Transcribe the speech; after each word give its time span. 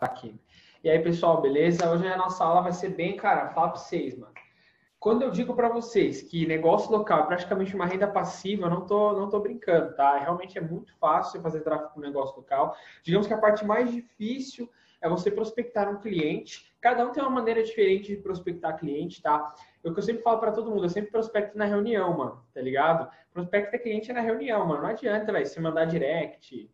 aqui. 0.00 0.34
E 0.82 0.88
aí, 0.88 0.98
pessoal, 0.98 1.42
beleza? 1.42 1.90
Hoje 1.90 2.06
a 2.08 2.16
nossa 2.16 2.42
aula 2.42 2.62
vai 2.62 2.72
ser 2.72 2.90
bem, 2.90 3.16
cara, 3.16 3.50
fala 3.50 3.68
pra 3.68 3.78
vocês, 3.78 4.16
mano. 4.16 4.32
Quando 4.98 5.22
eu 5.22 5.30
digo 5.30 5.54
para 5.54 5.68
vocês 5.68 6.22
que 6.22 6.46
negócio 6.46 6.90
local 6.90 7.20
é 7.20 7.26
praticamente 7.26 7.74
uma 7.74 7.86
renda 7.86 8.06
passiva, 8.06 8.66
eu 8.66 8.70
não 8.70 8.86
tô, 8.86 9.12
não 9.12 9.28
tô 9.28 9.40
brincando, 9.40 9.94
tá? 9.94 10.18
Realmente 10.18 10.58
é 10.58 10.60
muito 10.60 10.94
fácil 10.98 11.40
fazer 11.40 11.60
tráfego 11.60 11.94
com 11.94 12.00
negócio 12.00 12.36
local. 12.36 12.76
Digamos 13.02 13.26
que 13.26 13.32
a 13.32 13.38
parte 13.38 13.64
mais 13.64 13.90
difícil 13.90 14.70
é 15.00 15.08
você 15.08 15.30
prospectar 15.30 15.88
um 15.90 15.98
cliente. 15.98 16.70
Cada 16.80 17.06
um 17.06 17.12
tem 17.12 17.22
uma 17.22 17.30
maneira 17.30 17.62
diferente 17.62 18.14
de 18.14 18.22
prospectar 18.22 18.78
cliente, 18.78 19.22
tá? 19.22 19.54
É 19.82 19.88
o 19.88 19.92
que 19.94 20.00
eu 20.00 20.04
sempre 20.04 20.22
falo 20.22 20.38
para 20.38 20.52
todo 20.52 20.70
mundo, 20.70 20.84
eu 20.84 20.90
sempre 20.90 21.10
prospecto 21.10 21.56
na 21.56 21.64
reunião, 21.64 22.16
mano, 22.16 22.44
tá 22.52 22.60
ligado? 22.60 23.10
Prospecta 23.32 23.78
cliente 23.78 24.12
na 24.12 24.20
reunião, 24.20 24.66
mano. 24.66 24.82
Não 24.82 24.90
adianta, 24.90 25.32
velho, 25.32 25.46
você 25.46 25.60
mandar 25.60 25.86
direct, 25.86 26.70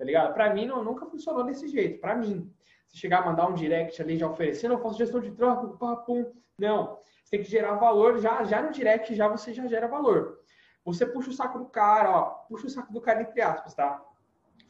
tá 0.00 0.04
ligado? 0.06 0.32
Para 0.32 0.54
mim 0.54 0.64
não, 0.64 0.82
nunca 0.82 1.04
funcionou 1.04 1.44
desse 1.44 1.68
jeito, 1.68 2.00
para 2.00 2.16
mim. 2.16 2.50
Se 2.88 2.96
chegar 2.96 3.18
a 3.18 3.26
mandar 3.26 3.46
um 3.48 3.52
direct 3.52 4.00
ali 4.00 4.16
já 4.16 4.26
oferecendo, 4.26 4.72
eu 4.72 4.78
faço 4.80 4.96
gestão 4.96 5.20
de 5.20 5.30
troca, 5.30 5.76
papum. 5.76 6.32
Não. 6.58 6.96
Você 7.22 7.32
tem 7.32 7.42
que 7.42 7.50
gerar 7.50 7.74
valor, 7.74 8.18
já, 8.18 8.42
já 8.44 8.62
no 8.62 8.72
direct 8.72 9.14
já 9.14 9.28
você 9.28 9.52
já 9.52 9.66
gera 9.66 9.86
valor. 9.86 10.40
Você 10.86 11.04
puxa 11.04 11.28
o 11.28 11.34
saco 11.34 11.58
do 11.58 11.66
cara, 11.66 12.10
ó, 12.10 12.22
puxa 12.48 12.66
o 12.66 12.70
saco 12.70 12.90
do 12.90 13.00
cara 13.02 13.20
entre 13.20 13.42
aspas, 13.42 13.74
tá? 13.74 14.02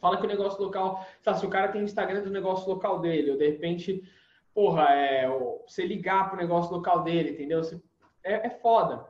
Fala 0.00 0.16
que 0.16 0.24
o 0.24 0.28
negócio 0.28 0.60
local, 0.60 1.06
tá, 1.22 1.32
se 1.34 1.46
o 1.46 1.48
cara 1.48 1.68
tem 1.68 1.84
Instagram 1.84 2.22
do 2.22 2.30
negócio 2.30 2.68
local 2.68 2.98
dele, 2.98 3.30
ou 3.30 3.38
de 3.38 3.48
repente, 3.48 4.02
porra, 4.52 4.88
é, 4.90 5.28
você 5.64 5.86
ligar 5.86 6.28
pro 6.28 6.40
negócio 6.40 6.74
local 6.74 7.04
dele, 7.04 7.30
entendeu? 7.30 7.62
Você, 7.62 7.80
é, 8.24 8.48
é 8.48 8.50
foda. 8.50 9.06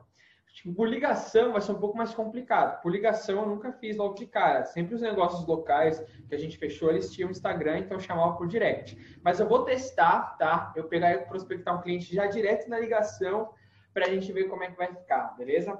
Tipo, 0.53 0.73
por 0.73 0.87
ligação 0.87 1.53
vai 1.53 1.61
ser 1.61 1.71
um 1.71 1.79
pouco 1.79 1.97
mais 1.97 2.13
complicado. 2.13 2.81
Por 2.81 2.91
ligação 2.91 3.41
eu 3.41 3.47
nunca 3.47 3.71
fiz 3.71 3.95
logo 3.95 4.15
de 4.15 4.25
cara. 4.25 4.65
Sempre 4.65 4.95
os 4.95 5.01
negócios 5.01 5.45
locais 5.47 5.99
que 6.27 6.35
a 6.35 6.37
gente 6.37 6.57
fechou, 6.57 6.89
eles 6.89 7.11
tinham 7.11 7.31
Instagram, 7.31 7.79
então 7.79 7.97
eu 7.97 8.01
chamava 8.01 8.35
por 8.35 8.47
direct. 8.47 8.97
Mas 9.23 9.39
eu 9.39 9.47
vou 9.47 9.63
testar, 9.63 10.37
tá? 10.37 10.73
Eu 10.75 10.85
pegar 10.85 11.13
e 11.13 11.19
prospectar 11.19 11.77
um 11.77 11.81
cliente 11.81 12.13
já 12.13 12.27
direto 12.27 12.69
na 12.69 12.79
ligação 12.79 13.49
para 13.93 14.05
a 14.05 14.09
gente 14.09 14.31
ver 14.31 14.45
como 14.45 14.63
é 14.63 14.69
que 14.69 14.77
vai 14.77 14.93
ficar, 14.93 15.35
beleza? 15.37 15.79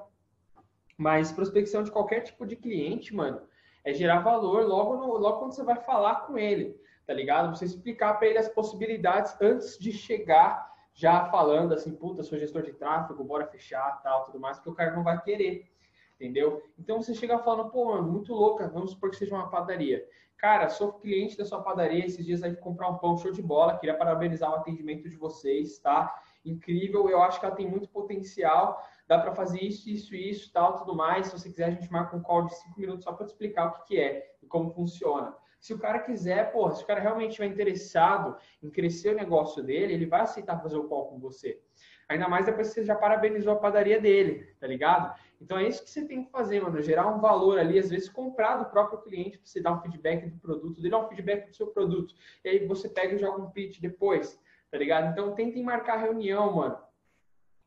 Mas 0.97 1.31
prospecção 1.31 1.83
de 1.83 1.92
qualquer 1.92 2.22
tipo 2.22 2.45
de 2.45 2.55
cliente, 2.55 3.14
mano, 3.14 3.42
é 3.83 3.94
gerar 3.94 4.19
valor 4.19 4.66
logo, 4.66 4.95
no, 4.95 5.17
logo 5.17 5.39
quando 5.39 5.53
você 5.53 5.64
vai 5.64 5.77
falar 5.77 6.27
com 6.27 6.38
ele, 6.38 6.80
tá 7.05 7.14
ligado? 7.14 7.55
Você 7.55 7.66
explicar 7.66 8.14
para 8.14 8.27
ele 8.27 8.38
as 8.38 8.47
possibilidades 8.47 9.36
antes 9.42 9.77
de 9.77 9.92
chegar 9.92 10.70
já 10.94 11.25
falando 11.25 11.73
assim, 11.73 11.95
puta, 11.95 12.23
sou 12.23 12.38
gestor 12.38 12.64
de 12.64 12.73
tráfego, 12.73 13.23
bora 13.23 13.47
fechar, 13.47 14.02
tal, 14.02 14.23
tudo 14.25 14.39
mais, 14.39 14.58
porque 14.58 14.70
o 14.70 14.75
cara 14.75 14.95
não 14.95 15.03
vai 15.03 15.22
querer, 15.22 15.72
entendeu? 16.16 16.61
Então 16.78 17.02
você 17.02 17.14
chega 17.14 17.39
falando, 17.39 17.70
pô, 17.70 17.86
mano, 17.86 18.11
muito 18.11 18.33
louca, 18.33 18.67
vamos 18.67 18.92
supor 18.92 19.09
que 19.09 19.16
seja 19.16 19.36
uma 19.36 19.50
padaria. 19.50 20.06
Cara, 20.38 20.70
sou 20.70 20.94
cliente 20.94 21.38
da 21.38 21.45
sua 21.45 21.61
padaria, 21.61 22.06
esses 22.06 22.25
dias 22.25 22.42
aí 22.42 22.56
comprar 22.56 22.89
um 22.89 22.98
pão, 22.98 23.16
show 23.17 23.31
de 23.31 23.44
bola, 23.44 23.78
queria 23.78 23.95
parabenizar 23.95 24.52
o 24.52 24.56
atendimento 24.56 25.08
de 25.08 25.16
vocês, 25.16 25.78
tá? 25.78 26.14
Incrível, 26.44 27.08
eu 27.08 27.22
acho 27.22 27.39
que 27.39 27.45
ela 27.45 27.55
tem 27.55 27.70
muito 27.70 27.88
potencial, 27.89 28.83
dá 29.08 29.20
para 29.20 29.36
fazer 29.36 29.61
isso, 29.61 29.88
isso, 29.88 30.16
isso, 30.16 30.52
tal, 30.52 30.78
tudo 30.78 30.95
mais. 30.95 31.28
Se 31.28 31.38
você 31.38 31.50
quiser, 31.50 31.66
a 31.66 31.70
gente 31.72 31.92
marca 31.92 32.16
um 32.16 32.22
call 32.23 32.45
de 32.45 32.55
cinco 32.55 32.80
minutos 32.80 33.03
só 33.03 33.14
para 33.14 33.28
te 33.28 33.30
explicar 33.30 33.67
o 33.67 33.72
que, 33.73 33.83
que 33.89 34.00
é 34.00 34.36
e 34.42 34.48
como 34.48 34.72
funciona. 34.72 35.36
Se 35.62 35.76
o 35.76 35.78
cara 35.78 36.00
quiser, 36.00 36.52
porra, 36.52 36.73
se 36.73 36.84
o 36.84 36.88
cara 36.88 37.00
realmente 37.00 37.30
estiver 37.30 37.45
interessado 37.45 38.36
em 38.64 38.70
crescer 38.72 39.14
o 39.14 39.16
negócio 39.16 39.62
dele, 39.62 39.94
ele 39.94 40.08
vai 40.08 40.22
aceitar 40.22 40.59
fazer 40.59 40.76
o 40.76 40.86
call 40.86 41.06
com 41.06 41.20
você. 41.20 41.62
Ainda 42.09 42.28
mais 42.28 42.48
depois 42.48 42.70
que 42.70 42.73
você 42.73 42.84
já 42.84 42.95
parabenizou 42.95 43.54
a 43.54 43.58
padaria 43.58 44.02
dele, 44.02 44.56
tá 44.59 44.66
ligado? 44.66 45.16
Então 45.39 45.59
é 45.59 45.67
isso 45.67 45.84
que 45.84 45.89
você 45.92 46.04
tem 46.04 46.26
que 46.26 46.32
fazer, 46.32 46.62
mano. 46.62 46.82
Gerar 46.82 47.08
um 47.08 47.20
valor 47.20 47.59
ali, 47.59 47.78
às 47.78 47.92
vezes 47.92 48.09
comprar 48.09 48.58
do 48.58 48.66
próprio 48.72 49.04
cliente 49.04 49.38
para 49.38 49.45
você 49.45 49.62
dar 49.62 49.73
um 49.73 49.82
feedback 49.82 50.26
do 50.26 50.39
produto, 50.39 50.82
dele 50.82 50.95
um 50.95 51.08
feedback 51.08 51.48
do 51.48 51.56
seu 51.56 51.67
produto. 51.67 52.16
E 52.44 52.50
aí 52.50 52.66
você 52.66 52.89
pega 52.89 53.14
e 53.14 53.20
joga 53.20 53.39
um 53.39 53.52
pitch 53.52 53.80
depois, 53.80 54.42
tá 54.72 54.80
ligado? 54.80 55.12
Então 55.12 55.36
tentem 55.36 55.64
marcar 55.64 55.98
reunião, 55.98 56.56
mano. 56.56 56.78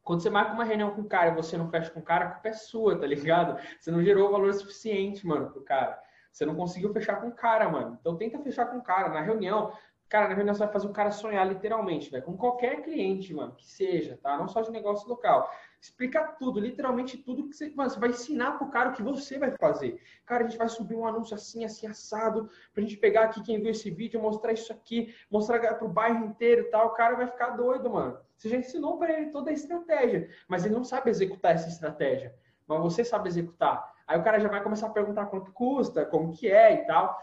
Quando 0.02 0.20
você 0.20 0.28
marca 0.28 0.52
uma 0.52 0.64
reunião 0.64 0.90
com 0.90 1.02
o 1.02 1.08
cara 1.08 1.30
e 1.30 1.34
você 1.34 1.56
não 1.56 1.70
fecha 1.70 1.90
com 1.90 2.00
o 2.00 2.02
cara, 2.04 2.24
a 2.24 2.30
culpa 2.32 2.48
é 2.48 2.52
sua, 2.52 2.98
tá 2.98 3.06
ligado? 3.06 3.56
Você 3.78 3.92
não 3.92 4.02
gerou 4.02 4.32
valor 4.32 4.52
suficiente, 4.52 5.24
mano, 5.24 5.48
pro 5.50 5.62
cara. 5.62 5.98
Você 6.34 6.44
não 6.44 6.56
conseguiu 6.56 6.92
fechar 6.92 7.20
com 7.20 7.28
o 7.28 7.32
cara, 7.32 7.68
mano. 7.68 7.96
Então 8.00 8.16
tenta 8.16 8.40
fechar 8.40 8.66
com 8.66 8.78
o 8.78 8.82
cara. 8.82 9.08
Na 9.08 9.20
reunião, 9.20 9.72
cara, 10.08 10.26
na 10.26 10.34
reunião 10.34 10.52
você 10.52 10.64
vai 10.64 10.72
fazer 10.72 10.88
o 10.88 10.92
cara 10.92 11.12
sonhar 11.12 11.46
literalmente, 11.46 12.10
velho. 12.10 12.24
Com 12.24 12.36
qualquer 12.36 12.82
cliente, 12.82 13.32
mano, 13.32 13.54
que 13.54 13.64
seja, 13.64 14.18
tá? 14.20 14.36
Não 14.36 14.48
só 14.48 14.60
de 14.60 14.72
negócio 14.72 15.08
local. 15.08 15.48
Explica 15.80 16.24
tudo, 16.36 16.58
literalmente 16.58 17.18
tudo 17.18 17.48
que 17.48 17.54
você, 17.54 17.72
mano, 17.76 17.88
você 17.88 18.00
vai 18.00 18.08
ensinar 18.08 18.58
pro 18.58 18.68
cara 18.68 18.90
o 18.90 18.92
que 18.94 19.02
você 19.02 19.38
vai 19.38 19.52
fazer. 19.52 20.02
Cara, 20.26 20.42
a 20.44 20.48
gente 20.48 20.58
vai 20.58 20.68
subir 20.68 20.96
um 20.96 21.06
anúncio 21.06 21.36
assim, 21.36 21.64
assim, 21.64 21.86
assado, 21.86 22.50
pra 22.72 22.82
gente 22.82 22.96
pegar 22.96 23.26
aqui 23.26 23.40
quem 23.40 23.60
viu 23.60 23.70
esse 23.70 23.88
vídeo, 23.88 24.20
mostrar 24.20 24.52
isso 24.52 24.72
aqui, 24.72 25.14
mostrar 25.30 25.60
pro 25.74 25.88
bairro 25.88 26.24
inteiro 26.24 26.62
e 26.62 26.64
tal. 26.64 26.88
O 26.88 26.94
cara 26.94 27.14
vai 27.14 27.28
ficar 27.28 27.50
doido, 27.50 27.88
mano. 27.88 28.18
Você 28.36 28.48
já 28.48 28.56
ensinou 28.56 28.98
para 28.98 29.12
ele 29.12 29.30
toda 29.30 29.50
a 29.50 29.54
estratégia, 29.54 30.28
mas 30.48 30.64
ele 30.64 30.74
não 30.74 30.82
sabe 30.82 31.10
executar 31.10 31.54
essa 31.54 31.68
estratégia. 31.68 32.34
Mas 32.66 32.82
você 32.82 33.04
sabe 33.04 33.28
executar. 33.28 33.93
Aí 34.06 34.18
o 34.18 34.22
cara 34.22 34.38
já 34.38 34.48
vai 34.48 34.62
começar 34.62 34.86
a 34.86 34.90
perguntar 34.90 35.26
quanto 35.26 35.52
custa, 35.52 36.04
como 36.04 36.32
que 36.32 36.50
é 36.50 36.74
e 36.74 36.86
tal. 36.86 37.18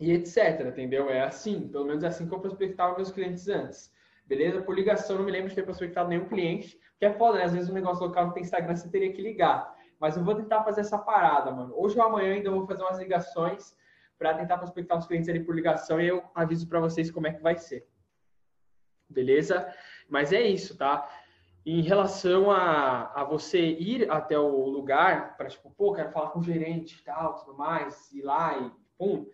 E 0.00 0.12
etc, 0.12 0.66
entendeu? 0.66 1.08
É 1.10 1.22
assim, 1.22 1.68
pelo 1.68 1.84
menos 1.84 2.02
é 2.02 2.08
assim 2.08 2.26
que 2.26 2.34
eu 2.34 2.40
prospectava 2.40 2.96
meus 2.96 3.12
clientes 3.12 3.48
antes. 3.48 3.92
Beleza? 4.26 4.62
Por 4.62 4.74
ligação, 4.74 5.18
não 5.18 5.24
me 5.24 5.30
lembro 5.30 5.48
de 5.48 5.54
ter 5.54 5.62
prospectado 5.62 6.08
nenhum 6.08 6.26
cliente, 6.26 6.78
porque 6.92 7.04
é 7.04 7.12
foda, 7.12 7.38
né? 7.38 7.44
Às 7.44 7.52
vezes 7.52 7.68
um 7.68 7.74
negócio 7.74 8.04
local 8.04 8.26
não 8.26 8.32
tem 8.32 8.42
Instagram, 8.42 8.74
você 8.74 8.88
teria 8.88 9.12
que 9.12 9.20
ligar. 9.20 9.74
Mas 10.00 10.16
eu 10.16 10.24
vou 10.24 10.34
tentar 10.34 10.64
fazer 10.64 10.80
essa 10.80 10.98
parada, 10.98 11.50
mano. 11.50 11.72
Hoje 11.76 11.98
ou 11.98 12.04
amanhã 12.04 12.32
ainda 12.32 12.50
vou 12.50 12.66
fazer 12.66 12.82
umas 12.82 12.98
ligações 12.98 13.76
para 14.18 14.34
tentar 14.34 14.58
prospectar 14.58 14.98
os 14.98 15.06
clientes 15.06 15.28
ali 15.28 15.44
por 15.44 15.54
ligação 15.54 16.00
e 16.00 16.08
eu 16.08 16.22
aviso 16.34 16.68
para 16.68 16.80
vocês 16.80 17.10
como 17.10 17.26
é 17.26 17.32
que 17.32 17.42
vai 17.42 17.56
ser. 17.56 17.86
Beleza? 19.08 19.72
Mas 20.08 20.32
é 20.32 20.40
isso, 20.40 20.76
tá? 20.76 21.08
Em 21.64 21.80
relação 21.80 22.50
a, 22.50 23.12
a 23.14 23.24
você 23.24 23.60
ir 23.60 24.10
até 24.10 24.38
o 24.38 24.66
lugar 24.66 25.36
para, 25.36 25.48
tipo, 25.48 25.70
pô, 25.70 25.92
quero 25.92 26.10
falar 26.10 26.30
com 26.30 26.40
o 26.40 26.42
gerente 26.42 26.98
e 26.98 27.04
tal, 27.04 27.34
tudo 27.34 27.56
mais, 27.56 28.10
ir 28.12 28.22
lá 28.22 28.58
e 28.58 28.70
pum. 28.98 29.26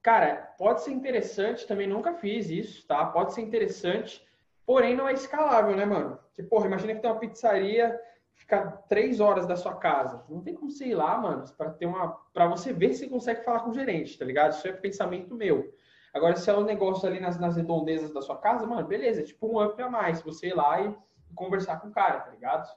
Cara, 0.00 0.54
pode 0.58 0.82
ser 0.82 0.92
interessante, 0.92 1.66
também 1.66 1.86
nunca 1.86 2.14
fiz 2.14 2.50
isso, 2.50 2.86
tá? 2.86 3.06
Pode 3.06 3.34
ser 3.34 3.42
interessante, 3.42 4.24
porém 4.64 4.96
não 4.96 5.08
é 5.08 5.12
escalável, 5.12 5.76
né, 5.76 5.84
mano? 5.84 6.18
Porque, 6.26 6.42
porra, 6.42 6.66
imagina 6.66 6.94
que 6.94 7.00
tem 7.00 7.10
uma 7.10 7.18
pizzaria, 7.18 8.00
fica 8.34 8.70
três 8.88 9.20
horas 9.20 9.46
da 9.46 9.56
sua 9.56 9.74
casa. 9.74 10.24
Não 10.28 10.40
tem 10.40 10.54
como 10.54 10.70
você 10.70 10.86
ir 10.86 10.94
lá, 10.94 11.16
mano, 11.18 11.44
para 11.56 11.70
ter 11.70 11.86
uma. 11.86 12.08
para 12.32 12.46
você 12.46 12.72
ver 12.72 12.94
se 12.94 13.08
consegue 13.08 13.44
falar 13.44 13.60
com 13.60 13.70
o 13.70 13.74
gerente, 13.74 14.18
tá 14.18 14.24
ligado? 14.24 14.52
Isso 14.52 14.66
é 14.66 14.72
pensamento 14.72 15.34
meu. 15.34 15.72
Agora, 16.14 16.36
se 16.36 16.50
é 16.50 16.56
um 16.56 16.64
negócio 16.64 17.08
ali 17.08 17.18
nas, 17.20 17.38
nas 17.38 17.56
redondezas 17.56 18.12
da 18.12 18.20
sua 18.20 18.36
casa, 18.36 18.66
mano, 18.66 18.86
beleza, 18.86 19.20
é 19.20 19.24
tipo 19.24 19.46
um 19.46 19.64
up 19.64 19.80
a 19.80 19.88
mais. 19.88 20.20
Você 20.22 20.48
ir 20.48 20.54
lá 20.54 20.80
e 20.80 20.94
conversar 21.34 21.80
com 21.80 21.88
o 21.88 21.92
cara, 21.92 22.20
tá 22.20 22.30
ligado? 22.30 22.68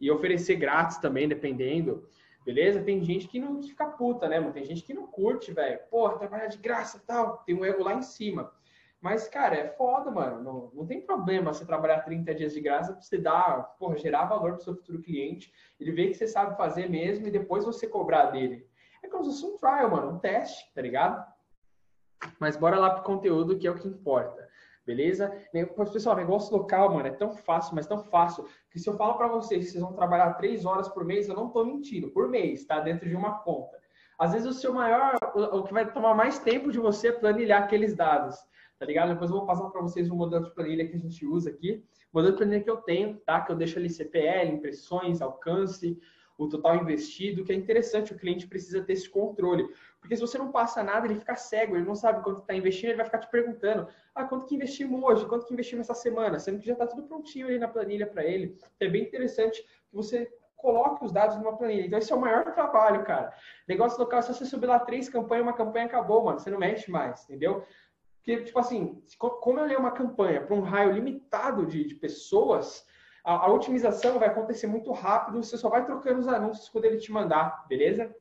E 0.00 0.10
oferecer 0.10 0.56
grátis 0.56 0.98
também, 0.98 1.28
dependendo. 1.28 2.08
Beleza? 2.44 2.82
Tem 2.82 3.02
gente 3.04 3.28
que 3.28 3.38
não 3.38 3.62
fica 3.62 3.86
puta, 3.86 4.28
né, 4.28 4.40
mano? 4.40 4.52
Tem 4.52 4.64
gente 4.64 4.82
que 4.82 4.92
não 4.92 5.06
curte, 5.06 5.52
velho. 5.52 5.80
Porra, 5.90 6.18
trabalhar 6.18 6.46
de 6.46 6.58
graça 6.58 7.02
tal. 7.06 7.38
Tem 7.38 7.54
um 7.54 7.64
ego 7.64 7.84
lá 7.84 7.94
em 7.94 8.02
cima. 8.02 8.52
Mas, 9.00 9.28
cara, 9.28 9.56
é 9.56 9.68
foda, 9.68 10.10
mano. 10.10 10.42
Não, 10.42 10.70
não 10.74 10.86
tem 10.86 11.00
problema 11.00 11.52
você 11.52 11.66
trabalhar 11.66 12.02
30 12.02 12.34
dias 12.34 12.52
de 12.52 12.60
graça 12.60 12.92
pra 12.92 13.02
você 13.02 13.18
dar, 13.18 13.76
porra, 13.76 13.96
gerar 13.96 14.26
valor 14.26 14.54
pro 14.54 14.62
seu 14.62 14.76
futuro 14.76 15.02
cliente. 15.02 15.52
Ele 15.78 15.90
vê 15.90 16.06
que 16.06 16.14
você 16.14 16.28
sabe 16.28 16.56
fazer 16.56 16.88
mesmo 16.88 17.26
e 17.26 17.30
depois 17.30 17.64
você 17.64 17.86
cobrar 17.88 18.26
dele. 18.26 18.64
É 19.02 19.08
como 19.08 19.24
se 19.24 19.30
fosse 19.30 19.44
um 19.44 19.58
trial, 19.58 19.90
mano, 19.90 20.12
um 20.12 20.18
teste, 20.18 20.72
tá 20.72 20.80
ligado? 20.80 21.24
Mas 22.38 22.56
bora 22.56 22.78
lá 22.78 22.90
pro 22.90 23.02
conteúdo 23.02 23.58
que 23.58 23.66
é 23.66 23.70
o 23.70 23.78
que 23.78 23.88
importa. 23.88 24.41
Beleza? 24.84 25.32
Pessoal, 25.92 26.16
negócio 26.16 26.56
local, 26.56 26.92
mano, 26.92 27.06
é 27.06 27.12
tão 27.12 27.34
fácil, 27.34 27.74
mas 27.74 27.86
tão 27.86 28.02
fácil, 28.02 28.44
que 28.70 28.80
se 28.80 28.88
eu 28.88 28.96
falo 28.96 29.14
para 29.14 29.28
vocês 29.28 29.64
que 29.64 29.70
vocês 29.70 29.82
vão 29.82 29.92
trabalhar 29.92 30.34
três 30.34 30.64
horas 30.64 30.88
por 30.88 31.04
mês, 31.04 31.28
eu 31.28 31.36
não 31.36 31.50
tô 31.50 31.64
mentindo, 31.64 32.10
por 32.10 32.28
mês, 32.28 32.64
tá? 32.64 32.80
Dentro 32.80 33.08
de 33.08 33.14
uma 33.14 33.38
conta. 33.38 33.80
Às 34.18 34.32
vezes 34.32 34.46
o 34.48 34.52
seu 34.52 34.72
maior, 34.72 35.16
o 35.34 35.62
que 35.62 35.72
vai 35.72 35.90
tomar 35.92 36.14
mais 36.14 36.38
tempo 36.38 36.72
de 36.72 36.78
você 36.78 37.08
é 37.08 37.12
planilhar 37.12 37.62
aqueles 37.62 37.94
dados, 37.94 38.36
tá 38.78 38.84
ligado? 38.84 39.10
Depois 39.10 39.30
eu 39.30 39.36
vou 39.36 39.46
passar 39.46 39.70
para 39.70 39.80
vocês 39.80 40.10
um 40.10 40.16
modelo 40.16 40.44
de 40.44 40.54
planilha 40.54 40.86
que 40.88 40.96
a 40.96 40.98
gente 40.98 41.24
usa 41.24 41.50
aqui. 41.50 41.84
O 42.12 42.18
modelo 42.18 42.34
de 42.34 42.38
planilha 42.38 42.62
que 42.62 42.70
eu 42.70 42.76
tenho, 42.78 43.16
tá? 43.24 43.40
Que 43.40 43.52
eu 43.52 43.56
deixo 43.56 43.78
ali 43.78 43.88
CPL, 43.88 44.52
impressões, 44.52 45.22
alcance, 45.22 45.98
o 46.36 46.48
total 46.48 46.76
investido, 46.76 47.44
que 47.44 47.52
é 47.52 47.54
interessante, 47.54 48.12
o 48.12 48.18
cliente 48.18 48.46
precisa 48.46 48.82
ter 48.82 48.94
esse 48.94 49.08
controle. 49.08 49.66
Porque 50.00 50.16
se 50.16 50.20
você 50.20 50.36
não 50.36 50.50
passa 50.50 50.82
nada, 50.82 51.06
ele 51.06 51.18
fica 51.18 51.36
cego, 51.36 51.76
ele 51.76 51.86
não 51.86 51.94
sabe 51.94 52.22
quanto 52.22 52.40
está 52.40 52.54
investindo, 52.54 52.90
ele 52.90 52.96
vai 52.96 53.06
ficar 53.06 53.18
te 53.18 53.30
perguntando: 53.30 53.88
ah, 54.14 54.24
quanto 54.24 54.46
que 54.46 54.54
investimos 54.54 55.02
hoje, 55.02 55.26
quanto 55.26 55.46
que 55.46 55.52
investimos 55.52 55.88
essa 55.88 56.00
semana, 56.00 56.38
sendo 56.38 56.58
que 56.58 56.66
já 56.66 56.72
está 56.72 56.86
tudo 56.86 57.04
prontinho 57.04 57.46
ali 57.46 57.58
na 57.58 57.68
planilha 57.68 58.06
para 58.06 58.24
ele. 58.24 58.56
Então, 58.56 58.88
é 58.88 58.88
bem 58.88 59.02
interessante 59.02 59.62
que 59.62 59.94
você 59.94 60.30
coloque 60.56 61.04
os 61.04 61.12
dados 61.12 61.36
numa 61.36 61.56
planilha. 61.56 61.86
Então, 61.86 61.98
esse 61.98 62.12
é 62.12 62.16
o 62.16 62.20
maior 62.20 62.52
trabalho, 62.52 63.04
cara. 63.04 63.32
Negócio 63.68 63.98
local, 63.98 64.22
se 64.22 64.32
você 64.32 64.44
subir 64.44 64.66
lá 64.66 64.78
três 64.78 65.08
campanhas, 65.08 65.44
uma 65.44 65.52
campanha 65.52 65.86
acabou, 65.86 66.24
mano. 66.24 66.38
Você 66.38 66.50
não 66.50 66.58
mexe 66.58 66.90
mais, 66.90 67.24
entendeu? 67.24 67.64
Porque, 68.16 68.44
tipo 68.44 68.58
assim, 68.58 69.02
como 69.18 69.58
eu 69.58 69.66
leio 69.66 69.80
uma 69.80 69.90
campanha 69.90 70.40
para 70.40 70.54
um 70.54 70.60
raio 70.60 70.92
limitado 70.92 71.66
de, 71.66 71.84
de 71.84 71.96
pessoas, 71.96 72.86
a, 73.24 73.46
a, 73.46 73.52
otimização 73.52 74.18
vai 74.18 74.28
acontecer 74.28 74.66
muito 74.66 74.90
rápido, 74.92 75.42
você 75.42 75.56
só 75.56 75.68
vai 75.68 75.84
trocando 75.84 76.20
os 76.20 76.28
anúncios 76.28 76.68
quando 76.68 76.86
ele 76.86 76.98
te 76.98 77.12
mandar, 77.12 77.66
beleza? 77.68 78.14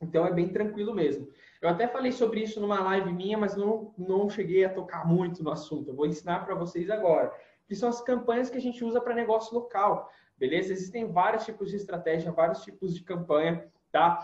Então 0.00 0.26
é 0.26 0.32
bem 0.32 0.48
tranquilo 0.48 0.94
mesmo. 0.94 1.28
Eu 1.60 1.68
até 1.68 1.88
falei 1.88 2.12
sobre 2.12 2.42
isso 2.42 2.60
numa 2.60 2.80
live 2.80 3.12
minha, 3.12 3.38
mas 3.38 3.56
não, 3.56 3.94
não 3.96 4.28
cheguei 4.28 4.64
a 4.64 4.72
tocar 4.72 5.06
muito 5.06 5.42
no 5.42 5.50
assunto. 5.50 5.88
Eu 5.88 5.94
vou 5.94 6.06
ensinar 6.06 6.44
para 6.44 6.54
vocês 6.54 6.90
agora. 6.90 7.32
Que 7.66 7.74
são 7.74 7.88
as 7.88 8.02
campanhas 8.02 8.50
que 8.50 8.58
a 8.58 8.60
gente 8.60 8.84
usa 8.84 9.00
para 9.00 9.14
negócio 9.14 9.54
local, 9.54 10.10
beleza? 10.36 10.72
Existem 10.72 11.10
vários 11.10 11.46
tipos 11.46 11.70
de 11.70 11.76
estratégia, 11.76 12.30
vários 12.30 12.62
tipos 12.62 12.94
de 12.94 13.02
campanha, 13.02 13.66
tá? 13.90 14.22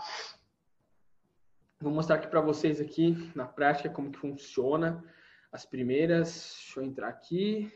Vou 1.79 1.91
mostrar 1.91 2.17
aqui 2.17 2.27
para 2.27 2.41
vocês 2.41 2.79
aqui 2.79 3.31
na 3.33 3.47
prática 3.47 3.89
como 3.89 4.11
que 4.11 4.19
funciona. 4.19 5.03
As 5.51 5.65
primeiras, 5.65 6.55
deixa 6.59 6.79
eu 6.79 6.83
entrar 6.83 7.07
aqui. 7.07 7.73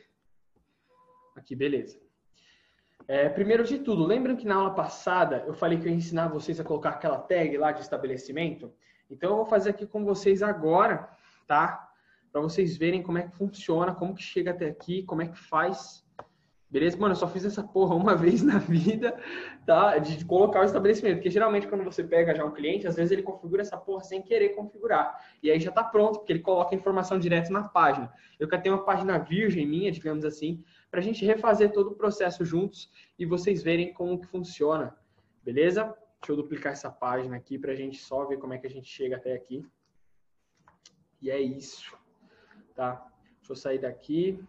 Aqui, 1.35 1.55
beleza. 1.55 1.99
É, 3.07 3.29
primeiro 3.29 3.63
de 3.63 3.77
tudo, 3.79 4.03
lembram 4.03 4.35
que 4.35 4.47
na 4.47 4.55
aula 4.55 4.73
passada 4.73 5.43
eu 5.45 5.53
falei 5.53 5.77
que 5.77 5.85
eu 5.85 5.91
ia 5.91 5.97
ensinar 5.97 6.27
vocês 6.27 6.59
a 6.59 6.63
colocar 6.63 6.89
aquela 6.89 7.19
tag 7.19 7.55
lá 7.57 7.71
de 7.71 7.81
estabelecimento? 7.81 8.73
Então 9.09 9.31
eu 9.31 9.35
vou 9.35 9.45
fazer 9.45 9.71
aqui 9.71 9.85
com 9.85 10.03
vocês 10.03 10.41
agora, 10.41 11.07
tá? 11.47 11.87
Para 12.31 12.41
vocês 12.41 12.75
verem 12.75 13.03
como 13.03 13.17
é 13.17 13.23
que 13.27 13.35
funciona, 13.35 13.93
como 13.93 14.15
que 14.15 14.23
chega 14.23 14.51
até 14.51 14.67
aqui, 14.67 15.03
como 15.03 15.21
é 15.21 15.27
que 15.27 15.37
faz. 15.37 16.03
Beleza? 16.67 16.97
Mano, 16.97 17.13
eu 17.13 17.15
só 17.15 17.27
fiz 17.27 17.45
essa 17.45 17.63
porra 17.63 17.95
uma 17.95 18.15
vez 18.17 18.41
na 18.41 18.57
vida, 18.57 19.15
tá? 19.65 19.99
De 19.99 20.25
colocar 20.25 20.61
o 20.61 20.63
estabelecimento. 20.63 21.17
Porque 21.17 21.29
geralmente 21.29 21.67
quando 21.67 21.83
você 21.83 22.03
pega 22.03 22.33
já 22.33 22.43
um 22.43 22.51
cliente, 22.51 22.87
às 22.87 22.95
vezes 22.95 23.11
ele 23.11 23.21
configura 23.21 23.61
essa 23.61 23.77
porra 23.77 24.03
sem 24.03 24.21
querer 24.21 24.49
configurar. 24.49 25.15
E 25.43 25.51
aí 25.51 25.59
já 25.59 25.71
tá 25.71 25.83
pronto, 25.83 26.19
porque 26.19 26.33
ele 26.33 26.41
coloca 26.41 26.73
a 26.73 26.77
informação 26.77 27.19
direto 27.19 27.53
na 27.53 27.63
página. 27.63 28.11
Eu 28.39 28.47
quero 28.47 28.63
ter 28.63 28.69
uma 28.71 28.83
página 28.83 29.19
virgem 29.19 29.65
minha, 29.67 29.91
digamos 29.91 30.25
assim, 30.25 30.63
para 30.95 31.01
a 31.01 31.03
gente 31.03 31.25
refazer 31.25 31.73
todo 31.73 31.87
o 31.87 31.95
processo 31.95 32.45
juntos 32.45 32.89
e 33.19 33.25
vocês 33.25 33.61
verem 33.61 33.91
como 33.91 34.17
que 34.17 34.27
funciona. 34.27 34.97
Beleza? 35.43 35.83
Deixa 36.21 36.31
eu 36.31 36.37
duplicar 36.37 36.71
essa 36.71 36.89
página 36.89 37.35
aqui 37.35 37.59
para 37.59 37.73
a 37.73 37.75
gente 37.75 37.97
só 37.97 38.23
ver 38.23 38.37
como 38.37 38.53
é 38.53 38.57
que 38.57 38.65
a 38.65 38.69
gente 38.69 38.87
chega 38.87 39.17
até 39.17 39.33
aqui. 39.33 39.67
E 41.21 41.29
é 41.29 41.37
isso. 41.37 41.93
Tá? 42.73 43.05
Deixa 43.39 43.51
eu 43.51 43.55
sair 43.57 43.79
daqui. 43.79 44.41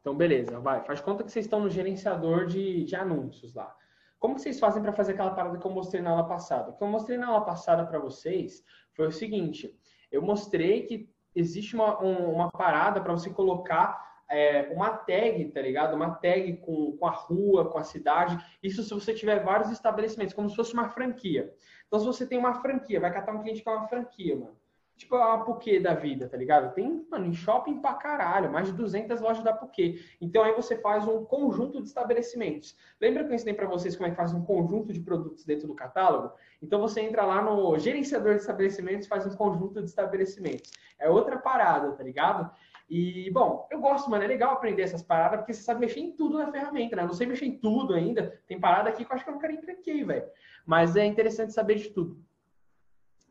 Então, 0.00 0.16
beleza. 0.16 0.58
Vai. 0.58 0.82
Faz 0.82 1.00
conta 1.00 1.22
que 1.22 1.30
vocês 1.30 1.44
estão 1.44 1.60
no 1.60 1.70
gerenciador 1.70 2.44
de, 2.44 2.82
de 2.82 2.96
anúncios 2.96 3.54
lá. 3.54 3.72
Como 4.18 4.34
que 4.34 4.40
vocês 4.40 4.58
fazem 4.58 4.82
para 4.82 4.92
fazer 4.92 5.12
aquela 5.12 5.36
parada 5.36 5.56
que 5.56 5.64
eu 5.64 5.70
mostrei 5.70 6.02
na 6.02 6.10
aula 6.10 6.26
passada? 6.26 6.70
O 6.70 6.76
que 6.76 6.82
eu 6.82 6.88
mostrei 6.88 7.16
na 7.16 7.28
aula 7.28 7.44
passada 7.44 7.86
para 7.86 8.00
vocês 8.00 8.64
foi 8.92 9.06
o 9.06 9.12
seguinte. 9.12 9.72
Eu 10.10 10.20
mostrei 10.20 10.82
que 10.82 11.08
existe 11.32 11.76
uma, 11.76 12.02
um, 12.02 12.32
uma 12.32 12.50
parada 12.50 13.00
para 13.00 13.12
você 13.12 13.30
colocar 13.30 14.04
é, 14.28 14.72
uma 14.72 14.90
tag, 14.90 15.44
tá 15.46 15.60
ligado? 15.60 15.94
Uma 15.94 16.10
tag 16.10 16.56
com, 16.58 16.96
com 16.96 17.06
a 17.06 17.10
rua, 17.10 17.70
com 17.70 17.78
a 17.78 17.84
cidade. 17.84 18.38
Isso 18.62 18.82
se 18.82 18.90
você 18.90 19.14
tiver 19.14 19.42
vários 19.42 19.70
estabelecimentos, 19.70 20.34
como 20.34 20.48
se 20.48 20.56
fosse 20.56 20.74
uma 20.74 20.88
franquia. 20.88 21.54
Então, 21.86 22.00
se 22.00 22.06
você 22.06 22.26
tem 22.26 22.38
uma 22.38 22.54
franquia, 22.54 23.00
vai 23.00 23.12
catar 23.12 23.32
um 23.32 23.42
cliente 23.42 23.62
que 23.62 23.68
é 23.68 23.72
uma 23.72 23.88
franquia, 23.88 24.36
mano. 24.36 24.56
Tipo 24.96 25.14
a 25.16 25.38
Puquê 25.44 25.78
da 25.78 25.92
vida, 25.92 26.26
tá 26.26 26.38
ligado? 26.38 26.72
Tem, 26.74 27.06
mano, 27.10 27.26
em 27.26 27.34
shopping 27.34 27.80
pra 27.82 27.92
caralho, 27.94 28.50
mais 28.50 28.68
de 28.68 28.72
200 28.72 29.20
lojas 29.20 29.44
da 29.44 29.52
Puquê. 29.52 30.00
Então 30.18 30.42
aí 30.42 30.54
você 30.54 30.78
faz 30.78 31.06
um 31.06 31.22
conjunto 31.22 31.82
de 31.82 31.88
estabelecimentos. 31.88 32.74
Lembra 32.98 33.22
que 33.22 33.30
eu 33.30 33.34
ensinei 33.34 33.52
para 33.52 33.68
vocês 33.68 33.94
como 33.94 34.06
é 34.06 34.10
que 34.10 34.16
faz 34.16 34.32
um 34.32 34.42
conjunto 34.42 34.94
de 34.94 35.00
produtos 35.00 35.44
dentro 35.44 35.68
do 35.68 35.74
catálogo? 35.74 36.32
Então 36.62 36.80
você 36.80 37.02
entra 37.02 37.26
lá 37.26 37.42
no 37.42 37.78
gerenciador 37.78 38.36
de 38.36 38.40
estabelecimentos 38.40 39.06
faz 39.06 39.26
um 39.26 39.36
conjunto 39.36 39.82
de 39.82 39.88
estabelecimentos. 39.88 40.70
É 40.98 41.10
outra 41.10 41.36
parada, 41.36 41.92
tá 41.92 42.02
ligado? 42.02 42.50
E, 42.88 43.30
bom, 43.32 43.66
eu 43.70 43.80
gosto, 43.80 44.08
mano, 44.08 44.22
é 44.22 44.26
legal 44.28 44.52
aprender 44.52 44.82
essas 44.82 45.02
paradas, 45.02 45.40
porque 45.40 45.52
você 45.52 45.62
sabe 45.62 45.80
mexer 45.80 46.00
em 46.00 46.12
tudo 46.12 46.38
na 46.38 46.50
ferramenta, 46.52 46.94
né? 46.94 47.02
Eu 47.02 47.08
não 47.08 47.14
sei 47.14 47.26
mexer 47.26 47.46
em 47.46 47.58
tudo 47.58 47.94
ainda. 47.94 48.40
Tem 48.46 48.60
parada 48.60 48.88
aqui 48.88 49.04
que 49.04 49.10
eu 49.10 49.14
acho 49.14 49.24
que 49.24 49.30
eu 49.30 49.34
não 49.34 49.40
quero 49.40 49.54
encrenquei, 49.54 50.04
velho. 50.04 50.24
Mas 50.64 50.94
é 50.94 51.04
interessante 51.04 51.52
saber 51.52 51.76
de 51.76 51.90
tudo. 51.90 52.24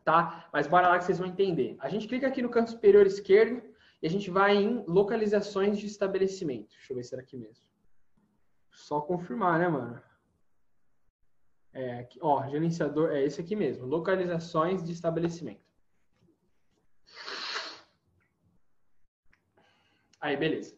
Tá? 0.04 0.50
Mas 0.52 0.68
bora 0.68 0.90
lá 0.90 0.98
que 0.98 1.06
vocês 1.06 1.20
vão 1.20 1.28
entender. 1.28 1.78
A 1.80 1.88
gente 1.88 2.08
clica 2.08 2.28
aqui 2.28 2.42
no 2.42 2.50
canto 2.50 2.72
superior 2.72 3.06
esquerdo 3.08 3.62
e 4.04 4.08
a 4.08 4.10
gente 4.10 4.30
vai 4.30 4.56
em 4.56 4.84
localizações 4.88 5.80
de 5.80 5.88
estabelecimento. 5.88 6.70
Deixa 6.76 6.92
eu 6.92 6.98
ver 6.98 7.04
se 7.04 7.16
era 7.16 7.24
aqui 7.24 7.38
mesmo. 7.38 7.66
Só 8.72 9.00
confirmar, 9.00 9.58
né, 9.58 9.70
mano? 9.70 10.02
É, 11.74 12.00
aqui, 12.00 12.20
ó, 12.22 12.48
gerenciador, 12.48 13.12
é 13.12 13.24
esse 13.24 13.42
aqui 13.42 13.56
mesmo, 13.56 13.86
localizações 13.86 14.84
de 14.84 14.92
estabelecimento. 14.92 15.75
Aí, 20.26 20.36
beleza. 20.36 20.76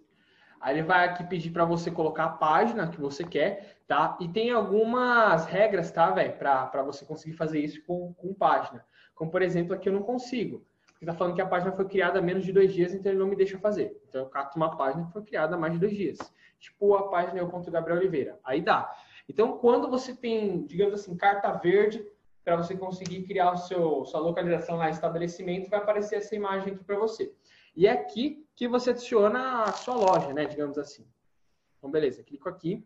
Aí 0.59 0.75
ele 0.75 0.83
vai 0.83 1.07
aqui 1.07 1.23
pedir 1.23 1.51
para 1.51 1.63
você 1.63 1.89
colocar 1.89 2.25
a 2.25 2.29
página 2.29 2.89
que 2.89 2.99
você 2.99 3.23
quer, 3.23 3.77
tá? 3.87 4.17
E 4.19 4.27
tem 4.27 4.51
algumas 4.51 5.45
regras, 5.45 5.89
tá, 5.89 6.11
velho, 6.11 6.33
para 6.33 6.83
você 6.83 7.05
conseguir 7.05 7.31
fazer 7.37 7.61
isso 7.61 7.81
com, 7.85 8.13
com 8.15 8.33
página. 8.33 8.85
Como, 9.15 9.31
por 9.31 9.41
exemplo, 9.41 9.73
aqui 9.73 9.87
eu 9.87 9.93
não 9.93 10.03
consigo. 10.03 10.65
Porque 10.87 11.05
tá 11.05 11.13
falando 11.13 11.33
que 11.33 11.41
a 11.41 11.45
página 11.45 11.71
foi 11.71 11.87
criada 11.87 12.19
há 12.19 12.21
menos 12.21 12.43
de 12.43 12.51
dois 12.51 12.73
dias, 12.73 12.93
então 12.93 13.09
ele 13.09 13.19
não 13.19 13.27
me 13.27 13.37
deixa 13.37 13.57
fazer. 13.57 13.97
Então 14.09 14.21
eu 14.23 14.27
cato 14.27 14.57
uma 14.57 14.75
página 14.75 15.05
que 15.05 15.13
foi 15.13 15.23
criada 15.23 15.55
há 15.55 15.57
mais 15.57 15.71
de 15.71 15.79
dois 15.79 15.95
dias. 15.95 16.17
Tipo 16.59 16.95
a 16.95 17.07
página 17.07 17.39
eu 17.39 17.47
ponto 17.47 17.71
Gabriel 17.71 17.99
Oliveira. 17.99 18.37
Aí 18.43 18.59
dá. 18.59 18.91
Então, 19.29 19.57
quando 19.59 19.89
você 19.89 20.13
tem, 20.13 20.65
digamos 20.65 20.93
assim, 20.93 21.15
carta 21.15 21.53
verde 21.53 22.05
para 22.43 22.57
você 22.57 22.75
conseguir 22.75 23.23
criar 23.23 23.51
o 23.51 23.57
seu 23.57 24.03
sua 24.03 24.19
localização 24.19 24.75
lá, 24.75 24.89
estabelecimento, 24.89 25.69
vai 25.69 25.79
aparecer 25.79 26.17
essa 26.17 26.35
imagem 26.35 26.73
aqui 26.73 26.83
para 26.83 26.97
você. 26.97 27.31
E 27.75 27.87
aqui 27.87 28.46
que 28.57 28.67
você 28.67 28.89
adiciona 28.89 29.63
a 29.63 29.71
sua 29.71 29.95
loja, 29.95 30.33
né? 30.33 30.45
Digamos 30.45 30.79
assim. 30.79 31.07
Então, 31.77 31.91
beleza. 31.91 32.23
Clico 32.23 32.49
aqui. 32.49 32.83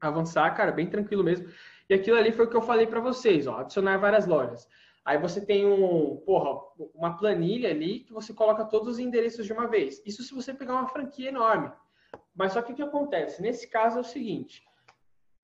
Avançar, 0.00 0.50
cara, 0.56 0.72
bem 0.72 0.88
tranquilo 0.88 1.22
mesmo. 1.22 1.46
E 1.88 1.92
aquilo 1.92 2.16
ali 2.16 2.32
foi 2.32 2.46
o 2.46 2.48
que 2.48 2.56
eu 2.56 2.62
falei 2.62 2.86
para 2.86 3.00
vocês, 3.00 3.46
ó. 3.46 3.58
Adicionar 3.58 3.98
várias 3.98 4.26
lojas. 4.26 4.66
Aí 5.04 5.18
você 5.18 5.44
tem 5.44 5.66
um, 5.66 6.16
porra, 6.24 6.58
uma 6.94 7.18
planilha 7.18 7.68
ali 7.68 8.00
que 8.00 8.14
você 8.14 8.32
coloca 8.32 8.64
todos 8.64 8.88
os 8.88 8.98
endereços 8.98 9.44
de 9.44 9.52
uma 9.52 9.66
vez. 9.66 10.02
Isso 10.06 10.22
se 10.22 10.34
você 10.34 10.54
pegar 10.54 10.74
uma 10.74 10.88
franquia 10.88 11.28
enorme. 11.28 11.70
Mas 12.34 12.54
só 12.54 12.62
que 12.62 12.72
o 12.72 12.74
que 12.74 12.82
acontece? 12.82 13.42
Nesse 13.42 13.68
caso 13.68 13.98
é 13.98 14.00
o 14.00 14.04
seguinte: 14.04 14.62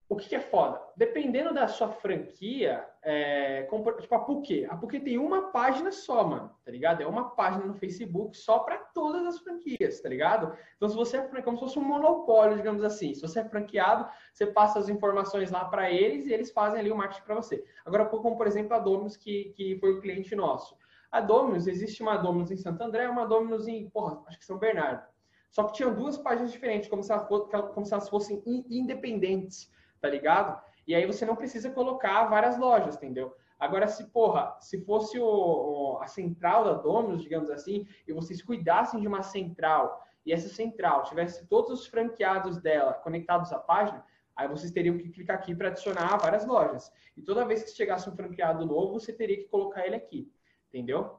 o 0.09 0.15
que, 0.15 0.29
que, 0.29 0.37
é 0.37 0.41
foda? 0.41 0.81
Dependendo 0.97 1.53
da 1.53 1.67
sua 1.67 1.89
franquia, 1.89 2.87
é, 3.03 3.67
tipo 4.01 4.15
a 4.15 4.19
Puquê. 4.21 4.65
A 4.71 4.77
Puquê 4.77 5.01
tem 5.01 5.19
uma 5.19 5.51
página 5.51 5.91
só, 5.91 6.25
mano, 6.25 6.55
tá 6.65 6.71
ligado? 6.71 7.03
É 7.03 7.07
uma 7.07 7.31
página 7.31 7.65
no 7.65 7.75
Facebook 7.75 8.37
só 8.37 8.61
para 8.61 8.79
todas 8.79 9.27
as 9.27 9.41
franquias, 9.41 10.01
tá 10.01 10.09
ligado? 10.09 10.57
Então, 10.77 10.89
se 10.89 10.95
você 10.95 11.17
é 11.17 11.43
como 11.43 11.57
se 11.57 11.65
fosse 11.65 11.79
um 11.81 11.83
monopólio, 11.83 12.57
digamos 12.57 12.85
assim. 12.85 13.15
Se 13.15 13.21
você 13.21 13.41
é 13.41 13.45
franqueado, 13.49 14.09
você 14.33 14.47
passa 14.47 14.79
as 14.79 14.89
informações 14.89 15.51
lá 15.51 15.65
para 15.65 15.91
eles 15.91 16.27
e 16.27 16.33
eles 16.33 16.53
fazem 16.53 16.79
ali 16.79 16.93
o 16.93 16.97
marketing 16.97 17.25
para 17.25 17.35
você. 17.35 17.65
Agora, 17.85 18.07
como 18.07 18.37
por 18.37 18.47
exemplo 18.47 18.77
a 18.77 18.79
Dominus, 18.79 19.17
que, 19.17 19.53
que 19.57 19.77
foi 19.81 19.93
o 19.93 20.01
cliente 20.01 20.37
nosso. 20.37 20.77
A 21.11 21.21
Dominus, 21.21 21.67
existe 21.67 22.01
uma 22.01 22.17
Dominus 22.17 22.53
em 22.53 22.57
Santo 22.57 22.81
André, 22.81 23.09
uma 23.09 23.27
Dominus 23.27 23.67
em, 23.67 23.91
porra, 23.91 24.23
acho 24.29 24.39
que 24.39 24.45
São 24.45 24.59
Bernardo. 24.59 25.03
Só 25.51 25.65
que 25.65 25.73
tinham 25.73 25.95
duas 25.95 26.17
páginas 26.17 26.53
diferentes, 26.53 26.89
como 26.89 27.03
se 27.03 27.13
elas 27.13 28.09
fossem 28.09 28.41
independentes 28.47 29.75
tá 30.01 30.09
ligado? 30.09 30.61
E 30.87 30.95
aí 30.95 31.05
você 31.07 31.25
não 31.27 31.37
precisa 31.37 31.71
colocar 31.71 32.25
várias 32.27 32.59
lojas, 32.59 32.97
entendeu? 32.97 33.35
Agora, 33.59 33.89
se, 33.89 34.05
porra, 34.05 34.57
se 34.61 34.81
fosse 34.85 35.19
o, 35.19 35.25
o, 35.25 35.99
a 36.01 36.07
central 36.07 36.65
da 36.65 36.75
Domino's, 36.75 37.23
digamos 37.23 37.51
assim, 37.51 37.87
e 38.07 38.13
vocês 38.13 38.43
cuidassem 38.43 39.01
de 39.01 39.09
uma 39.09 39.23
central, 39.23 40.05
e 40.25 40.33
essa 40.33 40.49
central 40.49 41.05
tivesse 41.05 41.47
todos 41.47 41.81
os 41.81 41.87
franqueados 41.87 42.59
dela 42.59 42.93
conectados 42.95 43.53
à 43.53 43.59
página, 43.59 44.05
aí 44.35 44.47
vocês 44.47 44.71
teriam 44.71 44.99
que 44.99 45.09
clicar 45.09 45.37
aqui 45.37 45.55
para 45.55 45.69
adicionar 45.69 46.19
várias 46.19 46.45
lojas. 46.45 46.93
E 47.17 47.23
toda 47.23 47.47
vez 47.47 47.63
que 47.63 47.71
chegasse 47.71 48.09
um 48.11 48.15
franqueado 48.15 48.67
novo, 48.67 49.01
você 49.01 49.13
teria 49.13 49.39
que 49.39 49.49
colocar 49.49 49.87
ele 49.87 49.97
aqui, 49.97 50.31
entendeu? 50.69 51.19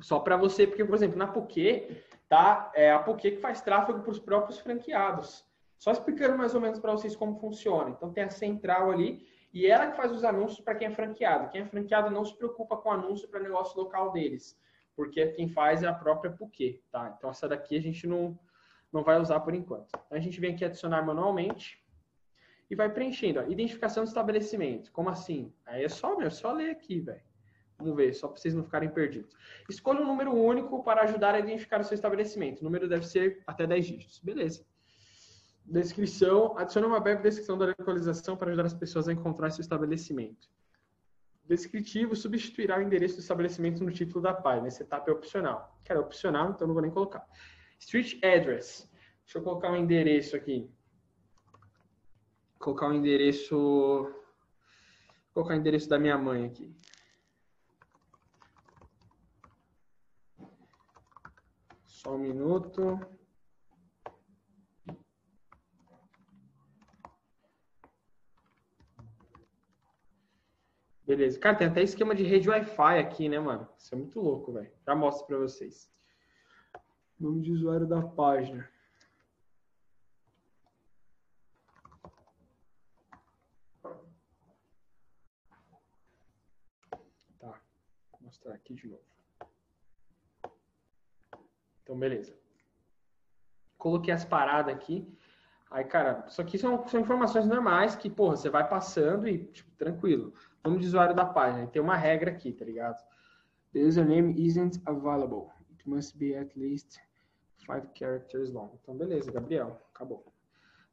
Só 0.00 0.18
para 0.20 0.36
você, 0.36 0.66
porque, 0.66 0.84
por 0.84 0.94
exemplo, 0.94 1.18
na 1.18 1.26
Poké, 1.26 2.02
tá? 2.28 2.72
É 2.74 2.90
a 2.90 3.00
Poké 3.00 3.32
que 3.32 3.40
faz 3.40 3.60
tráfego 3.60 4.00
para 4.00 4.10
os 4.10 4.18
próprios 4.18 4.58
franqueados. 4.58 5.44
Só 5.78 5.92
explicando 5.92 6.36
mais 6.36 6.54
ou 6.54 6.60
menos 6.60 6.80
para 6.80 6.92
vocês 6.92 7.14
como 7.14 7.38
funciona. 7.38 7.90
Então 7.90 8.12
tem 8.12 8.24
a 8.24 8.30
central 8.30 8.90
ali 8.90 9.26
e 9.52 9.66
ela 9.66 9.86
que 9.86 9.96
faz 9.96 10.10
os 10.10 10.24
anúncios 10.24 10.60
para 10.60 10.74
quem 10.74 10.88
é 10.88 10.90
franqueado. 10.90 11.50
Quem 11.50 11.62
é 11.62 11.64
franqueado 11.64 12.10
não 12.10 12.24
se 12.24 12.36
preocupa 12.36 12.76
com 12.76 12.90
anúncio 12.90 13.28
para 13.28 13.40
negócio 13.40 13.78
local 13.78 14.12
deles, 14.12 14.58
porque 14.96 15.28
quem 15.28 15.48
faz 15.48 15.82
é 15.82 15.86
a 15.86 15.94
própria 15.94 16.32
Puquê, 16.32 16.82
tá? 16.90 17.14
Então 17.16 17.30
essa 17.30 17.48
daqui 17.48 17.76
a 17.76 17.80
gente 17.80 18.06
não, 18.06 18.38
não 18.92 19.04
vai 19.04 19.20
usar 19.20 19.40
por 19.40 19.54
enquanto. 19.54 19.88
Então, 19.88 20.18
a 20.18 20.20
gente 20.20 20.40
vem 20.40 20.54
aqui 20.54 20.64
adicionar 20.64 21.02
manualmente 21.02 21.80
e 22.68 22.74
vai 22.74 22.92
preenchendo. 22.92 23.38
Ó, 23.38 23.44
identificação 23.44 24.02
do 24.02 24.08
estabelecimento. 24.08 24.90
Como 24.90 25.08
assim? 25.08 25.54
Aí 25.64 25.84
é 25.84 25.88
só, 25.88 26.16
meu, 26.16 26.26
é 26.26 26.30
só 26.30 26.52
ler 26.52 26.70
aqui, 26.70 27.00
velho. 27.00 27.22
Vamos 27.78 27.94
ver, 27.94 28.12
só 28.12 28.26
para 28.26 28.36
vocês 28.38 28.54
não 28.54 28.64
ficarem 28.64 28.88
perdidos. 28.88 29.36
Escolha 29.70 30.00
um 30.00 30.06
número 30.06 30.34
único 30.34 30.82
para 30.82 31.02
ajudar 31.02 31.36
a 31.36 31.38
identificar 31.38 31.80
o 31.80 31.84
seu 31.84 31.94
estabelecimento. 31.94 32.60
O 32.60 32.64
número 32.64 32.88
deve 32.88 33.06
ser 33.06 33.40
até 33.46 33.68
10 33.68 33.86
dígitos. 33.86 34.18
Beleza 34.18 34.66
Descrição: 35.68 36.56
adicione 36.56 36.86
uma 36.86 36.98
breve 36.98 37.22
descrição 37.22 37.58
da 37.58 37.66
localização 37.66 38.38
para 38.38 38.48
ajudar 38.48 38.64
as 38.64 38.72
pessoas 38.72 39.06
a 39.06 39.12
encontrar 39.12 39.50
seu 39.50 39.60
estabelecimento. 39.60 40.48
Descritivo 41.44 42.16
substituirá 42.16 42.78
o 42.78 42.82
endereço 42.82 43.16
do 43.16 43.20
estabelecimento 43.20 43.84
no 43.84 43.92
título 43.92 44.22
da 44.22 44.32
página. 44.32 44.66
Essa 44.66 44.82
etapa 44.82 45.10
é 45.10 45.12
opcional. 45.12 45.78
Cara, 45.84 46.00
é 46.00 46.02
opcional, 46.02 46.50
então 46.50 46.66
não 46.66 46.72
vou 46.72 46.82
nem 46.82 46.90
colocar. 46.90 47.22
Street 47.78 48.14
address. 48.24 48.90
Deixa 49.24 49.38
eu 49.38 49.42
colocar 49.42 49.70
um 49.70 49.76
endereço 49.76 50.34
aqui. 50.34 50.70
Colocar 52.58 52.86
o 52.86 52.90
um 52.90 52.94
endereço. 52.94 53.54
Vou 53.54 54.14
colocar 55.34 55.52
o 55.52 55.56
um 55.58 55.60
endereço 55.60 55.86
da 55.86 55.98
minha 55.98 56.16
mãe 56.16 56.46
aqui. 56.46 56.74
Só 61.84 62.14
um 62.14 62.18
minuto. 62.18 63.17
Beleza. 71.08 71.40
Cara, 71.40 71.56
tem 71.56 71.66
até 71.66 71.82
esquema 71.82 72.14
de 72.14 72.22
rede 72.22 72.50
Wi-Fi 72.50 72.98
aqui, 72.98 73.30
né, 73.30 73.38
mano? 73.40 73.66
Isso 73.78 73.94
é 73.94 73.96
muito 73.96 74.20
louco, 74.20 74.52
velho. 74.52 74.70
Já 74.86 74.94
mostro 74.94 75.26
pra 75.26 75.38
vocês. 75.38 75.90
Nome 77.18 77.40
de 77.40 77.50
usuário 77.50 77.86
da 77.86 78.02
página. 78.02 78.70
Tá. 87.38 87.58
Vou 88.12 88.20
mostrar 88.20 88.52
aqui 88.52 88.74
de 88.74 88.86
novo. 88.86 89.02
Então, 91.82 91.98
beleza. 91.98 92.38
Coloquei 93.78 94.12
as 94.12 94.26
paradas 94.26 94.74
aqui. 94.74 95.10
Aí, 95.70 95.84
cara, 95.84 96.26
isso 96.28 96.42
aqui 96.42 96.58
são, 96.58 96.86
são 96.86 97.00
informações 97.00 97.46
normais 97.46 97.96
que, 97.96 98.10
porra, 98.10 98.36
você 98.36 98.50
vai 98.50 98.68
passando 98.68 99.26
e, 99.26 99.46
tipo, 99.46 99.70
tranquilo. 99.76 100.34
Nome 100.64 100.78
de 100.78 100.86
usuário 100.86 101.14
da 101.14 101.24
página. 101.24 101.66
Tem 101.66 101.80
uma 101.80 101.96
regra 101.96 102.30
aqui, 102.30 102.52
tá 102.52 102.64
ligado? 102.64 103.02
The 103.72 103.80
username 103.80 104.34
isn't 104.36 104.80
available. 104.86 105.50
It 105.70 105.88
must 105.88 106.18
be 106.18 106.34
at 106.34 106.56
least 106.56 106.98
five 107.66 107.86
characters 107.94 108.50
long. 108.50 108.70
Então, 108.82 108.96
beleza, 108.96 109.30
Gabriel. 109.30 109.80
Acabou. 109.94 110.32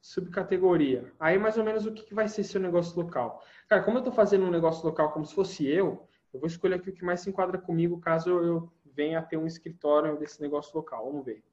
Subcategoria. 0.02 1.12
Aí, 1.20 1.38
mais 1.40 1.58
ou 1.58 1.64
menos, 1.64 1.86
o 1.86 1.94
que, 1.94 2.14
vai 2.14 2.28
ser 2.28 2.44
seu 2.44 2.62
negócio 2.62 2.96
local? 3.02 3.44
Cara, 3.68 3.82
como 3.84 3.98
eu 3.98 4.04
tô 4.04 4.12
fazendo 4.12 4.46
um 4.46 4.52
negócio 4.52 4.86
local 4.86 5.12
como 5.12 5.26
se 5.26 5.34
fosse 5.34 5.66
eu, 5.66 6.08
eu 6.32 6.40
vou 6.40 6.48
escolher 6.48 6.76
aqui 6.76 6.90
o 6.90 6.94
que 6.94 7.04
mais 7.04 7.22
se 7.22 7.30
enquadra 7.30 7.58
comigo 7.58 8.00
caso 8.00 8.30
eu 8.30 8.72
venha 8.86 9.20
a 9.20 9.22
ter 9.24 9.38
um 9.38 9.48
escritório 9.48 10.18
desse 10.18 10.42
negócio 10.42 10.76
local. 10.76 11.06
Vamos 11.06 11.26
ver. 11.26 11.44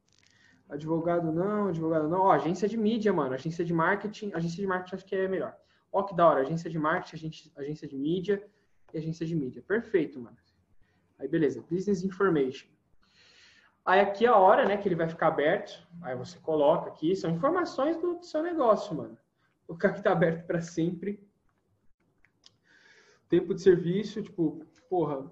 Advogado 0.68 1.32
não, 1.32 1.68
advogado 1.68 2.08
não. 2.08 2.22
Ó, 2.22 2.32
agência 2.32 2.68
de 2.68 2.76
mídia, 2.76 3.12
mano. 3.12 3.34
Agência 3.34 3.64
de 3.64 3.72
marketing. 3.72 4.32
Agência 4.34 4.60
de 4.60 4.66
marketing 4.66 4.94
acho 4.96 5.04
que 5.06 5.14
é 5.14 5.28
melhor. 5.28 5.56
Ó, 5.92 6.02
que 6.02 6.14
da 6.14 6.26
hora. 6.26 6.40
Agência 6.40 6.70
de 6.70 6.78
marketing, 6.78 7.30
agência, 7.56 7.86
de 7.86 7.96
mídia 7.96 8.42
e 8.92 8.98
agência 8.98 9.26
de 9.26 9.36
mídia. 9.36 9.62
Perfeito, 9.62 10.18
mano. 10.18 10.36
Aí, 11.18 11.28
beleza. 11.28 11.62
Business 11.70 12.02
Information. 12.02 12.68
Aí 13.84 14.00
aqui 14.00 14.24
é 14.24 14.28
a 14.28 14.36
hora, 14.36 14.64
né, 14.64 14.76
que 14.76 14.88
ele 14.88 14.94
vai 14.94 15.08
ficar 15.08 15.28
aberto. 15.28 15.86
Aí 16.02 16.16
você 16.16 16.38
coloca 16.38 16.88
aqui. 16.88 17.14
São 17.14 17.30
informações 17.30 17.96
do 17.98 18.22
seu 18.22 18.42
negócio, 18.42 18.94
mano. 18.94 19.18
O 19.68 19.76
cara 19.76 19.94
que 19.94 20.02
tá 20.02 20.12
aberto 20.12 20.46
para 20.46 20.60
sempre. 20.60 21.22
Tempo 23.28 23.54
de 23.54 23.60
serviço, 23.62 24.22
tipo, 24.22 24.64
porra, 24.88 25.30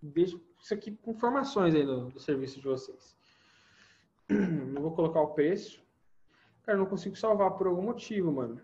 deixa 0.00 0.38
isso 0.60 0.74
aqui 0.74 0.92
com 0.92 1.10
informações 1.12 1.74
aí 1.74 1.84
do, 1.84 2.08
do 2.10 2.20
serviço 2.20 2.60
de 2.60 2.66
vocês. 2.66 3.16
Não 4.28 4.82
vou 4.82 4.92
colocar 4.92 5.20
o 5.20 5.34
preço. 5.34 5.82
Cara, 6.62 6.76
não 6.76 6.84
consigo 6.84 7.16
salvar 7.16 7.52
por 7.52 7.66
algum 7.66 7.80
motivo, 7.80 8.30
mano. 8.30 8.60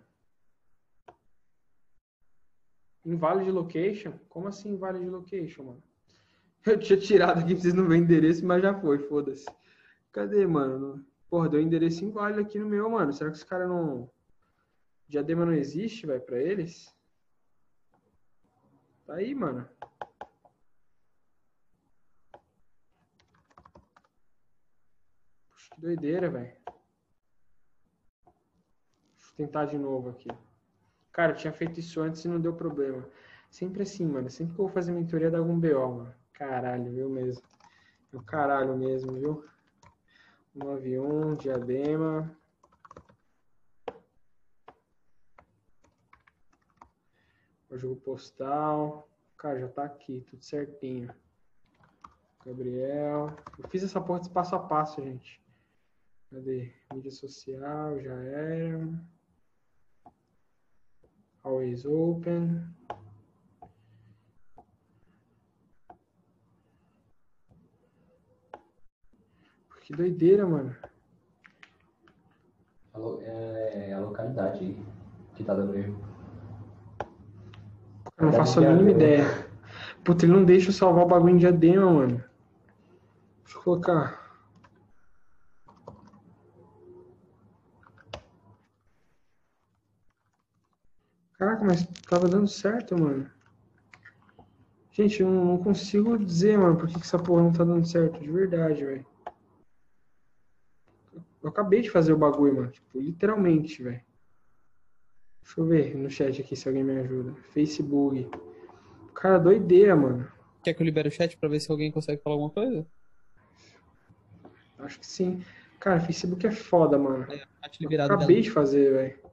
Invalid 3.04 3.50
location? 3.50 4.12
Como 4.28 4.48
assim 4.48 4.70
invalid 4.70 5.08
location, 5.08 5.64
mano? 5.64 5.82
Eu 6.64 6.78
tinha 6.78 6.98
tirado 6.98 7.40
aqui 7.40 7.52
pra 7.52 7.62
vocês 7.62 7.74
não 7.74 7.86
verem 7.86 8.02
endereço, 8.02 8.44
mas 8.44 8.62
já 8.62 8.74
foi, 8.80 8.98
foda-se. 8.98 9.44
Cadê, 10.10 10.46
mano? 10.46 11.04
Porra, 11.28 11.48
deu 11.48 11.60
endereço 11.60 12.04
inválido 12.04 12.40
aqui 12.40 12.58
no 12.58 12.66
meu, 12.66 12.88
mano. 12.88 13.12
Será 13.12 13.30
que 13.30 13.36
esse 13.36 13.44
cara 13.44 13.66
não. 13.66 14.10
Diadema 15.06 15.44
não 15.44 15.52
existe, 15.52 16.06
vai, 16.06 16.18
pra 16.18 16.40
eles? 16.40 16.94
Tá 19.04 19.14
aí, 19.14 19.34
mano. 19.34 19.68
Puxa, 25.50 25.74
que 25.74 25.80
doideira, 25.80 26.30
velho. 26.30 26.56
Deixa 29.16 29.32
eu 29.32 29.36
tentar 29.36 29.66
de 29.66 29.76
novo 29.76 30.08
aqui. 30.08 30.28
Cara, 31.14 31.30
eu 31.30 31.36
tinha 31.36 31.52
feito 31.52 31.78
isso 31.78 32.00
antes 32.00 32.24
e 32.24 32.28
não 32.28 32.40
deu 32.40 32.52
problema. 32.52 33.08
Sempre 33.48 33.84
assim, 33.84 34.04
mano. 34.04 34.28
Sempre 34.28 34.56
que 34.56 34.60
eu 34.60 34.64
vou 34.66 34.74
fazer 34.74 34.90
mentoria 34.90 35.30
dá 35.30 35.38
algum 35.38 35.58
BO, 35.58 35.94
mano. 35.94 36.14
Caralho, 36.32 36.90
viu 36.90 37.08
mesmo? 37.08 37.40
O 38.12 38.20
caralho 38.20 38.76
mesmo, 38.76 39.12
viu? 39.12 39.44
91, 40.52 41.36
diadema. 41.36 42.36
O 47.70 47.78
jogo 47.78 47.94
postal. 48.00 49.08
Cara, 49.36 49.60
já 49.60 49.68
tá 49.68 49.84
aqui, 49.84 50.26
tudo 50.28 50.44
certinho. 50.44 51.14
Gabriel. 52.44 53.36
Eu 53.56 53.68
fiz 53.68 53.84
essa 53.84 54.00
porta 54.00 54.26
de 54.26 54.34
passo 54.34 54.56
a 54.56 54.58
passo, 54.58 55.00
gente. 55.00 55.40
Cadê? 56.28 56.74
Mídia 56.92 57.12
social, 57.12 58.00
já 58.00 58.14
era. 58.14 59.13
Always 61.44 61.84
open. 61.84 62.64
Que 69.82 69.94
doideira, 69.94 70.46
mano. 70.46 70.74
É 72.94 73.92
a 73.92 74.00
localidade 74.00 74.60
aí 74.60 74.82
que 75.34 75.44
tá 75.44 75.52
dando 75.52 75.76
erro. 75.76 76.02
Eu 78.16 78.26
não 78.26 78.32
faço 78.32 78.60
a 78.60 78.62
mínima 78.62 78.92
ideia. 78.92 79.24
Puta, 80.02 80.24
ele 80.24 80.32
não 80.32 80.44
deixa 80.44 80.70
eu 80.70 80.72
salvar 80.72 81.04
o 81.04 81.08
bagulho 81.08 81.34
em 81.34 81.38
diadema, 81.38 81.92
mano. 81.92 82.24
Deixa 83.42 83.58
eu 83.58 83.62
colocar. 83.62 84.23
Caraca, 91.38 91.64
mas 91.64 91.86
tava 92.08 92.28
dando 92.28 92.46
certo, 92.46 92.98
mano. 92.98 93.30
Gente, 94.92 95.22
eu 95.22 95.28
não 95.28 95.58
consigo 95.58 96.16
dizer, 96.16 96.56
mano, 96.56 96.76
por 96.76 96.86
que, 96.86 96.94
que 96.94 97.00
essa 97.00 97.18
porra 97.18 97.42
não 97.42 97.52
tá 97.52 97.64
dando 97.64 97.84
certo. 97.84 98.20
De 98.20 98.30
verdade, 98.30 98.84
velho. 98.84 99.06
Eu 101.42 101.48
acabei 101.48 101.82
de 101.82 101.90
fazer 101.90 102.12
o 102.12 102.18
bagulho, 102.18 102.54
mano. 102.54 102.70
Tipo, 102.70 103.00
literalmente, 103.00 103.82
velho. 103.82 104.00
Deixa 105.42 105.60
eu 105.60 105.66
ver 105.66 105.96
no 105.96 106.08
chat 106.08 106.40
aqui 106.40 106.54
se 106.54 106.68
alguém 106.68 106.84
me 106.84 106.96
ajuda. 107.00 107.34
Facebook. 107.52 108.30
Cara, 109.14 109.38
doideira, 109.38 109.96
mano. 109.96 110.30
Quer 110.62 110.72
que 110.72 110.80
eu 110.82 110.86
libere 110.86 111.08
o 111.08 111.12
chat 111.12 111.36
pra 111.36 111.48
ver 111.48 111.60
se 111.60 111.70
alguém 111.70 111.90
consegue 111.90 112.22
falar 112.22 112.36
alguma 112.36 112.50
coisa? 112.50 112.86
Acho 114.78 115.00
que 115.00 115.06
sim. 115.06 115.44
Cara, 115.80 116.00
Facebook 116.00 116.46
é 116.46 116.50
foda, 116.50 116.96
mano. 116.96 117.30
É, 117.30 117.44
acabei 117.62 117.98
dela. 117.98 118.26
de 118.26 118.50
fazer, 118.50 118.92
velho. 118.92 119.23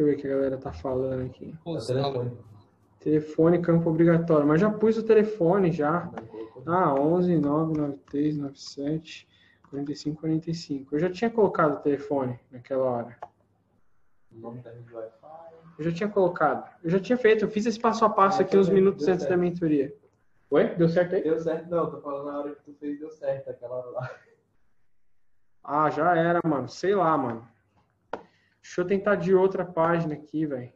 Deixa 0.00 0.02
eu 0.02 0.06
ver 0.06 0.14
o 0.14 0.16
que 0.18 0.26
a 0.26 0.30
galera 0.30 0.56
tá 0.58 0.72
falando 0.72 1.26
aqui. 1.26 1.54
É 1.66 1.70
o 1.70 1.78
salve. 1.78 2.02
telefone. 2.02 2.38
Telefone, 3.00 3.60
campo 3.62 3.90
obrigatório. 3.90 4.46
Mas 4.46 4.60
já 4.60 4.70
pus 4.70 4.96
o 4.96 5.02
telefone 5.02 5.70
já. 5.72 6.10
Ah, 6.66 6.94
11 6.94 7.36
993 7.38 8.38
97 8.38 9.28
45 9.70 10.20
45. 10.20 10.94
Eu 10.94 10.98
já 10.98 11.10
tinha 11.10 11.30
colocado 11.30 11.74
o 11.74 11.80
telefone 11.80 12.38
naquela 12.50 12.82
hora. 12.84 13.16
Wi-Fi. 14.42 15.54
Eu 15.78 15.84
já 15.84 15.92
tinha 15.92 16.08
colocado. 16.08 16.70
Eu 16.82 16.90
já 16.90 16.98
tinha 17.00 17.18
feito. 17.18 17.44
Eu 17.44 17.50
fiz 17.50 17.66
esse 17.66 17.78
passo 17.78 18.04
a 18.04 18.08
passo 18.10 18.40
Ah, 18.40 18.44
aqui 18.44 18.56
uns 18.56 18.68
minutos 18.70 19.06
antes 19.06 19.20
certo. 19.22 19.30
da 19.30 19.36
mentoria. 19.36 19.94
Oi? 20.50 20.74
Deu 20.76 20.88
certo 20.88 21.14
aí? 21.14 21.22
Deu 21.22 21.38
certo, 21.38 21.68
não, 21.70 21.90
tô 21.90 22.00
falando 22.00 22.26
na 22.26 22.38
hora 22.38 22.54
que 22.54 22.62
tu 22.64 22.74
fez, 22.74 22.98
deu 22.98 23.10
certo, 23.10 23.50
aquela 23.50 23.76
hora 23.76 23.90
lá. 23.90 24.10
Ah, 25.62 25.90
já 25.90 26.16
era, 26.16 26.40
mano. 26.44 26.68
Sei 26.68 26.94
lá, 26.94 27.16
mano. 27.16 27.46
Deixa 28.62 28.80
eu 28.80 28.86
tentar 28.86 29.16
de 29.16 29.34
outra 29.34 29.64
página 29.64 30.14
aqui, 30.14 30.46
velho. 30.46 30.72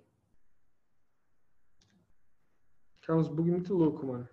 Que 3.00 3.10
é 3.10 3.14
uns 3.14 3.28
bugs 3.28 3.52
muito 3.52 3.74
loucos, 3.74 4.04
mano. 4.04 4.28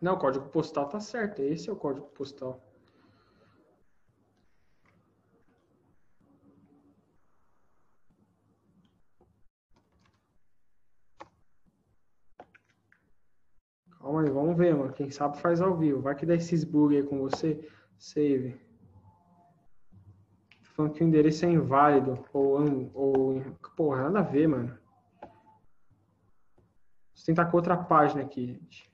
Não, 0.00 0.14
o 0.14 0.18
código 0.18 0.48
postal 0.50 0.88
tá 0.88 1.00
certo. 1.00 1.42
Esse 1.42 1.70
é 1.70 1.72
o 1.72 1.76
código 1.76 2.06
postal. 2.08 2.60
Calma 13.98 14.22
aí, 14.22 14.30
vamos 14.30 14.56
ver, 14.56 14.74
mano. 14.74 14.92
Quem 14.92 15.10
sabe 15.10 15.38
faz 15.38 15.60
ao 15.60 15.76
vivo. 15.76 16.02
Vai 16.02 16.14
que 16.14 16.26
dá 16.26 16.34
esses 16.34 16.64
bugs 16.64 16.98
aí 16.98 17.08
com 17.08 17.18
você. 17.20 17.68
Save. 17.98 18.60
Falando 20.74 20.92
que 20.92 21.02
o 21.02 21.06
endereço 21.06 21.44
é 21.44 21.50
inválido. 21.50 22.24
Ou, 22.32 22.90
ou. 22.94 23.42
Porra, 23.76 24.04
nada 24.04 24.20
a 24.20 24.22
ver, 24.22 24.48
mano. 24.48 24.78
Vou 27.14 27.24
tentar 27.24 27.46
com 27.46 27.56
outra 27.56 27.76
página 27.76 28.22
aqui, 28.22 28.46
gente. 28.46 28.91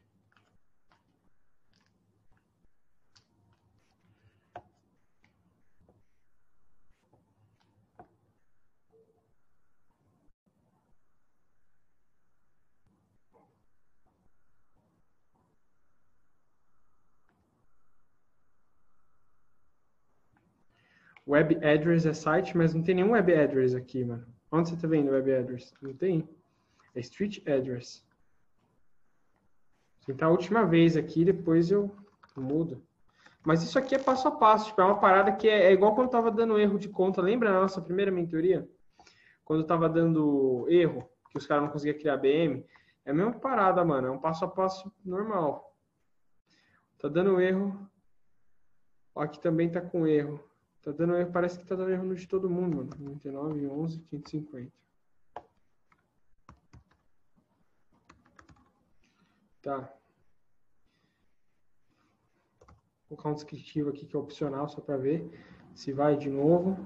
Web 21.28 21.56
address 21.56 22.06
é 22.06 22.14
site, 22.14 22.56
mas 22.56 22.72
não 22.72 22.82
tem 22.82 22.94
nenhum 22.94 23.10
web 23.10 23.34
address 23.34 23.74
aqui, 23.74 24.02
mano. 24.02 24.26
Onde 24.50 24.70
você 24.70 24.76
tá 24.76 24.88
vendo 24.88 25.10
web 25.10 25.30
address? 25.30 25.74
Não 25.82 25.92
tem. 25.92 26.26
É 26.94 27.00
street 27.00 27.46
address. 27.46 28.02
Vou 29.98 30.06
tentar 30.06 30.26
a 30.26 30.30
última 30.30 30.64
vez 30.64 30.96
aqui, 30.96 31.26
depois 31.26 31.70
eu 31.70 31.94
mudo. 32.34 32.82
Mas 33.44 33.62
isso 33.62 33.78
aqui 33.78 33.94
é 33.94 33.98
passo 33.98 34.26
a 34.26 34.30
passo. 34.30 34.68
Tipo, 34.68 34.80
é 34.80 34.84
uma 34.84 35.00
parada 35.00 35.32
que 35.32 35.46
é, 35.46 35.66
é 35.66 35.72
igual 35.72 35.94
quando 35.94 36.06
eu 36.06 36.12
tava 36.12 36.30
dando 36.30 36.58
erro 36.58 36.78
de 36.78 36.88
conta. 36.88 37.20
Lembra 37.20 37.52
na 37.52 37.60
nossa 37.60 37.82
primeira 37.82 38.10
mentoria? 38.10 38.66
Quando 39.44 39.60
eu 39.60 39.66
tava 39.66 39.86
dando 39.86 40.66
erro, 40.70 41.06
que 41.30 41.36
os 41.36 41.46
caras 41.46 41.64
não 41.64 41.70
conseguiam 41.70 41.98
criar 41.98 42.16
BM. 42.16 42.64
É 43.04 43.10
a 43.10 43.14
mesma 43.14 43.34
parada, 43.34 43.84
mano. 43.84 44.08
É 44.08 44.10
um 44.10 44.18
passo 44.18 44.46
a 44.46 44.48
passo 44.48 44.90
normal. 45.04 45.76
Tá 46.98 47.06
dando 47.06 47.38
erro. 47.38 47.86
Aqui 49.14 49.38
também 49.40 49.70
tá 49.70 49.80
com 49.82 50.06
erro. 50.06 50.47
Tá 50.88 50.92
dando 50.92 51.16
erro, 51.16 51.30
parece 51.30 51.58
que 51.58 51.66
tá 51.66 51.74
dando 51.74 51.90
erro 51.90 52.02
no 52.02 52.14
de 52.14 52.26
todo 52.26 52.48
mundo, 52.48 52.78
mano. 52.78 52.90
99, 52.98 53.66
11, 53.66 53.98
550. 54.08 54.72
Tá. 59.60 59.94
Vou 63.06 63.18
colocar 63.18 63.28
um 63.28 63.34
descritivo 63.34 63.90
aqui 63.90 64.06
que 64.06 64.16
é 64.16 64.18
opcional, 64.18 64.66
só 64.66 64.80
para 64.80 64.96
ver 64.96 65.30
se 65.74 65.92
vai 65.92 66.16
de 66.16 66.30
novo. 66.30 66.78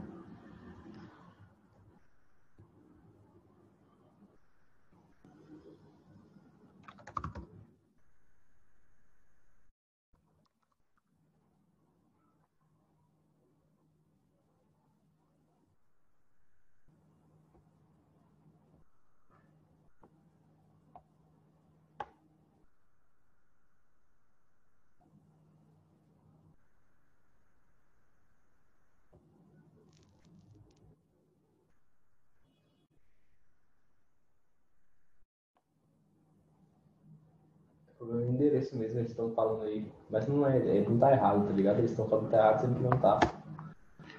O 38.02 38.04
problema 38.04 38.26
é 38.26 38.30
o 38.30 38.34
endereço 38.34 38.76
mesmo, 38.76 38.98
eles 38.98 39.01
estão 39.12 39.30
falando 39.30 39.62
aí. 39.62 39.86
Mas 40.10 40.26
não 40.26 40.46
é, 40.46 40.58
é, 40.58 40.84
não 40.88 40.98
tá 40.98 41.12
errado, 41.12 41.46
tá 41.46 41.52
ligado? 41.52 41.78
Eles 41.78 41.90
estão 41.90 42.08
falando 42.08 42.26
que 42.26 42.32
tá 42.32 42.38
errado, 42.38 42.74
que 42.74 42.82
não 42.82 42.90
tá. 42.90 43.20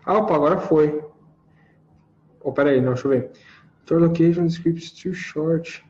Ah, 0.05 0.17
opa, 0.17 0.35
agora 0.35 0.57
foi. 0.57 1.03
Oh, 2.41 2.51
pera 2.51 2.71
aí, 2.71 2.81
não, 2.81 2.93
deixa 2.93 3.07
eu 3.07 3.11
ver. 3.11 3.31
Your 3.89 4.01
location 4.01 4.47
script 4.47 4.83
is 4.83 4.91
too 4.91 5.13
short. 5.13 5.85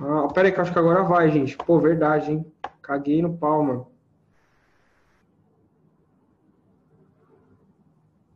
Ah, 0.00 0.28
pera 0.32 0.48
aí, 0.48 0.52
que 0.52 0.60
acho 0.60 0.72
que 0.72 0.78
agora 0.78 1.02
vai, 1.02 1.30
gente. 1.30 1.56
Pô, 1.56 1.78
verdade, 1.78 2.32
hein? 2.32 2.52
Caguei 2.80 3.22
no 3.22 3.36
pau, 3.36 3.62
mano. 3.62 3.86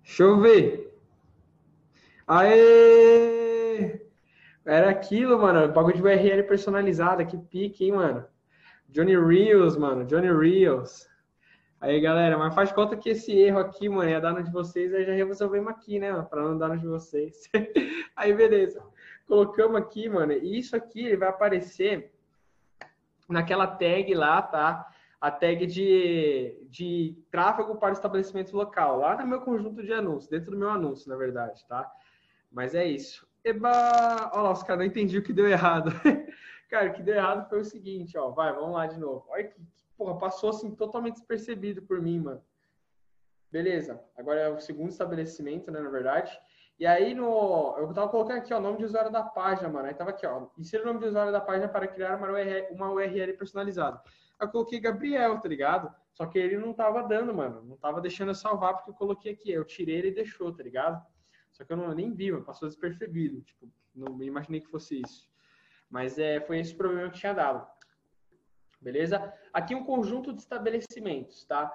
Deixa 0.05 0.23
eu 0.23 0.41
ver. 0.41 0.99
Aê! 2.27 4.01
Era 4.65 4.91
aquilo, 4.91 5.39
mano. 5.39 5.73
Bagulho 5.73 5.97
de 5.97 6.03
URL 6.03 6.43
personalizada. 6.45 7.25
Que 7.25 7.37
pique, 7.37 7.85
hein, 7.85 7.93
mano? 7.93 8.25
Johnny 8.97 9.15
Reels, 9.15 9.77
mano. 9.77 10.07
Johnny 10.07 10.33
Reels. 10.33 11.07
Aí, 11.79 12.01
galera, 12.01 12.39
mas 12.39 12.55
faz 12.55 12.73
conta 12.73 12.97
que 12.97 13.11
esse 13.11 13.31
erro 13.31 13.59
aqui, 13.59 13.91
mano, 13.91 14.09
ia 14.09 14.19
dar 14.19 14.33
no 14.33 14.43
de 14.43 14.51
vocês, 14.51 14.95
aí 14.95 15.05
já 15.05 15.13
resolvemos 15.13 15.69
aqui, 15.69 15.99
né, 15.99 16.11
para 16.23 16.43
não 16.43 16.57
dar 16.57 16.71
no 16.71 16.79
de 16.79 16.87
vocês. 16.87 17.43
aí, 18.17 18.33
beleza. 18.33 18.83
Colocamos 19.27 19.77
aqui, 19.77 20.09
mano, 20.09 20.33
e 20.33 20.59
isso 20.59 20.75
aqui 20.75 21.05
ele 21.05 21.19
vai 21.19 21.29
aparecer 21.29 22.11
naquela 23.29 23.67
tag 23.67 24.15
lá, 24.15 24.41
tá? 24.41 24.91
A 25.21 25.31
tag 25.31 25.67
de, 25.67 26.59
de 26.71 27.19
tráfego 27.31 27.77
para 27.77 27.93
estabelecimento 27.93 28.57
local, 28.57 28.99
lá 29.01 29.15
no 29.19 29.27
meu 29.27 29.43
conjunto 29.43 29.83
de 29.83 29.93
anúncios, 29.93 30.31
dentro 30.31 30.53
do 30.53 30.57
meu 30.57 30.71
anúncio, 30.71 31.11
na 31.11 31.17
verdade, 31.17 31.63
tá? 31.69 31.87
Mas 32.51 32.75
é 32.75 32.87
isso. 32.87 33.29
Eba! 33.45 34.31
Olha 34.33 34.43
lá, 34.43 34.53
os 34.53 34.63
caras 34.63 34.79
não 34.79 34.87
entendiam 34.87 35.21
o 35.21 35.25
que 35.25 35.35
deu 35.35 35.47
errado. 35.47 35.93
cara, 36.69 36.91
o 36.91 36.93
que 36.93 37.03
deu 37.03 37.15
errado 37.15 37.49
foi 37.49 37.61
o 37.61 37.65
seguinte, 37.65 38.17
ó. 38.17 38.31
Vai, 38.31 38.53
vamos 38.53 38.75
lá 38.75 38.87
de 38.87 38.99
novo. 38.99 39.25
Olha 39.29 39.45
que 39.45 39.61
porra, 39.97 40.19
passou 40.19 40.51
assim 40.51 40.75
totalmente 40.75 41.15
despercebido 41.15 41.83
por 41.83 42.01
mim, 42.01 42.21
mano. 42.21 42.43
Beleza, 43.51 44.03
agora 44.17 44.41
é 44.41 44.49
o 44.49 44.61
segundo 44.61 44.91
estabelecimento, 44.91 45.71
né, 45.71 45.81
na 45.81 45.89
verdade. 45.89 46.39
E 46.79 46.85
aí 46.85 47.15
no. 47.15 47.75
Eu 47.79 47.93
tava 47.95 48.09
colocando 48.11 48.39
aqui, 48.39 48.53
ó, 48.53 48.59
o 48.59 48.61
nome 48.61 48.79
de 48.79 48.85
usuário 48.85 49.11
da 49.11 49.23
página, 49.23 49.69
mano. 49.69 49.89
Aí 49.89 49.95
tava 49.95 50.11
aqui, 50.11 50.27
ó. 50.27 50.49
Insira 50.59 50.83
o 50.83 50.87
nome 50.87 51.01
de 51.01 51.07
usuário 51.07 51.33
da 51.33 51.41
página 51.41 51.69
para 51.69 51.87
criar 51.87 52.17
uma 52.17 52.31
URL, 52.31 52.67
uma 52.71 52.91
URL 52.91 53.33
personalizada. 53.33 54.03
Eu 54.39 54.49
coloquei 54.49 54.79
Gabriel, 54.79 55.41
tá 55.41 55.49
ligado? 55.49 55.91
Só 56.13 56.27
que 56.27 56.39
ele 56.39 56.59
não 56.59 56.75
tava 56.75 57.03
dando, 57.03 57.33
mano. 57.33 57.63
Não 57.63 57.77
tava 57.79 58.01
deixando 58.01 58.29
eu 58.29 58.35
salvar 58.35 58.75
porque 58.75 58.91
eu 58.91 58.95
coloquei 58.95 59.33
aqui. 59.33 59.51
Eu 59.51 59.65
tirei 59.65 59.97
ele 59.97 60.09
e 60.09 60.15
deixou, 60.15 60.53
tá 60.53 60.63
ligado? 60.63 61.03
Só 61.51 61.65
que 61.65 61.73
eu 61.73 61.77
não, 61.79 61.95
nem 61.95 62.13
vi, 62.13 62.31
mano. 62.31 62.45
Passou 62.45 62.69
despercebido. 62.69 63.41
Tipo, 63.41 63.71
não 63.95 64.23
imaginei 64.23 64.61
que 64.61 64.69
fosse 64.69 65.01
isso. 65.01 65.31
Mas 65.91 66.19
é, 66.19 66.41
foi 66.41 66.59
esse 66.59 66.75
problema 66.75 67.11
que 67.11 67.19
tinha 67.19 67.33
dado. 67.33 67.67
Beleza? 68.81 69.33
Aqui 69.53 69.75
um 69.75 69.85
conjunto 69.85 70.33
de 70.33 70.41
estabelecimentos, 70.41 71.45
tá? 71.45 71.73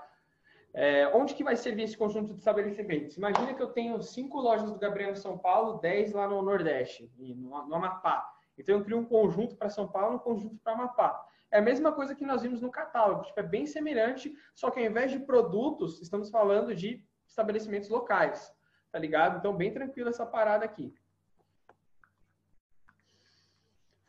É, 0.74 1.08
onde 1.10 1.34
que 1.34 1.43
vai 1.43 1.56
servir 1.56 1.84
esse 1.84 1.97
conjunto 1.97 2.34
de 2.34 2.39
estabelecimentos? 2.39 3.17
Imagina 3.17 3.54
que 3.54 3.62
eu 3.62 3.71
tenho 3.71 4.02
cinco 4.02 4.39
lojas 4.39 4.71
do 4.71 4.80
Gabriel 4.80 5.12
em 5.12 5.15
São 5.15 5.38
Paulo, 5.38 5.80
dez 5.80 6.13
lá 6.13 6.28
no 6.28 6.41
Nordeste, 6.41 7.12
no, 7.17 7.67
no 7.67 7.76
Amapá. 7.76 8.26
Então 8.58 8.78
eu 8.78 8.84
crio 8.84 9.00
um 9.00 9.06
conjunto 9.06 9.56
para 9.56 9.69
São 9.69 9.88
Paulo, 9.88 10.15
um 10.15 10.19
conjunto 10.19 10.58
para 10.63 10.74
Amapá. 10.74 11.28
É 11.50 11.58
a 11.58 11.62
mesma 11.62 11.91
coisa 11.91 12.15
que 12.15 12.26
nós 12.26 12.41
vimos 12.41 12.62
no 12.62 12.71
catálogo, 12.71 13.24
tipo, 13.24 13.38
é 13.39 13.43
bem 13.43 13.65
semelhante, 13.65 14.34
só 14.56 14.71
que 14.71 14.80
ao 14.80 14.86
invés 14.86 15.12
de 15.12 15.19
produtos, 15.19 16.02
estamos 16.02 16.30
falando 16.30 16.74
de 16.74 17.04
estabelecimentos 17.28 17.89
locais, 17.89 18.56
tá 18.89 18.97
ligado? 18.97 19.39
Então 19.39 19.56
bem 19.56 19.74
tranquilo 19.74 20.10
essa 20.10 20.26
parada 20.26 20.63
aqui. 20.63 20.93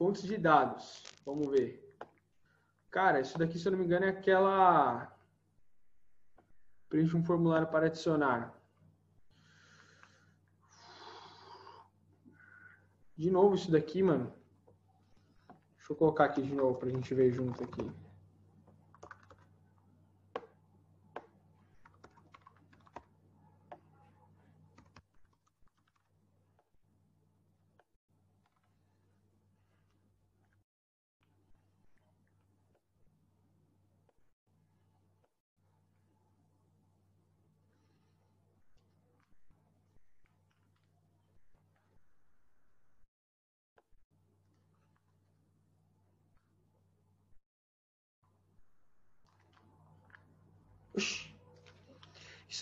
Fontes 0.03 0.25
de 0.25 0.37
dados, 0.37 1.05
vamos 1.25 1.49
ver. 1.49 1.97
Cara, 2.91 3.21
isso 3.21 3.39
daqui, 3.39 3.57
se 3.57 3.69
eu 3.69 3.71
não 3.71 3.79
me 3.79 3.85
engano, 3.85 4.05
é 4.05 4.09
aquela. 4.09 5.17
Preenche 6.89 7.17
um 7.17 7.23
formulário 7.23 7.69
para 7.69 7.87
adicionar. 7.87 8.53
De 13.17 13.31
novo 13.31 13.55
isso 13.55 13.71
daqui, 13.71 14.03
mano. 14.03 14.35
Deixa 15.77 15.93
eu 15.93 15.97
colocar 15.97 16.25
aqui 16.25 16.43
de 16.43 16.53
novo 16.53 16.81
para 16.81 16.89
a 16.89 16.91
gente 16.91 17.15
ver 17.15 17.31
junto 17.31 17.63
aqui. 17.63 17.89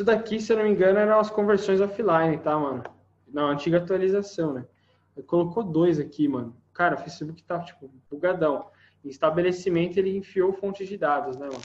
Isso 0.00 0.04
daqui, 0.06 0.40
se 0.40 0.50
eu 0.50 0.56
não 0.56 0.64
me 0.64 0.70
engano, 0.70 0.98
eram 0.98 1.20
as 1.20 1.28
conversões 1.28 1.78
offline, 1.78 2.38
tá, 2.38 2.58
mano? 2.58 2.82
Na 3.28 3.42
antiga 3.42 3.76
atualização, 3.76 4.54
né? 4.54 4.66
Ele 5.14 5.26
colocou 5.26 5.62
dois 5.62 5.98
aqui, 5.98 6.26
mano. 6.26 6.56
Cara, 6.72 6.94
o 6.94 6.98
Facebook 6.98 7.42
tá, 7.42 7.60
tipo, 7.60 7.90
bugadão. 8.10 8.70
Em 9.04 9.10
estabelecimento, 9.10 9.98
ele 9.98 10.16
enfiou 10.16 10.54
fontes 10.54 10.88
de 10.88 10.96
dados, 10.96 11.36
né, 11.36 11.48
mano? 11.48 11.60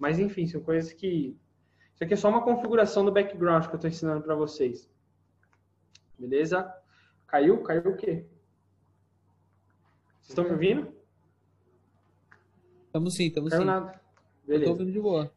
Mas, 0.00 0.18
enfim, 0.18 0.48
são 0.48 0.60
coisas 0.60 0.92
que... 0.92 1.38
Isso 1.94 2.02
aqui 2.02 2.14
é 2.14 2.16
só 2.16 2.28
uma 2.28 2.42
configuração 2.42 3.04
do 3.04 3.12
background 3.12 3.68
que 3.68 3.76
eu 3.76 3.78
tô 3.78 3.86
ensinando 3.86 4.20
para 4.20 4.34
vocês. 4.34 4.90
Beleza? 6.18 6.68
Caiu? 7.28 7.62
Caiu 7.62 7.92
o 7.92 7.96
quê? 7.96 8.26
Vocês 10.22 10.30
estão 10.30 10.42
me 10.42 10.50
ouvindo? 10.50 10.92
Estamos 12.86 13.14
sim, 13.14 13.26
estamos 13.28 13.50
Caiu 13.50 13.62
sim. 13.62 13.66
nada. 13.68 13.92
Eu 14.42 14.48
Beleza. 14.48 14.64
tô 14.64 14.70
ouvindo 14.72 14.90
de 14.90 15.00
boa. 15.00 15.35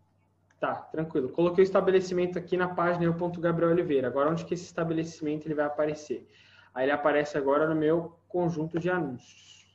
Tá, 0.59 0.75
tranquilo. 0.75 1.29
Coloquei 1.29 1.63
o 1.63 1.65
estabelecimento 1.65 2.37
aqui 2.37 2.57
na 2.57 2.67
página 2.67 3.05
eu 3.05 3.13
Gabriel 3.39 3.71
Oliveira. 3.71 4.07
Agora, 4.07 4.29
onde 4.29 4.43
que 4.43 4.53
esse 4.53 4.65
estabelecimento 4.65 5.45
ele 5.47 5.55
vai 5.55 5.65
aparecer? 5.65 6.27
Aí 6.73 6.85
ele 6.85 6.91
aparece 6.91 7.37
agora 7.37 7.67
no 7.67 7.75
meu 7.75 8.19
conjunto 8.27 8.77
de 8.77 8.89
anúncios. 8.89 9.65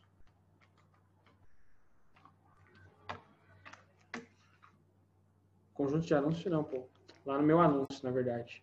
Conjunto 5.72 6.06
de 6.06 6.14
anúncios 6.14 6.52
não, 6.52 6.62
pô. 6.62 6.86
Lá 7.24 7.38
no 7.38 7.44
meu 7.44 7.60
anúncio, 7.60 8.04
na 8.04 8.10
verdade. 8.10 8.62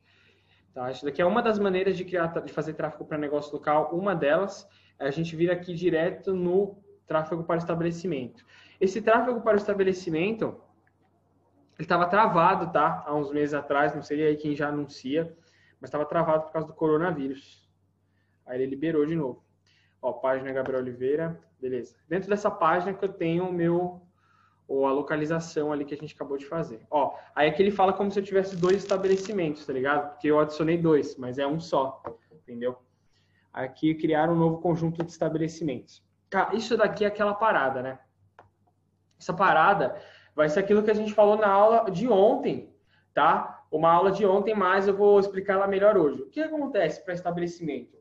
Tá? 0.73 0.89
Isso 0.91 1.03
daqui 1.03 1.21
é 1.21 1.25
uma 1.25 1.41
das 1.41 1.57
maneiras 1.57 1.97
de 1.97 2.05
criar, 2.05 2.27
de 2.27 2.53
fazer 2.53 2.73
tráfego 2.73 3.03
para 3.03 3.17
negócio 3.17 3.51
local. 3.51 3.89
Uma 3.93 4.15
delas 4.15 4.67
é 4.99 5.07
a 5.07 5.11
gente 5.11 5.35
vir 5.35 5.49
aqui 5.49 5.73
direto 5.73 6.33
no 6.33 6.77
tráfego 7.07 7.43
para 7.43 7.57
estabelecimento. 7.57 8.45
Esse 8.79 9.01
tráfego 9.01 9.41
para 9.41 9.55
o 9.55 9.57
estabelecimento, 9.57 10.61
ele 11.81 11.85
estava 11.85 12.05
travado, 12.05 12.71
tá? 12.71 13.03
Há 13.07 13.15
uns 13.15 13.31
meses 13.31 13.55
atrás, 13.55 13.95
não 13.95 14.03
sei 14.03 14.23
aí 14.23 14.37
quem 14.37 14.55
já 14.55 14.69
anuncia, 14.69 15.35
mas 15.79 15.87
estava 15.87 16.05
travado 16.05 16.43
por 16.43 16.51
causa 16.51 16.67
do 16.67 16.73
coronavírus. 16.75 17.67
Aí 18.45 18.61
ele 18.61 18.69
liberou 18.69 19.03
de 19.03 19.15
novo. 19.15 19.43
Ó, 19.99 20.13
página 20.13 20.53
Gabriel 20.53 20.79
Oliveira, 20.79 21.41
beleza. 21.59 21.95
Dentro 22.07 22.29
dessa 22.29 22.51
página 22.51 22.93
que 22.93 23.03
eu 23.03 23.11
tenho 23.11 23.47
o 23.47 23.51
meu 23.51 23.99
ou 24.67 24.85
a 24.85 24.91
localização 24.91 25.71
ali 25.73 25.83
que 25.83 25.95
a 25.95 25.97
gente 25.97 26.13
acabou 26.13 26.37
de 26.37 26.45
fazer. 26.45 26.85
Ó, 26.91 27.17
aí 27.35 27.49
aqui 27.49 27.63
ele 27.63 27.71
fala 27.71 27.93
como 27.93 28.11
se 28.11 28.19
eu 28.19 28.23
tivesse 28.23 28.55
dois 28.55 28.77
estabelecimentos, 28.77 29.65
tá 29.65 29.73
ligado? 29.73 30.11
Porque 30.11 30.27
eu 30.27 30.39
adicionei 30.39 30.77
dois, 30.77 31.17
mas 31.17 31.39
é 31.39 31.47
um 31.47 31.59
só, 31.59 32.01
entendeu? 32.31 32.77
Aqui 33.51 33.95
criar 33.95 34.29
um 34.29 34.35
novo 34.35 34.59
conjunto 34.59 35.03
de 35.03 35.11
estabelecimentos. 35.11 36.03
Cara, 36.29 36.55
isso 36.55 36.77
daqui 36.77 37.05
é 37.05 37.07
aquela 37.07 37.33
parada, 37.33 37.81
né? 37.81 37.99
Essa 39.19 39.33
parada 39.33 39.99
vai 40.35 40.49
ser 40.49 40.59
aquilo 40.59 40.83
que 40.83 40.91
a 40.91 40.95
gente 40.95 41.13
falou 41.13 41.37
na 41.37 41.47
aula 41.47 41.89
de 41.89 42.07
ontem, 42.07 42.73
tá? 43.13 43.65
Uma 43.71 43.91
aula 43.91 44.11
de 44.11 44.25
ontem, 44.25 44.53
mas 44.53 44.87
eu 44.87 44.95
vou 44.95 45.19
explicar 45.19 45.53
ela 45.53 45.67
melhor 45.67 45.97
hoje. 45.97 46.21
O 46.21 46.29
que 46.29 46.41
acontece 46.41 47.03
para 47.03 47.13
estabelecimento? 47.13 47.97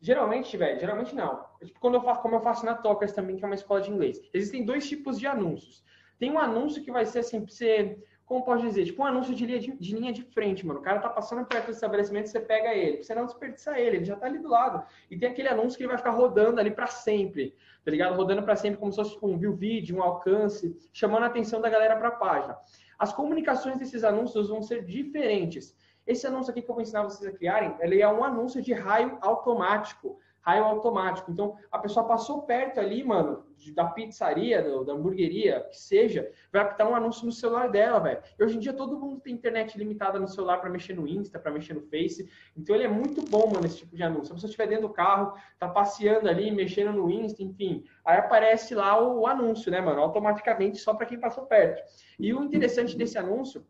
Geralmente, 0.00 0.54
velho, 0.56 0.78
geralmente 0.78 1.14
não. 1.14 1.44
Tipo, 1.64 1.80
quando 1.80 1.94
eu 1.94 2.02
faço, 2.02 2.20
como 2.20 2.34
eu 2.34 2.40
faço 2.40 2.66
na 2.66 2.74
Tocas 2.74 3.12
também, 3.12 3.36
que 3.36 3.44
é 3.44 3.46
uma 3.46 3.54
escola 3.54 3.80
de 3.80 3.90
inglês. 3.90 4.20
Existem 4.34 4.64
dois 4.64 4.86
tipos 4.86 5.18
de 5.18 5.26
anúncios. 5.26 5.82
Tem 6.18 6.30
um 6.30 6.38
anúncio 6.38 6.82
que 6.82 6.92
vai 6.92 7.06
ser 7.06 7.20
assim, 7.20 7.40
pra 7.40 7.50
você, 7.50 7.98
como 8.26 8.42
pode 8.42 8.62
dizer, 8.62 8.86
tipo 8.86 9.02
um 9.02 9.06
anúncio 9.06 9.34
de 9.34 9.44
linha 9.44 9.58
de, 9.58 9.72
de, 9.72 9.94
linha 9.94 10.12
de 10.12 10.22
frente, 10.22 10.66
mano. 10.66 10.80
O 10.80 10.82
cara 10.82 10.98
tá 10.98 11.08
passando 11.08 11.44
perto 11.44 11.66
do 11.66 11.72
estabelecimento, 11.72 12.28
você 12.28 12.40
pega 12.40 12.74
ele, 12.74 13.02
você 13.02 13.14
não 13.14 13.26
desperdiçar 13.26 13.78
ele, 13.78 13.98
ele 13.98 14.04
já 14.04 14.16
tá 14.16 14.26
ali 14.26 14.38
do 14.38 14.48
lado. 14.48 14.82
E 15.10 15.18
tem 15.18 15.28
aquele 15.28 15.48
anúncio 15.48 15.76
que 15.76 15.82
ele 15.82 15.88
vai 15.88 15.98
ficar 15.98 16.10
rodando 16.10 16.58
ali 16.58 16.70
para 16.70 16.86
sempre, 16.86 17.54
tá 17.84 17.90
ligado? 17.90 18.16
Rodando 18.16 18.42
para 18.42 18.56
sempre 18.56 18.78
como 18.78 18.90
se 18.90 18.96
fosse 18.96 19.12
tipo, 19.12 19.28
um 19.28 19.36
view 19.36 19.54
vídeo, 19.54 19.98
um 19.98 20.02
alcance, 20.02 20.74
chamando 20.92 21.24
a 21.24 21.26
atenção 21.26 21.60
da 21.60 21.68
galera 21.68 21.96
para 21.96 22.08
a 22.08 22.12
página. 22.12 22.58
As 22.98 23.12
comunicações 23.12 23.78
desses 23.78 24.04
anúncios 24.04 24.48
vão 24.48 24.62
ser 24.62 24.84
diferentes. 24.84 25.76
Esse 26.06 26.26
anúncio 26.26 26.50
aqui 26.50 26.62
que 26.62 26.70
eu 26.70 26.74
vou 26.74 26.82
ensinar 26.82 27.02
vocês 27.02 27.28
a 27.28 27.36
criarem, 27.36 27.74
ele 27.80 28.00
é 28.00 28.08
um 28.08 28.24
anúncio 28.24 28.62
de 28.62 28.72
raio 28.72 29.18
automático 29.20 30.18
raio 30.44 30.64
automático. 30.64 31.30
Então, 31.30 31.56
a 31.72 31.78
pessoa 31.78 32.06
passou 32.06 32.42
perto 32.42 32.78
ali, 32.78 33.02
mano, 33.02 33.44
da 33.74 33.86
pizzaria, 33.86 34.62
da 34.84 34.92
hamburgueria, 34.92 35.66
que 35.70 35.76
seja, 35.76 36.30
vai 36.52 36.60
apitar 36.60 36.86
um 36.88 36.94
anúncio 36.94 37.24
no 37.24 37.32
celular 37.32 37.70
dela, 37.70 37.98
velho. 37.98 38.20
E 38.38 38.44
hoje 38.44 38.56
em 38.56 38.60
dia 38.60 38.74
todo 38.74 38.98
mundo 38.98 39.20
tem 39.20 39.32
internet 39.32 39.76
limitada 39.78 40.20
no 40.20 40.28
celular 40.28 40.58
para 40.58 40.68
mexer 40.68 40.94
no 40.94 41.08
Insta, 41.08 41.38
para 41.38 41.50
mexer 41.50 41.72
no 41.72 41.80
Face. 41.80 42.28
Então, 42.54 42.74
ele 42.76 42.84
é 42.84 42.88
muito 42.88 43.22
bom, 43.22 43.50
mano, 43.50 43.64
esse 43.64 43.78
tipo 43.78 43.96
de 43.96 44.02
anúncio. 44.02 44.26
Se 44.26 44.32
a 44.32 44.34
pessoa 44.34 44.48
estiver 44.48 44.66
dentro 44.66 44.88
do 44.88 44.92
carro, 44.92 45.34
tá 45.58 45.66
passeando 45.66 46.28
ali, 46.28 46.50
mexendo 46.50 46.92
no 46.92 47.10
Insta, 47.10 47.42
enfim, 47.42 47.84
aí 48.04 48.18
aparece 48.18 48.74
lá 48.74 49.00
o, 49.00 49.20
o 49.20 49.26
anúncio, 49.26 49.72
né, 49.72 49.80
mano, 49.80 50.00
automaticamente 50.02 50.78
só 50.78 50.92
para 50.92 51.06
quem 51.06 51.18
passou 51.18 51.46
perto. 51.46 51.82
E 52.18 52.34
o 52.34 52.44
interessante 52.44 52.94
desse 52.96 53.16
anúncio 53.16 53.64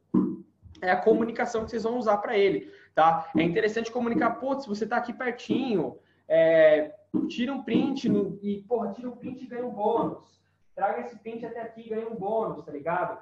é 0.82 0.90
a 0.90 0.96
comunicação 0.96 1.64
que 1.64 1.70
vocês 1.70 1.84
vão 1.84 1.98
usar 1.98 2.18
para 2.18 2.37
ele, 2.37 2.70
tá? 2.94 3.30
É 3.37 3.42
interessante 3.42 3.92
comunicar, 3.92 4.30
putz, 4.40 4.66
você 4.66 4.87
tá 4.87 4.96
aqui 4.96 5.12
pertinho, 5.12 5.98
é, 6.28 6.94
tira 7.28 7.52
um 7.52 7.62
print 7.62 8.08
no, 8.08 8.38
e, 8.42 8.62
porra, 8.62 8.92
tira 8.92 9.08
um 9.08 9.16
print 9.16 9.44
e 9.44 9.46
ganha 9.46 9.66
um 9.66 9.70
bônus. 9.70 10.40
Traga 10.74 11.02
esse 11.02 11.16
print 11.18 11.46
até 11.46 11.60
aqui 11.60 11.82
e 11.82 11.88
ganha 11.88 12.08
um 12.08 12.14
bônus, 12.14 12.64
tá 12.64 12.72
ligado? 12.72 13.18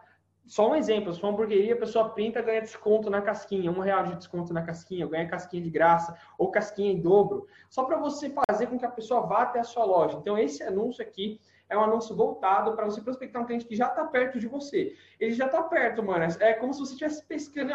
Só 0.47 0.71
um 0.71 0.75
exemplo, 0.75 1.13
se 1.13 1.21
for 1.21 1.29
uma 1.29 1.35
hamburgueria, 1.35 1.75
a 1.75 1.79
pessoa 1.79 2.09
printa 2.09 2.43
ganha 2.43 2.61
desconto 2.61 3.09
na 3.09 3.23
casquinha, 3.23 3.71
um 3.71 3.79
real 3.79 4.05
de 4.05 4.17
desconto 4.17 4.53
na 4.53 4.63
casquinha, 4.63 5.07
ganha 5.07 5.29
casquinha 5.29 5.63
de 5.63 5.71
graça, 5.71 6.19
ou 6.37 6.51
casquinha 6.51 6.93
em 6.93 7.01
dobro, 7.01 7.47
só 7.71 7.85
para 7.85 7.97
você 7.97 8.33
fazer 8.49 8.67
com 8.67 8.79
que 8.79 8.85
a 8.85 8.91
pessoa 8.91 9.21
vá 9.21 9.43
até 9.43 9.61
a 9.61 9.65
sua 9.65 9.85
loja. 9.85 10.19
Então, 10.19 10.37
esse 10.37 10.63
anúncio 10.63 11.03
aqui 11.03 11.41
é 11.69 11.79
um 11.79 11.85
anúncio 11.85 12.15
voltado 12.15 12.75
para 12.75 12.85
você 12.85 13.01
prospectar 13.01 13.41
um 13.41 13.47
cliente 13.47 13.65
que 13.65 13.77
já 13.77 13.87
está 13.87 14.05
perto 14.05 14.39
de 14.39 14.49
você. 14.49 14.97
Ele 15.19 15.33
já 15.33 15.47
está 15.47 15.63
perto, 15.63 16.03
mano. 16.03 16.25
É 16.41 16.53
como 16.55 16.75
se 16.75 16.81
você 16.81 16.93
estivesse 16.93 17.25
pescando 17.25 17.73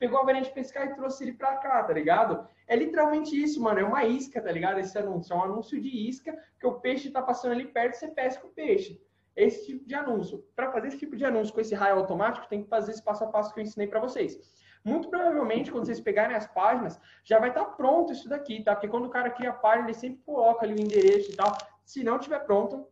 pegou 0.00 0.18
a 0.18 0.24
varinha 0.24 0.42
de 0.42 0.50
pescar 0.50 0.86
e 0.86 0.94
trouxe 0.94 1.22
ele 1.22 1.34
pra 1.34 1.58
cá, 1.58 1.84
tá 1.84 1.92
ligado? 1.92 2.48
É 2.66 2.74
literalmente 2.74 3.40
isso, 3.40 3.60
mano. 3.62 3.80
É 3.80 3.84
uma 3.84 4.04
isca, 4.06 4.40
tá 4.40 4.50
ligado? 4.50 4.80
Esse 4.80 4.98
anúncio. 4.98 5.34
É 5.34 5.36
um 5.36 5.42
anúncio 5.42 5.78
de 5.78 6.08
isca 6.08 6.36
que 6.58 6.66
o 6.66 6.80
peixe 6.80 7.10
tá 7.10 7.20
passando 7.20 7.52
ali 7.52 7.66
perto 7.66 7.94
e 7.94 7.98
você 7.98 8.08
pesca 8.08 8.46
o 8.46 8.50
peixe. 8.50 8.98
Esse 9.36 9.66
tipo 9.66 9.86
de 9.86 9.94
anúncio. 9.94 10.42
Para 10.56 10.72
fazer 10.72 10.88
esse 10.88 10.98
tipo 10.98 11.14
de 11.14 11.24
anúncio 11.26 11.52
com 11.52 11.60
esse 11.60 11.74
raio 11.74 11.96
automático, 11.96 12.48
tem 12.48 12.62
que 12.62 12.68
fazer 12.68 12.92
esse 12.92 13.02
passo 13.02 13.24
a 13.24 13.26
passo 13.26 13.52
que 13.52 13.60
eu 13.60 13.62
ensinei 13.62 13.86
para 13.86 14.00
vocês. 14.00 14.40
Muito 14.82 15.10
provavelmente, 15.10 15.70
quando 15.70 15.84
vocês 15.84 16.00
pegarem 16.00 16.34
as 16.34 16.46
páginas, 16.46 16.98
já 17.22 17.38
vai 17.38 17.50
estar 17.50 17.66
tá 17.66 17.70
pronto 17.72 18.10
isso 18.10 18.26
daqui, 18.26 18.64
tá? 18.64 18.74
Porque 18.74 18.88
quando 18.88 19.04
o 19.04 19.10
cara 19.10 19.28
cria 19.28 19.50
a 19.50 19.52
página, 19.54 19.88
ele 19.88 19.94
sempre 19.94 20.22
coloca 20.24 20.64
ali 20.64 20.72
o 20.72 20.80
endereço 20.80 21.30
e 21.30 21.36
tal. 21.36 21.54
Se 21.84 22.02
não 22.02 22.18
tiver 22.18 22.38
pronto, 22.40 22.88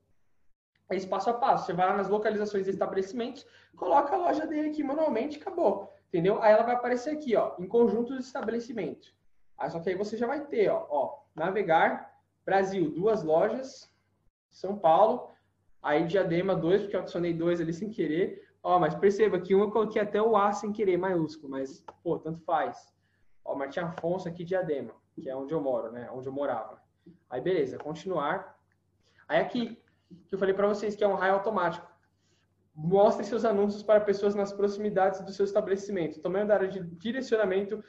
é 0.91 0.97
esse 0.97 1.07
passo 1.07 1.31
a 1.31 1.35
passo. 1.35 1.65
Você 1.65 1.73
vai 1.73 1.87
lá 1.87 1.97
nas 1.97 2.11
localizações 2.11 2.65
de 2.65 2.71
estabelecimentos, 2.71 3.47
coloca 3.75 4.15
a 4.15 4.19
loja 4.19 4.47
dele 4.47 4.69
aqui 4.69 4.83
manualmente, 4.83 5.39
acabou. 5.39 5.98
Entendeu? 6.09 6.43
Aí 6.43 6.53
ela 6.53 6.63
vai 6.63 6.75
aparecer 6.75 7.11
aqui, 7.11 7.37
ó, 7.37 7.55
em 7.59 7.67
conjunto 7.67 8.15
de 8.15 8.23
estabelecimento. 8.23 9.15
Aí, 9.57 9.71
só 9.71 9.81
que 9.81 9.91
aí 9.91 9.95
você 9.95 10.17
já 10.17 10.27
vai 10.27 10.47
ter, 10.47 10.71
ó, 10.71 10.87
ó, 10.89 11.19
navegar, 11.35 12.15
Brasil, 12.45 12.91
duas 12.91 13.23
lojas, 13.23 13.93
São 14.51 14.79
Paulo, 14.79 15.31
aí 15.83 16.07
Diadema, 16.07 16.55
dois, 16.55 16.81
porque 16.81 16.97
eu 16.97 17.01
adicionei 17.01 17.35
dois 17.35 17.61
ali 17.61 17.73
sem 17.73 17.91
querer. 17.91 18.49
Ó, 18.63 18.79
mas 18.79 18.95
perceba 18.95 19.41
que 19.41 19.55
um 19.55 19.61
eu 19.61 19.71
coloquei 19.71 20.01
até 20.01 20.21
o 20.21 20.37
A 20.37 20.53
sem 20.53 20.73
querer, 20.73 20.97
maiúsculo, 20.97 21.51
mas, 21.51 21.85
pô, 22.03 22.19
tanto 22.19 22.41
faz. 22.41 22.93
Ó, 23.45 23.55
Martim 23.55 23.81
Afonso 23.81 24.29
aqui, 24.29 24.45
Diadema, 24.45 24.95
que 25.15 25.29
é 25.29 25.37
onde 25.37 25.53
eu 25.53 25.61
moro, 25.61 25.93
né, 25.93 26.09
onde 26.13 26.27
eu 26.27 26.33
morava. 26.33 26.81
Aí, 27.29 27.41
beleza, 27.41 27.79
continuar. 27.79 28.59
Aí 29.29 29.41
aqui, 29.41 29.81
que 30.27 30.35
eu 30.35 30.39
falei 30.39 30.55
para 30.55 30.69
vocês 30.69 30.97
que 30.97 31.05
é 31.05 31.09
um 31.09 31.15
raio 31.15 31.35
automático. 31.35 31.88
Mostre 32.81 33.25
seus 33.25 33.45
anúncios 33.45 33.83
para 33.83 34.01
pessoas 34.01 34.37
nas 34.37 34.53
proximidades 34.53 35.21
do 35.21 35.33
seu 35.33 35.45
estabelecimento. 35.45 36.21
Tamanho 36.21 36.47
da 36.47 36.55
área 36.55 36.69
de 36.69 36.81
direcionamento 36.81 37.83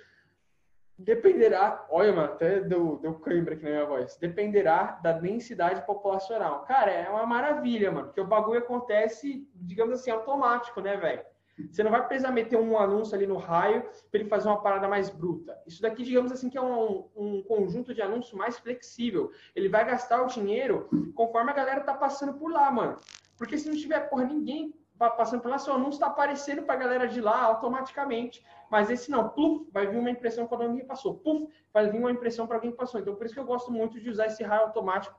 dependerá. 0.97 1.85
Olha, 1.91 2.11
mano, 2.11 2.33
até 2.33 2.59
deu, 2.61 2.97
deu 2.97 3.13
cãibra 3.19 3.53
aqui 3.53 3.63
na 3.65 3.69
minha 3.69 3.85
voz. 3.85 4.17
Dependerá 4.17 4.99
da 5.03 5.11
densidade 5.11 5.85
populacional. 5.85 6.63
Cara, 6.63 6.91
é 6.91 7.07
uma 7.07 7.23
maravilha, 7.23 7.91
mano, 7.91 8.07
porque 8.07 8.19
o 8.19 8.25
bagulho 8.25 8.59
acontece, 8.59 9.47
digamos 9.53 9.93
assim, 9.93 10.09
automático, 10.09 10.81
né, 10.81 10.97
velho? 10.97 11.21
Você 11.69 11.83
não 11.83 11.91
vai 11.91 12.07
precisar 12.07 12.31
meter 12.31 12.57
um 12.57 12.77
anúncio 12.77 13.13
ali 13.13 13.27
no 13.27 13.37
raio 13.37 13.83
para 14.09 14.19
ele 14.19 14.29
fazer 14.29 14.47
uma 14.47 14.61
parada 14.61 14.87
mais 14.87 15.09
bruta. 15.09 15.55
Isso 15.67 15.81
daqui, 15.81 16.03
digamos 16.03 16.31
assim, 16.31 16.49
que 16.49 16.57
é 16.57 16.61
um, 16.61 17.09
um 17.15 17.43
conjunto 17.43 17.93
de 17.93 18.01
anúncios 18.01 18.33
mais 18.33 18.57
flexível. 18.57 19.29
Ele 19.55 19.69
vai 19.69 19.85
gastar 19.85 20.23
o 20.23 20.27
dinheiro 20.27 20.89
conforme 21.13 21.51
a 21.51 21.53
galera 21.53 21.81
tá 21.81 21.93
passando 21.93 22.33
por 22.33 22.51
lá, 22.51 22.71
mano. 22.71 22.97
Porque 23.37 23.57
se 23.57 23.69
não 23.69 23.75
tiver, 23.75 24.09
porra, 24.09 24.25
ninguém 24.25 24.73
passando 25.07 25.41
por 25.41 25.49
lá, 25.49 25.57
seu 25.57 25.73
anúncio 25.73 25.93
está 25.93 26.07
aparecendo 26.07 26.63
para 26.63 26.73
a 26.73 26.77
galera 26.77 27.07
de 27.07 27.21
lá 27.21 27.43
automaticamente. 27.43 28.43
Mas 28.69 28.89
esse 28.89 29.09
não, 29.09 29.29
pluf, 29.29 29.69
vai 29.71 29.87
vir 29.87 29.97
uma 29.97 30.11
impressão 30.11 30.45
quando 30.45 30.63
alguém 30.63 30.85
passou. 30.85 31.15
Puf, 31.15 31.47
vai 31.73 31.89
vir 31.89 31.99
uma 31.99 32.11
impressão 32.11 32.45
para 32.45 32.57
alguém 32.57 32.71
que 32.71 32.77
passou. 32.77 32.99
Então, 32.99 33.15
por 33.15 33.25
isso 33.25 33.33
que 33.33 33.39
eu 33.39 33.45
gosto 33.45 33.71
muito 33.71 33.99
de 33.99 34.09
usar 34.09 34.27
esse 34.27 34.43
raio 34.43 34.63
automático 34.63 35.17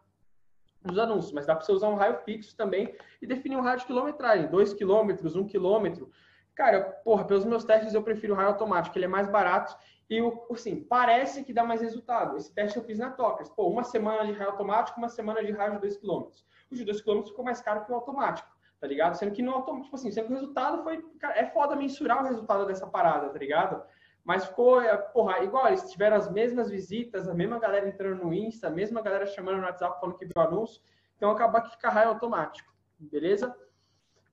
nos 0.85 0.99
anúncios. 0.99 1.33
Mas 1.33 1.47
dá 1.47 1.55
para 1.55 1.65
você 1.65 1.73
usar 1.73 1.89
um 1.89 1.95
raio 1.95 2.19
fixo 2.19 2.57
também 2.57 2.95
e 3.23 3.27
definir 3.27 3.57
um 3.57 3.63
raio 3.63 3.79
de 3.79 3.87
quilometragem. 3.87 4.49
2 4.49 4.75
quilômetros, 4.75 5.35
1 5.35 5.41
um 5.41 5.47
quilômetro. 5.47 6.11
Cara, 6.55 6.83
porra, 6.83 7.25
pelos 7.25 7.45
meus 7.45 7.65
testes 7.65 7.95
eu 7.95 8.03
prefiro 8.03 8.35
o 8.35 8.37
raio 8.37 8.49
automático. 8.49 8.97
Ele 8.99 9.07
é 9.07 9.09
mais 9.09 9.29
barato 9.29 9.77
e, 10.11 10.21
assim, 10.51 10.83
parece 10.83 11.45
que 11.45 11.53
dá 11.53 11.65
mais 11.65 11.81
resultado. 11.81 12.37
Esse 12.37 12.53
teste 12.53 12.77
eu 12.77 12.85
fiz 12.85 12.99
na 12.99 13.11
Tocas. 13.11 13.49
Pô, 13.49 13.69
uma 13.69 13.85
semana 13.85 14.27
de 14.27 14.33
raio 14.33 14.51
automático, 14.51 14.99
uma 14.99 15.09
semana 15.09 15.43
de 15.43 15.53
raio 15.53 15.75
de 15.75 15.81
2 15.81 15.97
quilômetros. 15.99 16.45
O 16.71 16.75
de 16.75 16.85
2 16.85 17.01
km 17.01 17.23
ficou 17.23 17.45
mais 17.45 17.61
caro 17.61 17.85
que 17.85 17.93
o 17.93 17.95
automático, 17.95 18.49
tá 18.81 18.87
ligado? 18.87 19.15
Sendo 19.15 19.33
que 19.33 19.43
automático, 19.47 19.85
tipo 19.85 19.97
assim, 19.97 20.11
sendo 20.11 20.29
que 20.29 20.33
o 20.33 20.37
resultado 20.37 20.83
foi. 20.83 21.03
Cara, 21.19 21.39
é 21.39 21.47
foda 21.47 21.77
mensurar 21.77 22.23
o 22.23 22.27
resultado 22.27 22.67
dessa 22.67 22.87
parada, 22.87 23.29
tá 23.29 23.39
ligado? 23.39 23.83
Mas 24.25 24.47
ficou, 24.47 24.81
é, 24.81 24.97
porra, 24.97 25.43
igual, 25.45 25.69
eles 25.69 25.91
tiveram 25.91 26.17
as 26.17 26.31
mesmas 26.31 26.71
visitas, 26.71 27.29
a 27.29 27.35
mesma 27.35 27.59
galera 27.59 27.89
entrando 27.89 28.25
no 28.25 28.33
Insta, 28.33 28.69
a 28.69 28.71
mesma 28.71 29.03
galera 29.03 29.27
chamando 29.27 29.59
no 29.59 29.65
WhatsApp 29.65 30.01
falando 30.01 30.17
que 30.17 30.25
viu 30.25 30.33
o 30.37 30.41
anúncio. 30.41 30.81
Então 31.17 31.31
acaba 31.31 31.61
que 31.61 31.71
fica 31.71 31.91
raio 31.91 32.11
automático, 32.11 32.73
beleza? 32.99 33.55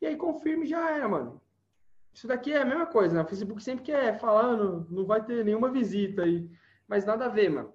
E 0.01 0.05
aí 0.05 0.15
confirme 0.15 0.65
já 0.65 0.91
era, 0.91 1.07
mano. 1.07 1.41
Isso 2.13 2.27
daqui 2.27 2.53
é 2.53 2.61
a 2.61 2.65
mesma 2.65 2.85
coisa, 2.85 3.15
né? 3.15 3.21
O 3.21 3.27
Facebook 3.27 3.61
sempre 3.61 3.85
quer 3.85 4.17
falando, 4.19 4.87
não 4.89 5.05
vai 5.05 5.23
ter 5.23 5.43
nenhuma 5.43 5.69
visita 5.69 6.23
aí. 6.23 6.49
Mas 6.87 7.05
nada 7.05 7.25
a 7.25 7.29
ver, 7.29 7.49
mano. 7.49 7.73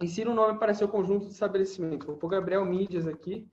Ensina 0.00 0.30
o 0.30 0.34
nome 0.34 0.58
para 0.58 0.74
seu 0.74 0.88
conjunto 0.88 1.26
de 1.26 1.32
estabelecimento. 1.32 2.06
Vou 2.06 2.16
pôr 2.16 2.28
Gabriel 2.28 2.64
Mídias 2.64 3.06
aqui. 3.06 3.46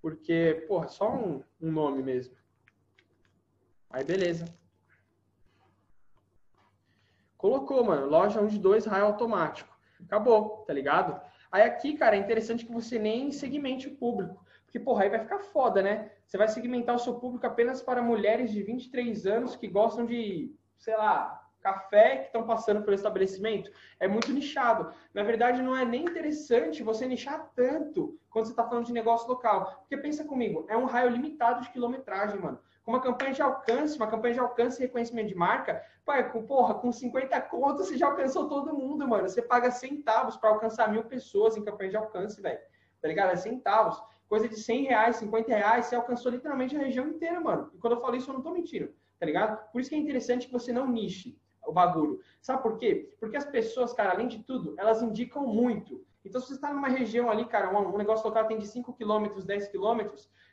Porque, 0.00 0.64
porra, 0.66 0.88
só 0.88 1.14
um, 1.14 1.42
um 1.60 1.70
nome 1.70 2.02
mesmo. 2.02 2.34
Aí, 3.90 4.04
beleza. 4.04 4.46
Colocou, 7.36 7.84
mano. 7.84 8.06
Loja 8.06 8.40
1 8.40 8.46
de 8.48 8.58
2, 8.58 8.86
raio 8.86 9.06
automático. 9.06 9.74
Acabou, 10.04 10.64
tá 10.66 10.72
ligado? 10.72 11.20
Aí 11.50 11.62
aqui, 11.62 11.96
cara, 11.96 12.16
é 12.16 12.18
interessante 12.18 12.64
que 12.64 12.72
você 12.72 12.98
nem 12.98 13.32
segmente 13.32 13.88
o 13.88 13.96
público. 13.96 14.44
Porque, 14.64 14.78
porra, 14.78 15.02
aí 15.02 15.10
vai 15.10 15.20
ficar 15.20 15.40
foda, 15.40 15.82
né? 15.82 16.12
Você 16.24 16.38
vai 16.38 16.46
segmentar 16.46 16.94
o 16.94 16.98
seu 16.98 17.18
público 17.18 17.46
apenas 17.46 17.82
para 17.82 18.00
mulheres 18.00 18.52
de 18.52 18.62
23 18.62 19.26
anos 19.26 19.56
que 19.56 19.66
gostam 19.66 20.06
de, 20.06 20.54
sei 20.78 20.96
lá, 20.96 21.39
café 21.60 22.16
que 22.18 22.26
estão 22.26 22.44
passando 22.44 22.82
pelo 22.82 22.94
estabelecimento. 22.94 23.70
É 23.98 24.08
muito 24.08 24.32
nichado. 24.32 24.92
Na 25.14 25.22
verdade, 25.22 25.62
não 25.62 25.76
é 25.76 25.84
nem 25.84 26.04
interessante 26.04 26.82
você 26.82 27.06
nichar 27.06 27.50
tanto 27.54 28.18
quando 28.28 28.46
você 28.46 28.52
está 28.52 28.64
falando 28.64 28.86
de 28.86 28.92
negócio 28.92 29.28
local. 29.28 29.78
Porque 29.80 29.96
pensa 29.96 30.24
comigo, 30.24 30.66
é 30.68 30.76
um 30.76 30.84
raio 30.86 31.10
limitado 31.10 31.62
de 31.62 31.70
quilometragem, 31.70 32.40
mano. 32.40 32.58
Com 32.84 32.92
uma 32.92 33.00
campanha 33.00 33.32
de 33.32 33.42
alcance, 33.42 33.96
uma 33.96 34.08
campanha 34.08 34.34
de 34.34 34.40
alcance 34.40 34.82
e 34.82 34.86
reconhecimento 34.86 35.28
de 35.28 35.34
marca, 35.34 35.82
pai, 36.04 36.30
com, 36.30 36.44
porra, 36.44 36.74
com 36.74 36.90
50 36.90 37.40
contos 37.42 37.86
você 37.86 37.96
já 37.96 38.06
alcançou 38.06 38.48
todo 38.48 38.74
mundo, 38.74 39.06
mano. 39.06 39.28
Você 39.28 39.42
paga 39.42 39.70
centavos 39.70 40.36
para 40.36 40.50
alcançar 40.50 40.90
mil 40.90 41.04
pessoas 41.04 41.56
em 41.56 41.64
campanha 41.64 41.90
de 41.90 41.96
alcance, 41.96 42.40
velho. 42.40 42.58
Tá 43.00 43.08
ligado? 43.08 43.32
É 43.32 43.36
centavos. 43.36 44.02
Coisa 44.28 44.48
de 44.48 44.56
100 44.56 44.84
reais, 44.84 45.16
50 45.16 45.48
reais, 45.48 45.86
você 45.86 45.96
alcançou 45.96 46.30
literalmente 46.30 46.76
a 46.76 46.78
região 46.78 47.08
inteira, 47.08 47.40
mano. 47.40 47.70
E 47.74 47.78
quando 47.78 47.94
eu 47.94 48.00
falo 48.00 48.14
isso, 48.14 48.30
eu 48.30 48.34
não 48.34 48.42
tô 48.42 48.52
mentindo, 48.52 48.94
tá 49.18 49.26
ligado? 49.26 49.60
Por 49.72 49.80
isso 49.80 49.90
que 49.90 49.96
é 49.96 49.98
interessante 49.98 50.46
que 50.46 50.52
você 50.52 50.72
não 50.72 50.86
niche 50.86 51.39
o 51.66 51.72
bagulho. 51.72 52.20
Sabe 52.40 52.62
por 52.62 52.76
quê? 52.76 53.14
Porque 53.18 53.36
as 53.36 53.44
pessoas, 53.44 53.92
cara, 53.92 54.12
além 54.12 54.28
de 54.28 54.42
tudo, 54.42 54.74
elas 54.78 55.02
indicam 55.02 55.46
muito. 55.46 56.04
Então, 56.24 56.40
se 56.40 56.48
você 56.48 56.54
está 56.54 56.72
numa 56.72 56.88
região 56.88 57.30
ali, 57.30 57.46
cara, 57.46 57.70
um, 57.76 57.96
negócio 57.96 58.26
local 58.26 58.46
tem 58.46 58.58
de 58.58 58.66
5 58.66 58.92
km, 58.92 59.42
10 59.42 59.68
km, 59.68 60.00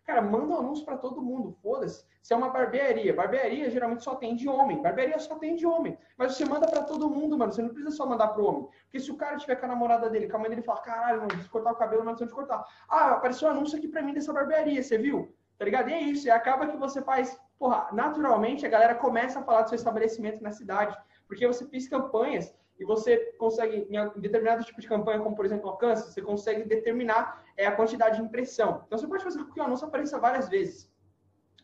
cara, 0.06 0.22
manda 0.22 0.54
um 0.54 0.58
anúncio 0.58 0.86
para 0.86 0.98
todo 0.98 1.22
mundo, 1.22 1.58
foda-se. 1.62 2.06
Se 2.22 2.34
é 2.34 2.38
uma 2.38 2.50
barbearia, 2.50 3.13
barbearia 3.13 3.70
geralmente 3.70 4.04
só 4.04 4.15
tem 4.15 4.36
de 4.36 4.48
homem, 4.48 4.82
barbearia 4.82 5.20
só 5.20 5.36
tem 5.36 5.56
de 5.56 5.65
homem. 5.65 5.98
Mas 6.17 6.36
você 6.36 6.46
manda 6.46 6.67
para 6.67 6.84
todo 6.84 7.10
mundo, 7.10 7.38
mano, 7.38 7.52
você 7.52 7.62
não 7.62 7.70
precisa 7.70 7.96
só 7.96 8.06
mandar 8.06 8.30
pro 8.30 8.46
homem. 8.46 8.67
Porque 8.84 9.00
se 9.00 9.12
o 9.12 9.17
cara 9.17 9.36
tiver 9.38 9.56
com 9.56 9.65
a 9.65 9.70
namorada 9.70 10.10
dele, 10.10 10.30
com 10.30 10.38
a 10.38 10.39
mãe 10.39 10.50
dele, 10.50 10.62
fala, 10.62 10.82
caralho, 10.82 11.17
mano, 11.17 11.28
preciso 11.30 11.52
cortar 11.52 11.72
o 11.74 11.76
cabelo, 11.76 12.04
não 12.04 12.13
onde 12.13 12.28
cortar. 12.30 12.65
Ah, 12.89 13.12
apareceu 13.12 13.50
um 13.50 13.52
anúncio 13.52 13.78
aqui 13.78 13.89
para 13.89 14.02
mim 14.02 14.13
dessa 14.13 14.32
barbearia, 14.32 14.82
você 14.82 14.98
viu? 14.98 15.36
Tá 15.58 15.65
ligado? 15.65 15.89
E 15.89 15.93
é 15.93 16.02
isso, 16.02 16.28
e 16.28 16.32
acaba 16.32 16.67
que 16.67 16.78
você 16.78 17.02
faz, 17.02 17.38
porra, 17.58 17.89
naturalmente 17.91 18.65
a 18.65 18.70
galera 18.70 18.96
começa 18.96 19.39
a 19.39 19.43
falar 19.43 19.63
do 19.63 19.70
seu 19.70 19.76
estabelecimento 19.76 20.41
na 20.41 20.52
cidade. 20.52 20.98
Porque 21.28 21.46
você 21.46 21.65
fez 21.65 21.88
campanhas 21.88 22.54
e 22.80 22.86
você 22.86 23.17
consegue, 23.38 23.88
em 23.89 24.22
determinado 24.22 24.63
tipo 24.63 24.80
de 24.80 24.88
campanha, 24.88 25.20
como 25.20 25.36
por 25.36 25.46
exemplo 25.46 25.70
alcance, 25.70 26.12
você 26.12 26.22
consegue 26.22 26.63
determinar 26.63 27.43
é, 27.56 27.65
a 27.65 27.72
quantidade 27.72 28.17
de 28.17 28.24
impressão. 28.24 28.84
Então 28.86 28.98
você 28.98 29.08
pode 29.08 29.24
fazer 29.24 29.43
com 29.43 29.52
que 29.52 29.60
o 29.60 29.63
anúncio 29.63 29.88
apareça 29.88 30.20
várias 30.20 30.48
vezes, 30.48 30.91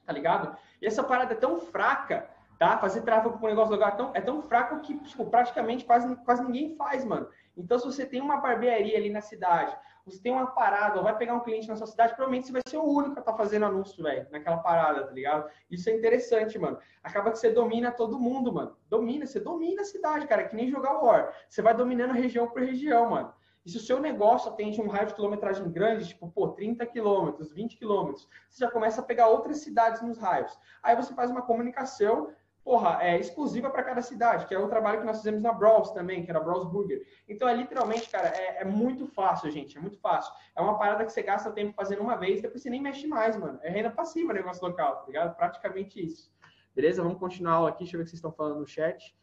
tá 0.06 0.12
ligado? 0.12 0.58
E 0.82 0.88
essa 0.88 1.03
parada 1.03 1.34
é 1.34 1.38
tão 1.38 1.60
fraca, 1.60 2.29
tá? 2.63 2.78
Fazer 2.78 3.02
tráfego 3.02 3.38
com 3.38 3.45
um 3.45 3.49
negócio 3.49 3.73
legal 3.73 3.89
é 3.89 3.95
tão, 3.95 4.12
é 4.13 4.21
tão 4.21 4.41
fraco 4.41 4.80
que 4.80 4.97
tipo, 4.99 5.26
praticamente 5.26 5.84
quase, 5.84 6.15
quase 6.23 6.41
ninguém 6.45 6.78
faz, 6.78 7.04
mano. 7.04 7.28
Então 7.58 7.78
se 7.78 7.86
você 7.86 8.06
tem 8.06 8.21
uma 8.21 8.38
barbearia 8.38 8.97
ali 8.97 9.10
na 9.10 9.19
cidade, 9.19 9.76
você 10.06 10.21
tem 10.21 10.32
uma 10.32 10.47
parada, 10.47 10.97
ou 10.97 11.04
vai 11.04 11.17
pegar 11.17 11.34
um 11.34 11.41
cliente 11.41 11.67
na 11.67 11.76
sua 11.76 11.88
cidade, 11.88 12.13
provavelmente 12.15 12.47
você 12.47 12.54
vai 12.54 12.62
ser 12.65 12.78
o 12.78 12.84
único 12.84 13.17
a 13.17 13.19
estar 13.19 13.34
tá 13.34 13.38
fazendo 13.38 13.65
anúncio, 13.65 14.02
velho, 14.02 14.28
naquela 14.32 14.58
parada, 14.58 15.06
tá 15.06 15.12
ligado? 15.12 15.49
Isso 15.69 15.89
é 15.89 15.93
interessante, 15.93 16.58
mano. 16.58 16.78
Acaba 17.04 17.32
que 17.32 17.38
você 17.38 17.49
domina 17.49 17.91
todo 17.91 18.17
mundo, 18.17 18.54
mano. 18.54 18.78
Domina, 18.89 19.26
você 19.26 19.41
domina 19.41 19.82
a 19.82 19.86
cidade, 19.86 20.26
cara, 20.26 20.45
que 20.45 20.56
nem 20.56 20.69
jogar 20.69 21.02
War. 21.02 21.34
Você 21.49 21.62
vai 21.62 21.73
dominando 21.73 22.13
região 22.13 22.47
por 22.47 22.62
região, 22.62 23.10
mano. 23.10 23.34
E 23.65 23.71
se 23.71 23.78
o 23.78 23.82
seu 23.82 23.99
negócio 23.99 24.52
atende 24.52 24.82
um 24.82 24.88
raio 24.88 25.08
de 25.08 25.13
quilometragem 25.13 25.69
grande, 25.71 26.10
tipo, 26.10 26.30
pô, 26.30 26.49
30 26.49 26.86
quilômetros, 26.86 27.54
20 27.54 27.78
quilômetros, 27.78 28.28
você 28.49 28.65
já 28.65 28.71
começa 28.71 28.99
a 28.99 29.04
pegar 29.04 29.28
outras 29.28 29.60
cidades 29.60 30.02
nos 30.02 30.17
raios. 30.17 30.58
Aí 30.82 30.95
você 30.97 31.13
faz 31.13 31.32
uma 31.32 31.41
comunicação 31.41 32.34
porra, 32.63 32.99
é 33.02 33.19
exclusiva 33.19 33.69
para 33.69 33.84
cada 33.84 34.02
cidade, 34.02 34.45
que 34.45 34.56
é 34.56 34.58
o 34.58 34.69
trabalho 34.69 34.99
que 34.99 35.06
nós 35.06 35.17
fizemos 35.17 35.41
na 35.41 35.52
Brawls 35.52 35.91
também, 35.91 36.23
que 36.23 36.32
era 36.32 36.39
Brawls 36.39 36.65
Burger. 36.65 37.06
Então 37.28 37.47
é 37.47 37.54
literalmente, 37.54 38.10
cara, 38.10 38.30
é, 38.30 38.62
é, 38.62 38.65
muito 38.65 39.06
fácil, 39.06 39.52
gente, 39.52 39.78
é 39.78 39.82
muito 39.82 39.97
fácil. 39.99 40.34
É 40.56 40.62
uma 40.62 40.78
parada 40.78 41.06
que 41.06 41.12
você 41.12 41.21
gasta 41.21 41.52
tempo 41.52 41.73
fazendo 41.73 42.02
uma 42.02 42.15
vez, 42.15 42.41
depois 42.41 42.62
você 42.62 42.69
nem 42.69 42.82
mexe 42.82 43.06
mais, 43.06 43.36
mano. 43.36 43.60
É 43.62 43.69
renda 43.69 43.91
passiva 43.91 44.32
o 44.32 44.36
negócio 44.36 44.65
local, 44.65 44.97
tá 44.97 45.08
ligado? 45.08 45.36
Praticamente 45.36 46.04
isso. 46.04 46.32
Beleza? 46.73 47.04
Vamos 47.04 47.19
continuar 47.19 47.56
aula 47.56 47.69
aqui, 47.69 47.80
deixa 47.80 47.95
eu 47.95 47.99
ver 47.99 48.04
o 48.04 48.06
que 48.06 48.12
vocês 48.12 48.19
estão 48.19 48.32
falando 48.32 48.60
no 48.60 48.65
chat. 48.65 49.13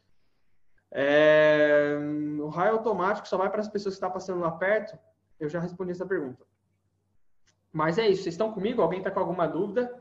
É... 0.93 1.97
O 2.41 2.49
raio 2.49 2.75
automático 2.75 3.27
só 3.27 3.39
vai 3.39 3.49
para 3.49 3.61
as 3.61 3.69
pessoas 3.69 3.95
que 3.95 3.97
estão 3.97 4.11
tá 4.11 4.15
passando 4.15 4.41
lá 4.41 4.51
perto? 4.51 4.99
Eu 5.39 5.49
já 5.49 5.61
respondi 5.61 5.93
essa 5.93 6.07
pergunta. 6.07 6.45
Mas 7.73 7.99
é 7.99 8.07
isso, 8.07 8.23
vocês 8.23 8.35
estão 8.35 8.53
comigo? 8.53 8.83
Alguém 8.83 8.99
está 8.99 9.11
com 9.11 9.21
alguma 9.21 9.47
dúvida? 9.47 10.00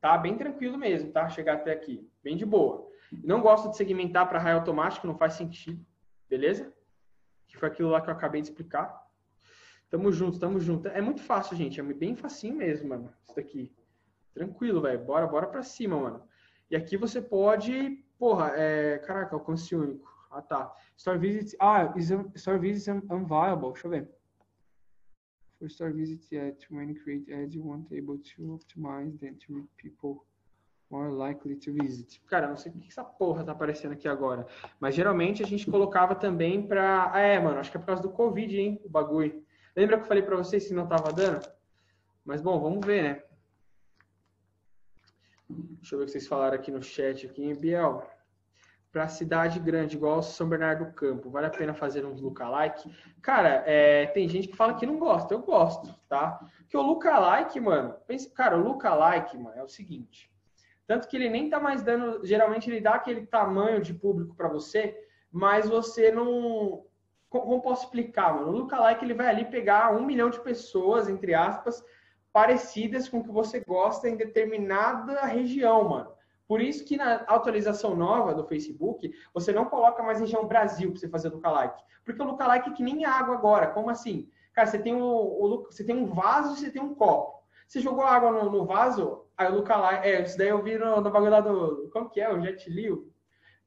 Tá 0.00 0.16
bem 0.16 0.36
tranquilo 0.36 0.78
mesmo, 0.78 1.10
tá? 1.10 1.28
Chegar 1.28 1.54
até 1.54 1.72
aqui. 1.72 2.08
Bem 2.22 2.36
de 2.36 2.46
boa. 2.46 2.88
Não 3.24 3.40
gosto 3.40 3.70
de 3.70 3.76
segmentar 3.76 4.28
para 4.28 4.38
raio 4.38 4.56
automático, 4.58 5.06
não 5.06 5.16
faz 5.16 5.34
sentido. 5.34 5.84
Beleza? 6.28 6.72
Que 7.46 7.56
foi 7.56 7.68
aquilo 7.68 7.90
lá 7.90 8.00
que 8.00 8.08
eu 8.08 8.14
acabei 8.14 8.40
de 8.40 8.48
explicar. 8.48 9.06
Tamo 9.90 10.12
junto, 10.12 10.38
tamo 10.38 10.60
junto. 10.60 10.86
É 10.88 11.00
muito 11.00 11.22
fácil, 11.22 11.56
gente. 11.56 11.80
É 11.80 11.82
bem 11.82 12.14
facinho 12.14 12.54
mesmo, 12.56 12.90
mano. 12.90 13.12
Isso 13.24 13.34
daqui. 13.34 13.74
Tranquilo, 14.34 14.82
velho. 14.82 15.04
Bora, 15.04 15.26
bora 15.26 15.46
pra 15.46 15.62
cima, 15.62 15.98
mano. 15.98 16.22
E 16.70 16.76
aqui 16.76 16.96
você 16.96 17.22
pode. 17.22 18.04
Porra, 18.18 18.52
é. 18.54 18.98
Caraca, 18.98 19.34
alcance 19.34 19.74
único. 19.74 20.06
Ah, 20.30 20.42
tá. 20.42 20.74
Store 20.96 21.18
visits. 21.18 21.56
Ah, 21.58 21.94
store 21.96 22.58
visits 22.58 22.86
unviable. 23.10 23.72
Deixa 23.72 23.86
eu 23.86 23.90
ver. 23.90 24.17
For 25.58 25.68
store 25.68 25.92
visits 25.92 26.30
yet, 26.30 26.64
when 26.70 26.94
create 26.94 27.28
ads, 27.32 27.54
you 27.54 27.64
want 27.64 27.92
able 27.92 28.18
to 28.18 28.58
optimize 28.58 29.18
them 29.18 29.34
to 29.44 29.54
reach 29.54 29.70
people 29.76 30.24
more 30.88 31.10
likely 31.10 31.56
to 31.56 31.72
visit. 31.72 32.20
Cara, 32.28 32.46
não 32.46 32.56
sei 32.56 32.70
o 32.70 32.74
que 32.76 32.88
essa 32.88 33.02
porra 33.02 33.44
tá 33.44 33.52
aparecendo 33.52 33.92
aqui 33.92 34.06
agora. 34.06 34.46
Mas 34.78 34.94
geralmente 34.94 35.42
a 35.42 35.46
gente 35.46 35.68
colocava 35.68 36.14
também 36.14 36.66
pra. 36.66 37.10
Ah, 37.12 37.18
é, 37.18 37.40
mano, 37.40 37.58
acho 37.58 37.70
que 37.72 37.76
é 37.76 37.80
por 37.80 37.86
causa 37.86 38.02
do 38.02 38.10
Covid, 38.10 38.56
hein? 38.56 38.80
O 38.84 38.88
bagulho. 38.88 39.44
Lembra 39.76 39.96
que 39.96 40.04
eu 40.04 40.08
falei 40.08 40.22
pra 40.22 40.36
vocês 40.36 40.68
que 40.68 40.74
não 40.74 40.86
tava 40.86 41.12
dando? 41.12 41.44
Mas 42.24 42.40
bom, 42.40 42.60
vamos 42.60 42.86
ver, 42.86 43.02
né? 43.02 43.22
Deixa 45.50 45.94
eu 45.94 45.98
ver 45.98 46.04
o 46.04 46.06
que 46.06 46.12
vocês 46.12 46.26
falaram 46.26 46.56
aqui 46.56 46.70
no 46.70 46.82
chat 46.82 47.26
aqui, 47.26 47.54
Biel 47.54 48.06
para 48.90 49.06
cidade 49.08 49.60
grande, 49.60 49.96
igual 49.96 50.22
São 50.22 50.48
Bernardo 50.48 50.86
do 50.86 50.92
Campo, 50.92 51.30
vale 51.30 51.46
a 51.46 51.50
pena 51.50 51.74
fazer 51.74 52.06
uns 52.06 52.20
lookalike? 52.20 52.90
Cara, 53.20 53.62
é, 53.66 54.06
tem 54.06 54.28
gente 54.28 54.48
que 54.48 54.56
fala 54.56 54.74
que 54.74 54.86
não 54.86 54.98
gosta, 54.98 55.34
eu 55.34 55.40
gosto, 55.40 55.94
tá? 56.08 56.40
Que 56.68 56.76
o 56.76 56.82
lookalike, 56.82 57.60
mano, 57.60 57.94
pense, 58.06 58.30
cara, 58.30 58.56
o 58.56 58.62
lookalike, 58.62 59.36
mano, 59.36 59.56
é 59.56 59.62
o 59.62 59.68
seguinte, 59.68 60.30
tanto 60.86 61.06
que 61.06 61.16
ele 61.16 61.28
nem 61.28 61.50
tá 61.50 61.60
mais 61.60 61.82
dando, 61.82 62.24
geralmente 62.24 62.70
ele 62.70 62.80
dá 62.80 62.94
aquele 62.94 63.26
tamanho 63.26 63.82
de 63.82 63.92
público 63.92 64.34
para 64.34 64.48
você, 64.48 64.98
mas 65.30 65.68
você 65.68 66.10
não, 66.10 66.86
como 67.28 67.60
posso 67.60 67.84
explicar, 67.84 68.34
mano? 68.34 68.48
O 68.48 68.52
lookalike 68.52 69.04
ele 69.04 69.14
vai 69.14 69.26
ali 69.26 69.44
pegar 69.44 69.94
um 69.94 70.06
milhão 70.06 70.30
de 70.30 70.40
pessoas, 70.40 71.08
entre 71.08 71.34
aspas, 71.34 71.84
parecidas 72.32 73.06
com 73.06 73.18
o 73.18 73.24
que 73.24 73.30
você 73.30 73.60
gosta 73.60 74.08
em 74.08 74.16
determinada 74.16 75.20
região, 75.26 75.88
mano. 75.88 76.17
Por 76.48 76.62
isso 76.62 76.84
que 76.86 76.96
na 76.96 77.16
atualização 77.16 77.94
nova 77.94 78.34
do 78.34 78.46
Facebook, 78.46 79.12
você 79.34 79.52
não 79.52 79.66
coloca 79.66 80.02
mais 80.02 80.18
região 80.18 80.48
Brasil 80.48 80.90
para 80.90 80.98
você 80.98 81.08
fazer 81.08 81.28
o 81.28 81.34
lookalike. 81.34 81.82
Porque 82.02 82.22
o 82.22 82.24
lookalike 82.24 82.70
é 82.70 82.72
que 82.72 82.82
nem 82.82 83.04
água 83.04 83.34
agora. 83.34 83.66
Como 83.66 83.90
assim? 83.90 84.30
Cara, 84.54 84.66
você 84.66 84.78
tem, 84.78 84.94
o, 84.94 85.04
o 85.04 85.62
você 85.70 85.84
tem 85.84 85.94
um 85.94 86.06
vaso 86.06 86.54
e 86.54 86.58
você 86.58 86.70
tem 86.70 86.80
um 86.80 86.94
copo. 86.94 87.38
Você 87.66 87.80
jogou 87.80 88.02
água 88.02 88.32
no, 88.32 88.50
no 88.50 88.64
vaso, 88.64 89.26
aí 89.36 89.52
o 89.52 89.56
lookalike... 89.56 90.08
É, 90.08 90.22
isso 90.22 90.38
daí 90.38 90.48
eu 90.48 90.62
vi 90.62 90.78
no, 90.78 91.02
no 91.02 91.10
bagulho 91.10 91.30
lá 91.30 91.40
do... 91.42 91.90
Como 91.92 92.08
que 92.08 92.18
é? 92.18 92.32
O 92.32 92.40
Jet 92.40 92.68
Li, 92.70 92.90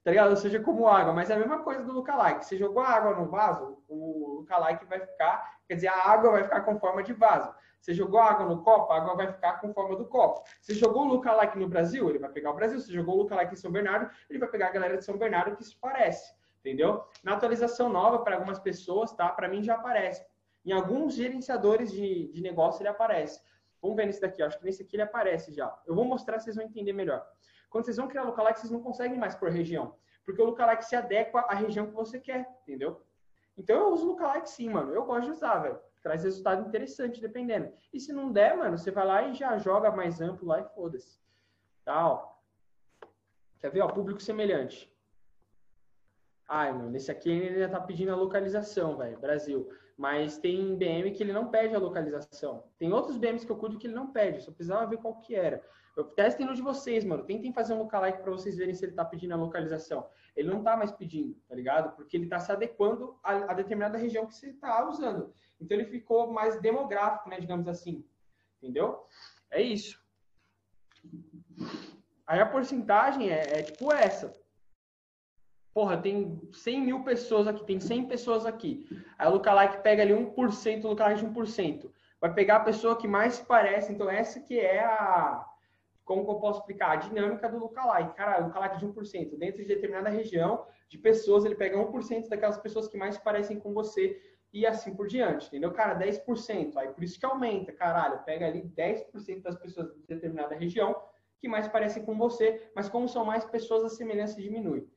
tá 0.03 0.11
ligado? 0.11 0.29
Ou 0.31 0.35
seja, 0.35 0.59
como 0.59 0.87
água. 0.87 1.13
Mas 1.13 1.29
é 1.29 1.35
a 1.35 1.39
mesma 1.39 1.59
coisa 1.59 1.83
do 1.83 1.93
lookalike. 1.93 2.45
Você 2.45 2.57
jogou 2.57 2.81
água 2.83 3.15
no 3.15 3.29
vaso, 3.29 3.77
o 3.87 4.37
lookalike 4.39 4.85
vai 4.85 4.99
ficar... 4.99 5.59
Quer 5.67 5.75
dizer, 5.75 5.87
a 5.87 6.09
água 6.09 6.31
vai 6.31 6.43
ficar 6.43 6.61
com 6.61 6.79
forma 6.79 7.01
de 7.01 7.13
vaso. 7.13 7.53
Você 7.79 7.93
jogou 7.93 8.19
água 8.19 8.45
no 8.45 8.61
copo, 8.61 8.91
a 8.93 8.97
água 8.97 9.15
vai 9.15 9.31
ficar 9.31 9.59
com 9.59 9.73
forma 9.73 9.95
do 9.95 10.05
copo. 10.05 10.43
Você 10.61 10.75
jogou 10.75 11.03
o 11.03 11.07
lookalike 11.07 11.57
no 11.57 11.67
Brasil, 11.67 12.09
ele 12.09 12.19
vai 12.19 12.29
pegar 12.29 12.51
o 12.51 12.55
Brasil. 12.55 12.79
Você 12.79 12.91
jogou 12.91 13.15
o 13.15 13.17
lookalike 13.19 13.53
em 13.53 13.57
São 13.57 13.71
Bernardo, 13.71 14.09
ele 14.29 14.37
vai 14.37 14.49
pegar 14.49 14.67
a 14.67 14.71
galera 14.71 14.97
de 14.97 15.03
São 15.03 15.17
Bernardo 15.17 15.55
que 15.55 15.63
se 15.63 15.75
parece. 15.77 16.33
Entendeu? 16.59 17.03
Na 17.23 17.33
atualização 17.33 17.89
nova, 17.89 18.19
para 18.19 18.35
algumas 18.35 18.59
pessoas, 18.59 19.11
tá? 19.13 19.29
Para 19.29 19.47
mim 19.47 19.63
já 19.63 19.75
aparece. 19.75 20.23
Em 20.63 20.71
alguns 20.71 21.15
gerenciadores 21.15 21.91
de, 21.91 22.31
de 22.31 22.41
negócio 22.41 22.83
ele 22.83 22.89
aparece. 22.89 23.41
Vamos 23.81 23.97
ver 23.97 24.05
nesse 24.05 24.21
daqui, 24.21 24.43
acho 24.43 24.59
que 24.59 24.65
nesse 24.65 24.83
aqui 24.83 24.95
ele 24.95 25.01
aparece 25.01 25.51
já. 25.51 25.75
Eu 25.87 25.95
vou 25.95 26.05
mostrar, 26.05 26.39
vocês 26.39 26.55
vão 26.55 26.63
entender 26.63 26.93
melhor. 26.93 27.25
Quando 27.71 27.86
vocês 27.86 27.97
vão 27.97 28.07
criar 28.07 28.23
lookalike, 28.23 28.60
vocês 28.60 28.71
não 28.71 28.84
conseguem 28.84 29.17
mais 29.17 29.34
por 29.34 29.49
região. 29.49 29.95
Porque 30.23 30.39
o 30.39 30.45
lookalike 30.45 30.86
se 30.86 30.95
adequa 30.95 31.39
à 31.49 31.55
região 31.55 31.88
que 31.88 31.93
você 31.93 32.19
quer, 32.19 32.47
entendeu? 32.62 33.01
Então 33.57 33.75
eu 33.75 33.91
uso 33.91 34.05
lookalike 34.05 34.47
sim, 34.47 34.69
mano. 34.69 34.93
Eu 34.93 35.05
gosto 35.05 35.25
de 35.25 35.31
usar, 35.31 35.57
velho 35.57 35.79
traz 36.01 36.23
resultado 36.23 36.67
interessante, 36.67 37.21
dependendo. 37.21 37.71
E 37.93 37.99
se 37.99 38.12
não 38.12 38.31
der, 38.31 38.57
mano, 38.57 38.77
você 38.77 38.91
vai 38.91 39.05
lá 39.05 39.23
e 39.23 39.34
já 39.34 39.57
joga 39.57 39.91
mais 39.91 40.19
amplo 40.19 40.47
lá 40.47 40.60
e 40.60 40.75
foda-se. 40.75 41.19
Tá, 41.86 42.07
ó. 42.07 42.31
Quer 43.60 43.69
ver, 43.69 43.81
ó, 43.81 43.88
público 43.88 44.21
semelhante. 44.21 44.91
Ai, 46.47 46.73
mano, 46.73 46.95
esse 46.95 47.12
aqui 47.12 47.31
ainda 47.31 47.69
tá 47.69 47.79
pedindo 47.79 48.12
a 48.12 48.15
localização, 48.15 48.97
velho, 48.97 49.19
Brasil. 49.19 49.71
Mas 49.97 50.38
tem 50.38 50.75
BM 50.75 51.12
que 51.12 51.21
ele 51.21 51.34
não 51.34 51.49
pede 51.49 51.75
a 51.75 51.80
localização. 51.80 52.63
Tem 52.77 52.91
outros 52.91 53.17
BMs 53.17 53.45
que 53.45 53.51
eu 53.51 53.58
cuido 53.58 53.77
que 53.77 53.88
ele 53.88 53.93
não 53.93 54.12
pede, 54.12 54.41
só 54.41 54.51
precisava 54.51 54.86
ver 54.86 54.97
qual 54.97 55.19
que 55.19 55.36
era. 55.36 55.63
Eu, 55.95 56.06
testem 56.06 56.45
no 56.45 56.54
de 56.54 56.62
vocês, 56.62 57.04
mano. 57.04 57.23
Tentem 57.25 57.51
fazer 57.51 57.73
um 57.73 57.80
lookalike 57.80 58.21
para 58.21 58.32
vocês 58.32 58.58
verem 58.58 58.73
se 58.73 58.86
ele 58.86 58.93
tá 58.93 59.04
pedindo 59.04 59.34
a 59.34 59.38
localização. 59.38 60.08
Ele 60.36 60.49
não 60.49 60.63
tá 60.63 60.77
mais 60.77 60.91
pedindo, 60.91 61.36
tá 61.47 61.54
ligado? 61.54 61.95
Porque 61.95 62.15
ele 62.15 62.27
tá 62.27 62.39
se 62.39 62.51
adequando 62.51 63.19
a, 63.21 63.51
a 63.51 63.54
determinada 63.54 63.97
região 63.97 64.25
que 64.25 64.34
você 64.34 64.54
tá 64.54 64.88
usando. 64.88 65.34
Então 65.60 65.77
ele 65.77 65.86
ficou 65.86 66.32
mais 66.32 66.60
demográfico, 66.62 67.30
né, 67.30 67.39
digamos 67.39 67.67
assim. 67.67 68.06
Entendeu? 68.58 69.06
É 69.49 69.62
isso. 69.62 70.01
Aí 72.25 72.39
a 72.39 72.45
porcentagem 72.45 73.30
é, 73.30 73.60
é 73.60 73.63
tipo 73.63 73.91
essa. 73.91 74.34
Porra, 75.73 75.97
tem 75.97 76.41
100 76.51 76.81
mil 76.81 77.03
pessoas 77.03 77.47
aqui, 77.47 77.65
tem 77.65 77.79
100 77.79 78.07
pessoas 78.07 78.45
aqui. 78.45 78.86
Aí 79.17 79.27
o 79.27 79.31
lookalike 79.31 79.81
pega 79.81 80.03
ali 80.03 80.13
1%, 80.13 80.84
o 80.84 80.88
lookalike 80.89 81.21
de 81.21 81.27
1%. 81.27 81.89
Vai 82.19 82.34
pegar 82.34 82.57
a 82.57 82.62
pessoa 82.62 82.95
que 82.95 83.07
mais 83.07 83.39
parece. 83.39 83.91
Então, 83.91 84.10
essa 84.10 84.39
que 84.39 84.60
é 84.60 84.84
a... 84.84 85.47
Como 86.03 86.25
que 86.25 86.31
eu 86.31 86.36
posso 86.36 86.60
explicar? 86.60 86.91
A 86.91 86.95
dinâmica 86.97 87.47
do 87.47 87.57
lookalike. 87.57 88.15
Cara, 88.15 88.45
lookalike 88.45 88.77
de 88.77 88.86
1%. 88.86 89.38
Dentro 89.38 89.62
de 89.62 89.67
determinada 89.67 90.10
região 90.10 90.65
de 90.89 90.97
pessoas, 90.97 91.45
ele 91.45 91.55
pega 91.55 91.77
1% 91.77 92.27
daquelas 92.27 92.57
pessoas 92.57 92.88
que 92.88 92.97
mais 92.97 93.17
parecem 93.17 93.60
com 93.60 93.73
você 93.73 94.21
e 94.53 94.65
assim 94.65 94.93
por 94.93 95.07
diante, 95.07 95.47
entendeu? 95.47 95.71
Cara, 95.71 95.97
10%. 95.97 96.75
Aí 96.75 96.89
por 96.89 97.03
isso 97.03 97.17
que 97.17 97.25
aumenta, 97.25 97.71
caralho. 97.71 98.19
Pega 98.23 98.47
ali 98.47 98.62
10% 98.62 99.41
das 99.41 99.55
pessoas 99.55 99.93
de 99.93 100.01
determinada 100.05 100.53
região 100.53 100.95
que 101.39 101.47
mais 101.47 101.67
parecem 101.67 102.05
com 102.05 102.15
você, 102.17 102.69
mas 102.75 102.88
como 102.88 103.07
são 103.07 103.25
mais 103.25 103.43
pessoas, 103.45 103.84
a 103.84 103.89
semelhança 103.89 104.39
diminui. 104.39 104.88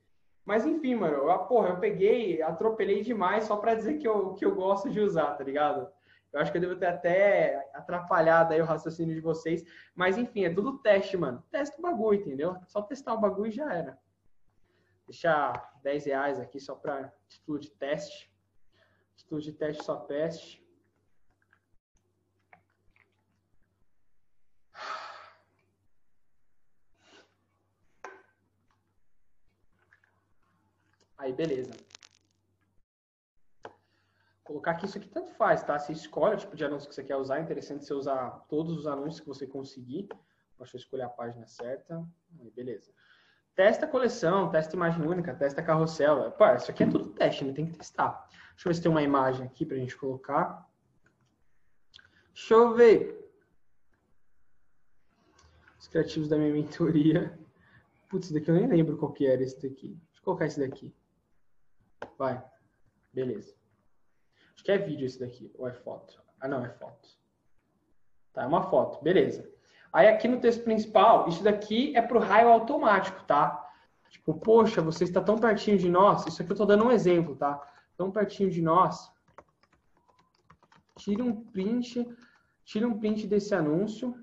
Mas 0.44 0.66
enfim, 0.66 0.94
mano, 0.94 1.16
eu, 1.16 1.38
porra, 1.46 1.70
eu 1.70 1.80
peguei, 1.80 2.42
atropelei 2.42 3.02
demais 3.02 3.44
só 3.44 3.56
para 3.56 3.74
dizer 3.74 3.94
que 3.98 4.06
eu, 4.06 4.34
que 4.34 4.44
eu 4.44 4.54
gosto 4.54 4.90
de 4.90 5.00
usar, 5.00 5.34
tá 5.34 5.42
ligado? 5.42 5.90
Eu 6.32 6.40
acho 6.40 6.50
que 6.50 6.58
eu 6.58 6.62
devo 6.62 6.76
ter 6.76 6.86
até 6.86 7.70
atrapalhado 7.72 8.52
aí 8.52 8.60
o 8.60 8.64
raciocínio 8.64 9.14
de 9.14 9.20
vocês. 9.20 9.64
Mas 9.94 10.18
enfim, 10.18 10.44
é 10.44 10.52
tudo 10.52 10.78
teste, 10.78 11.16
mano. 11.16 11.42
Testa 11.48 11.78
o 11.78 11.82
bagulho, 11.82 12.20
entendeu? 12.20 12.56
Só 12.66 12.82
testar 12.82 13.14
o 13.14 13.20
bagulho 13.20 13.50
e 13.50 13.52
já 13.52 13.72
era. 13.72 13.98
Deixar 15.06 15.78
10 15.82 16.06
reais 16.06 16.40
aqui 16.40 16.58
só 16.58 16.74
para 16.74 17.14
título 17.28 17.60
de 17.60 17.70
teste. 17.70 18.32
Título 19.14 19.40
de 19.40 19.52
teste 19.52 19.84
só 19.84 19.96
teste. 19.96 20.63
Aí, 31.24 31.32
beleza. 31.32 31.72
Colocar 34.42 34.72
aqui 34.72 34.84
isso 34.84 34.98
aqui 34.98 35.08
tanto 35.08 35.30
faz, 35.30 35.62
tá? 35.62 35.78
Você 35.78 35.92
escolhe 35.92 36.34
o 36.34 36.38
tipo 36.38 36.54
de 36.54 36.62
anúncio 36.66 36.86
que 36.86 36.94
você 36.94 37.02
quer 37.02 37.16
usar. 37.16 37.38
É 37.38 37.40
interessante 37.40 37.86
você 37.86 37.94
usar 37.94 38.44
todos 38.46 38.76
os 38.76 38.86
anúncios 38.86 39.20
que 39.20 39.26
você 39.26 39.46
conseguir. 39.46 40.06
Deixa 40.58 40.76
eu 40.76 40.78
escolher 40.78 41.04
a 41.04 41.08
página 41.08 41.46
certa. 41.46 42.06
Aí, 42.38 42.50
beleza. 42.50 42.92
Testa 43.54 43.86
coleção, 43.86 44.50
testa 44.50 44.76
imagem 44.76 45.00
única, 45.06 45.34
testa 45.34 45.62
carrossel. 45.62 46.30
Pô, 46.32 46.44
isso 46.54 46.70
aqui 46.70 46.82
é 46.82 46.90
tudo 46.90 47.08
teste, 47.14 47.42
né? 47.42 47.54
Tem 47.54 47.64
que 47.64 47.78
testar. 47.78 48.28
Deixa 48.50 48.68
eu 48.68 48.70
ver 48.70 48.74
se 48.74 48.82
tem 48.82 48.90
uma 48.90 49.02
imagem 49.02 49.46
aqui 49.46 49.64
pra 49.64 49.78
gente 49.78 49.96
colocar. 49.96 50.70
Deixa 52.34 52.52
eu 52.52 52.74
ver. 52.74 53.34
Os 55.80 55.88
criativos 55.88 56.28
da 56.28 56.36
minha 56.36 56.52
mentoria. 56.52 57.38
Putz, 58.10 58.30
daqui 58.30 58.50
eu 58.50 58.54
nem 58.56 58.66
lembro 58.66 58.98
qual 58.98 59.10
que 59.10 59.26
era 59.26 59.42
esse 59.42 59.56
daqui. 59.62 59.88
Deixa 59.88 60.20
eu 60.20 60.22
colocar 60.22 60.44
esse 60.44 60.60
daqui. 60.60 60.94
Vai. 62.18 62.42
Beleza. 63.12 63.54
Acho 64.54 64.64
que 64.64 64.72
é 64.72 64.78
vídeo 64.78 65.06
esse 65.06 65.18
daqui, 65.18 65.50
ou 65.56 65.68
é 65.68 65.72
foto? 65.72 66.22
Ah, 66.40 66.48
não, 66.48 66.64
é 66.64 66.68
foto. 66.70 67.08
Tá, 68.32 68.42
é 68.42 68.46
uma 68.46 68.62
foto. 68.62 69.02
Beleza. 69.02 69.48
Aí 69.92 70.08
aqui 70.08 70.26
no 70.26 70.40
texto 70.40 70.64
principal, 70.64 71.28
isso 71.28 71.42
daqui 71.42 71.96
é 71.96 72.02
para 72.02 72.16
o 72.16 72.20
raio 72.20 72.48
automático, 72.48 73.22
tá? 73.24 73.64
Tipo, 74.10 74.34
poxa, 74.34 74.82
você 74.82 75.04
está 75.04 75.20
tão 75.20 75.38
pertinho 75.38 75.78
de 75.78 75.88
nós. 75.88 76.26
Isso 76.26 76.42
aqui 76.42 76.50
eu 76.50 76.54
estou 76.54 76.66
dando 76.66 76.84
um 76.84 76.90
exemplo, 76.90 77.36
tá? 77.36 77.60
Tão 77.96 78.10
pertinho 78.10 78.50
de 78.50 78.60
nós. 78.60 79.12
Tira 80.96 81.22
um 81.22 81.44
print, 81.44 82.06
tira 82.64 82.86
um 82.86 82.98
print 82.98 83.26
desse 83.26 83.54
anúncio, 83.54 84.14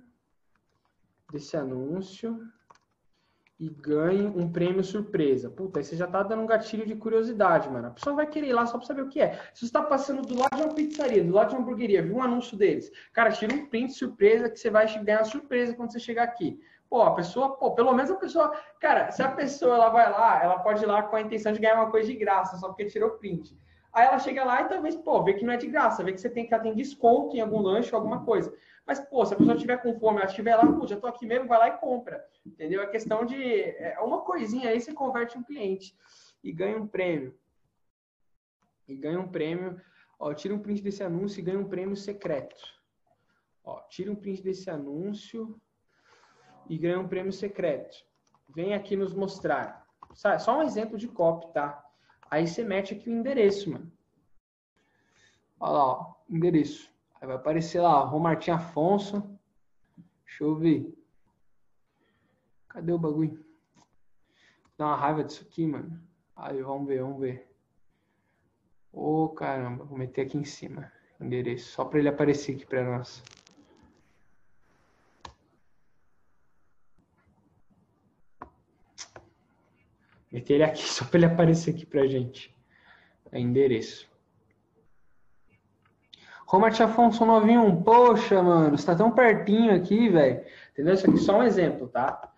desse 1.32 1.56
anúncio 1.56 2.40
e 3.62 3.70
ganhe 3.70 4.26
um 4.26 4.52
prêmio 4.52 4.84
surpresa. 4.84 5.48
Puta, 5.48 5.80
aí 5.80 5.84
você 5.84 5.96
já 5.96 6.08
tá 6.08 6.24
dando 6.24 6.42
um 6.42 6.48
gatilho 6.48 6.84
de 6.84 6.96
curiosidade, 6.96 7.70
mano. 7.70 7.90
A 7.90 7.92
pessoa 7.92 8.16
vai 8.16 8.26
querer 8.26 8.48
ir 8.48 8.54
lá 8.54 8.66
só 8.66 8.76
pra 8.76 8.88
saber 8.88 9.04
o 9.04 9.08
que 9.08 9.22
é. 9.22 9.40
Se 9.54 9.68
você 9.68 9.72
tá 9.72 9.84
passando 9.84 10.24
do 10.24 10.34
lado 10.34 10.56
de 10.56 10.64
uma 10.64 10.74
pizzaria, 10.74 11.24
do 11.24 11.32
lado 11.32 11.50
de 11.50 11.56
uma 11.56 11.62
hamburgueria, 11.62 12.02
viu 12.02 12.16
um 12.16 12.24
anúncio 12.24 12.58
deles, 12.58 12.92
cara, 13.14 13.30
tira 13.30 13.54
um 13.54 13.68
print 13.68 13.94
surpresa 13.94 14.50
que 14.50 14.58
você 14.58 14.72
vai 14.72 14.88
ganhar 15.04 15.24
surpresa 15.26 15.76
quando 15.76 15.92
você 15.92 16.00
chegar 16.00 16.24
aqui. 16.24 16.60
Pô, 16.90 17.04
a 17.04 17.14
pessoa, 17.14 17.56
pô, 17.56 17.76
pelo 17.76 17.94
menos 17.94 18.10
a 18.10 18.16
pessoa, 18.16 18.52
cara, 18.80 19.12
se 19.12 19.22
a 19.22 19.30
pessoa 19.30 19.76
ela 19.76 19.90
vai 19.90 20.12
lá, 20.12 20.44
ela 20.44 20.58
pode 20.58 20.84
ir 20.84 20.88
lá 20.88 21.04
com 21.04 21.16
a 21.16 21.22
intenção 21.22 21.54
de 21.54 21.60
ganhar 21.60 21.76
uma 21.76 21.92
coisa 21.92 22.08
de 22.08 22.16
graça, 22.16 22.58
só 22.58 22.68
porque 22.68 22.86
tirou 22.86 23.12
print. 23.12 23.56
Aí 23.94 24.08
ela 24.08 24.18
chega 24.18 24.44
lá 24.44 24.64
e 24.64 24.70
talvez, 24.70 24.96
pô, 24.96 25.24
vê 25.24 25.36
que 25.36 25.46
não 25.46 25.54
é 25.54 25.58
de 25.58 25.68
graça, 25.68 26.04
vê 26.04 26.12
que 26.14 26.20
você 26.20 26.30
tem 26.30 26.48
que 26.48 26.60
tem 26.62 26.74
desconto 26.74 27.38
em 27.38 27.42
algum 27.42 27.62
lanche 27.62 27.94
ou 27.94 28.00
alguma 28.00 28.26
coisa. 28.26 28.52
Mas, 28.86 29.00
pô, 29.00 29.26
se 29.26 29.34
a 29.34 29.38
pessoa 29.38 29.56
estiver 29.56 29.82
com 29.82 29.98
fome, 30.00 30.18
ela 30.18 30.26
estiver 30.26 30.56
lá, 30.56 30.66
pô, 30.66 30.86
já 30.88 31.00
tô 31.00 31.08
aqui 31.08 31.26
mesmo, 31.26 31.48
vai 31.48 31.60
lá 31.60 31.68
e 31.70 31.78
compra. 31.78 32.26
Entendeu? 32.46 32.82
É 32.82 32.88
questão 32.88 33.26
de. 33.26 33.36
É 33.62 34.00
uma 34.00 34.22
coisinha 34.22 34.70
aí 34.70 34.82
você 34.82 34.94
converte 34.94 35.38
um 35.38 35.44
cliente 35.44 35.96
e 36.44 36.52
ganha 36.52 36.78
um 36.78 36.88
prêmio. 36.88 37.38
E 38.88 38.96
ganha 38.96 39.20
um 39.20 39.28
prêmio. 39.28 39.80
Ó, 40.20 40.34
tira 40.34 40.54
um 40.54 40.60
print 40.60 40.82
desse 40.82 41.04
anúncio 41.04 41.40
e 41.40 41.44
ganha 41.44 41.60
um 41.60 41.68
prêmio 41.68 41.96
secreto. 41.96 42.62
Ó, 43.64 43.80
tira 43.88 44.12
um 44.12 44.16
print 44.16 44.42
desse 44.42 44.70
anúncio 44.70 45.60
e 46.68 46.78
ganha 46.78 47.00
um 47.00 47.08
prêmio 47.08 47.32
secreto. 47.32 48.04
Vem 48.50 48.74
aqui 48.74 48.96
nos 48.96 49.14
mostrar. 49.14 49.88
Só 50.14 50.58
um 50.58 50.64
exemplo 50.64 50.98
de 50.98 51.08
copy, 51.08 51.54
tá? 51.54 51.84
Aí 52.30 52.48
você 52.48 52.64
mete 52.64 52.94
aqui 52.94 53.10
o 53.10 53.14
endereço, 53.14 53.72
mano. 53.72 53.92
Olha 55.60 55.72
lá, 55.72 55.86
ó, 55.86 56.14
endereço. 56.30 56.91
Aí 57.22 57.28
vai 57.28 57.36
aparecer 57.36 57.80
lá, 57.80 58.04
Romartim 58.04 58.50
Afonso. 58.50 59.40
Deixa 60.26 60.44
eu 60.44 60.56
ver. 60.56 60.92
Cadê 62.68 62.92
o 62.92 62.98
bagulho? 62.98 63.46
Dá 64.76 64.88
uma 64.88 64.96
raiva 64.96 65.24
disso 65.24 65.46
aqui, 65.48 65.68
mano. 65.68 66.02
Aí, 66.36 66.64
vamos 66.64 66.88
ver, 66.88 67.04
vamos 67.04 67.20
ver. 67.20 67.48
Ô, 68.92 69.26
oh, 69.26 69.30
caramba, 69.30 69.84
vou 69.84 69.98
meter 69.98 70.26
aqui 70.26 70.38
em 70.38 70.44
cima. 70.44 70.92
Endereço, 71.20 71.72
só 71.72 71.86
para 71.86 72.00
ele 72.00 72.10
aparecer 72.10 72.56
aqui 72.56 72.66
para 72.66 72.84
nós. 72.84 73.24
Meter 80.32 80.56
ele 80.56 80.64
aqui 80.64 80.82
só 80.90 81.06
para 81.06 81.18
ele 81.18 81.26
aparecer 81.28 81.76
aqui 81.76 81.86
pra 81.86 82.08
gente. 82.08 82.56
É 83.32 83.40
endereço. 83.40 84.11
Romart 86.52 86.78
Afonso 86.82 87.26
91, 87.26 87.82
poxa, 87.82 88.44
mano, 88.44 88.78
você 88.78 88.86
tá 88.86 88.94
tão 88.94 89.10
pertinho 89.10 89.74
aqui, 89.74 90.10
velho. 90.10 90.44
Entendeu? 90.74 90.94
Isso 90.94 91.10
aqui 91.10 91.16
é 91.16 91.22
só 91.22 91.38
um 91.38 91.44
exemplo, 91.44 91.88
tá? 91.88 92.30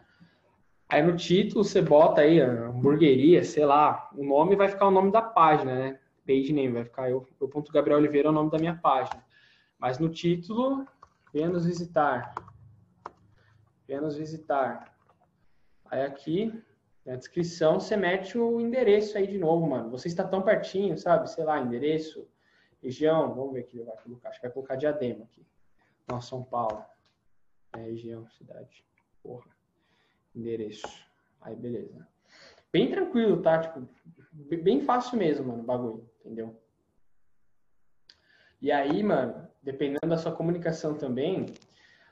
Aí 0.88 1.02
no 1.02 1.18
título 1.18 1.64
você 1.64 1.82
bota 1.82 2.22
aí 2.22 2.40
hamburgueria, 2.40 3.44
sei 3.44 3.66
lá, 3.66 4.12
o 4.16 4.24
nome 4.24 4.56
vai 4.56 4.68
ficar 4.68 4.88
o 4.88 4.92
nome 4.92 5.12
da 5.12 5.20
página, 5.20 5.74
né? 5.74 6.00
Page 6.28 6.54
name, 6.54 6.74
vai 6.74 6.84
ficar 6.84 7.10
eu, 7.10 7.28
eu 7.42 7.50
ponto 7.50 7.72
Gabriel 7.72 7.98
Oliveira 7.98 8.28
é 8.28 8.30
o 8.30 8.34
nome 8.34 8.52
da 8.52 8.60
minha 8.60 8.76
página. 8.76 9.26
Mas 9.80 9.98
no 9.98 10.08
título, 10.08 10.86
venha 11.34 11.50
visitar. 11.50 12.36
Venha 13.88 14.08
visitar. 14.10 14.96
Aí 15.90 16.04
aqui, 16.04 16.54
na 17.04 17.16
descrição, 17.16 17.80
você 17.80 17.98
mete 17.98 18.38
o 18.38 18.62
endereço 18.62 19.18
aí 19.18 19.26
de 19.26 19.40
novo, 19.40 19.68
mano. 19.68 19.90
Você 19.90 20.08
está 20.08 20.24
tão 20.24 20.44
pertinho, 20.44 21.00
sabe? 21.00 21.28
Sei 21.32 21.44
lá, 21.44 21.60
endereço 21.60 22.32
Região, 22.84 23.34
vamos 23.34 23.54
ver 23.54 23.62
aqui, 23.62 23.82
vai 23.82 23.96
colocar, 24.04 24.28
acho 24.28 24.42
que 24.42 24.46
vai 24.46 24.54
colocar 24.54 24.76
Diadema 24.76 25.24
aqui. 25.24 25.46
Nossa, 26.06 26.28
São 26.28 26.44
Paulo. 26.44 26.84
É, 27.72 27.78
região, 27.78 28.30
cidade. 28.32 28.86
Porra. 29.24 29.50
Endereço. 30.36 30.86
Aí, 31.42 31.56
beleza. 31.56 32.06
Bem 32.74 32.92
tranquilo, 32.92 33.42
tá? 33.42 33.60
Tipo, 33.60 33.88
bem 34.62 34.82
fácil 34.82 35.18
mesmo, 35.18 35.48
mano, 35.48 35.64
o 35.64 35.66
bagulho, 35.66 36.10
entendeu? 36.20 36.60
E 38.62 38.70
aí, 38.70 39.02
mano, 39.02 39.48
dependendo 39.62 40.08
da 40.08 40.18
sua 40.18 40.36
comunicação 40.36 40.98
também, 40.98 41.46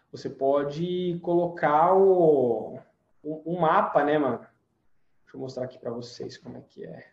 você 0.10 0.30
pode 0.30 1.20
colocar 1.22 1.94
o, 1.94 2.80
mapa, 3.60 4.06
né, 4.06 4.18
mano? 4.18 4.40
Deixa 4.40 5.36
eu 5.36 5.40
mostrar 5.40 5.66
aqui 5.66 5.78
para 5.78 5.92
vocês 5.92 6.38
como 6.38 6.58
é 6.58 6.62
que 6.62 6.86
é. 6.86 7.12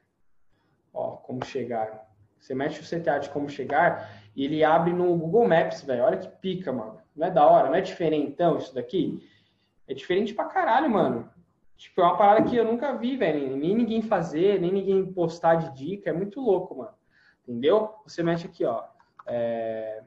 Ó, 0.93 1.17
como 1.17 1.45
chegar. 1.45 2.08
Você 2.41 2.55
mexe 2.55 2.81
o 2.81 3.01
CTA 3.01 3.19
de 3.19 3.31
como 3.31 3.49
chegar 3.49 4.11
e 4.35 4.45
ele 4.45 4.63
abre 4.63 4.93
no 4.93 5.17
Google 5.17 5.49
Maps, 5.49 5.83
velho. 5.83 6.05
Olha 6.05 6.19
que 6.19 6.29
pica, 6.29 6.73
mano. 6.73 7.01
Não 7.15 7.27
é 7.27 7.31
da 7.31 7.47
hora? 7.47 7.69
Não 7.69 7.75
é 7.75 7.81
diferente, 7.81 8.31
então, 8.31 8.59
isso 8.59 8.75
daqui? 8.75 9.29
É 9.87 9.95
diferente 9.95 10.35
pra 10.35 10.45
caralho, 10.45 10.89
mano. 10.89 11.29
Tipo, 11.77 12.01
é 12.01 12.05
uma 12.05 12.17
parada 12.17 12.49
que 12.49 12.57
eu 12.57 12.65
nunca 12.65 12.97
vi, 12.97 13.17
velho. 13.17 13.57
Nem 13.57 13.75
ninguém 13.75 14.03
fazer, 14.03 14.61
nem 14.61 14.73
ninguém 14.73 15.13
postar 15.13 15.57
de 15.57 15.75
dica. 15.75 16.11
É 16.11 16.13
muito 16.13 16.41
louco, 16.41 16.77
mano. 16.77 16.95
Entendeu? 17.43 17.95
Você 18.05 18.23
mexe 18.23 18.47
aqui, 18.47 18.65
ó. 18.65 18.85
É... 19.27 20.03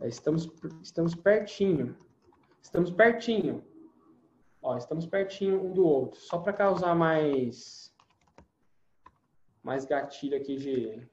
é 0.00 0.08
estamos, 0.08 0.48
estamos 0.82 1.14
pertinho. 1.14 1.96
Estamos 2.62 2.90
pertinho. 2.90 3.64
Ó, 4.62 4.76
estamos 4.76 5.06
pertinho 5.06 5.64
um 5.64 5.72
do 5.72 5.86
outro. 5.86 6.18
Só 6.20 6.38
para 6.38 6.52
causar 6.52 6.94
mais 6.94 7.88
mais 9.62 9.84
gatilho 9.84 10.36
aqui 10.36 10.56
de, 10.56 11.08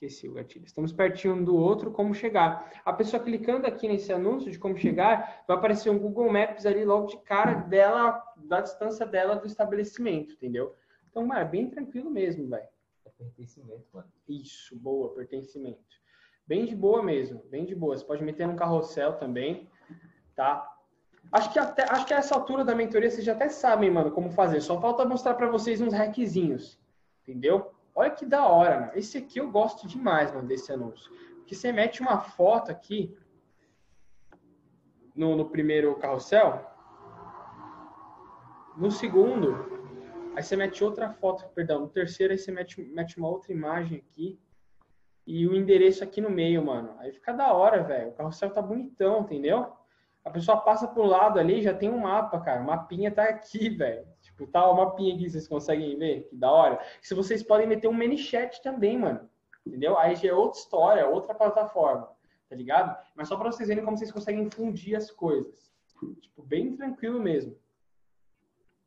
Esqueci 0.00 0.28
o 0.28 0.34
gatilho. 0.34 0.64
Estamos 0.64 0.92
pertinho 0.92 1.34
um 1.34 1.42
do 1.42 1.56
outro, 1.56 1.90
como 1.90 2.14
chegar. 2.14 2.70
A 2.84 2.92
pessoa 2.92 3.20
clicando 3.20 3.66
aqui 3.66 3.88
nesse 3.88 4.12
anúncio 4.12 4.48
de 4.48 4.56
como 4.56 4.76
chegar, 4.76 5.42
vai 5.46 5.56
aparecer 5.56 5.90
um 5.90 5.98
Google 5.98 6.30
Maps 6.32 6.64
ali 6.64 6.84
logo 6.84 7.08
de 7.08 7.18
cara 7.18 7.54
dela, 7.54 8.22
da 8.36 8.60
distância 8.60 9.04
dela 9.04 9.34
do 9.34 9.48
estabelecimento, 9.48 10.34
entendeu? 10.34 10.76
Então, 11.10 11.26
mano, 11.26 11.40
é 11.40 11.44
bem 11.44 11.68
tranquilo 11.68 12.08
mesmo, 12.08 12.48
velho. 12.48 12.68
É 13.04 13.10
pertencimento, 13.10 13.86
mano. 13.92 14.06
Isso, 14.28 14.78
boa, 14.78 15.12
pertencimento. 15.14 15.82
Bem 16.46 16.64
de 16.64 16.76
boa 16.76 17.02
mesmo, 17.02 17.42
bem 17.50 17.64
de 17.64 17.74
boa. 17.74 17.96
Você 17.96 18.04
pode 18.04 18.22
meter 18.22 18.46
no 18.46 18.54
carrossel 18.54 19.14
também, 19.14 19.68
tá? 20.36 20.76
Acho 21.32 21.52
que 21.52 21.58
até 21.58 21.82
acho 21.90 22.06
que 22.06 22.14
a 22.14 22.18
essa 22.18 22.36
altura 22.36 22.64
da 22.64 22.72
mentoria 22.72 23.10
vocês 23.10 23.24
já 23.24 23.32
até 23.32 23.48
sabem, 23.48 23.90
mano, 23.90 24.12
como 24.12 24.30
fazer. 24.30 24.60
Só 24.60 24.80
falta 24.80 25.04
mostrar 25.04 25.34
para 25.34 25.50
vocês 25.50 25.80
uns 25.80 25.92
hackzinhos, 25.92 26.78
entendeu? 27.22 27.76
Olha 27.98 28.10
que 28.12 28.24
da 28.24 28.46
hora, 28.46 28.78
mano. 28.78 28.92
Esse 28.94 29.18
aqui 29.18 29.40
eu 29.40 29.50
gosto 29.50 29.88
demais, 29.88 30.32
mano, 30.32 30.46
desse 30.46 30.70
anúncio. 30.72 31.10
Porque 31.38 31.52
você 31.52 31.72
mete 31.72 32.00
uma 32.00 32.20
foto 32.20 32.70
aqui 32.70 33.12
no, 35.16 35.34
no 35.34 35.50
primeiro 35.50 35.96
carrossel, 35.96 36.64
no 38.76 38.88
segundo, 38.88 40.30
aí 40.36 40.42
você 40.44 40.54
mete 40.54 40.84
outra 40.84 41.10
foto, 41.10 41.48
perdão, 41.52 41.80
no 41.80 41.88
terceiro 41.88 42.32
aí 42.32 42.38
você 42.38 42.52
mete, 42.52 42.80
mete 42.80 43.18
uma 43.18 43.28
outra 43.28 43.50
imagem 43.52 43.98
aqui 43.98 44.38
e 45.26 45.48
o 45.48 45.56
endereço 45.56 46.04
aqui 46.04 46.20
no 46.20 46.30
meio, 46.30 46.64
mano. 46.64 46.94
Aí 47.00 47.10
fica 47.10 47.32
da 47.32 47.52
hora, 47.52 47.82
velho. 47.82 48.10
O 48.10 48.12
carrossel 48.12 48.50
tá 48.50 48.62
bonitão, 48.62 49.22
entendeu? 49.22 49.72
A 50.24 50.30
pessoa 50.30 50.60
passa 50.60 50.86
pro 50.86 51.02
lado 51.02 51.40
ali, 51.40 51.62
já 51.62 51.74
tem 51.74 51.90
um 51.90 51.98
mapa, 51.98 52.38
cara. 52.38 52.60
O 52.60 52.66
mapinha 52.66 53.10
tá 53.10 53.24
aqui, 53.24 53.68
velho. 53.74 54.06
Tipo, 54.38 54.46
tá 54.46 54.70
o 54.70 54.76
mapinha 54.76 55.16
aqui, 55.16 55.28
vocês 55.28 55.48
conseguem 55.48 55.98
ver? 55.98 56.28
Que 56.28 56.36
da 56.36 56.48
hora. 56.48 56.80
Se 57.02 57.12
vocês 57.12 57.42
podem 57.42 57.66
meter 57.66 57.88
um 57.88 57.94
mini 57.94 58.16
chat 58.16 58.62
também, 58.62 58.96
mano. 58.96 59.28
Entendeu? 59.66 59.98
Aí 59.98 60.14
já 60.14 60.28
é 60.28 60.32
outra 60.32 60.60
história, 60.60 61.08
outra 61.08 61.34
plataforma. 61.34 62.08
Tá 62.48 62.54
ligado? 62.54 62.96
Mas 63.16 63.26
só 63.26 63.36
para 63.36 63.50
vocês 63.50 63.68
verem 63.68 63.84
como 63.84 63.98
vocês 63.98 64.12
conseguem 64.12 64.48
fundir 64.48 64.94
as 64.94 65.10
coisas. 65.10 65.72
Tipo, 66.20 66.42
bem 66.44 66.76
tranquilo 66.76 67.18
mesmo. 67.18 67.58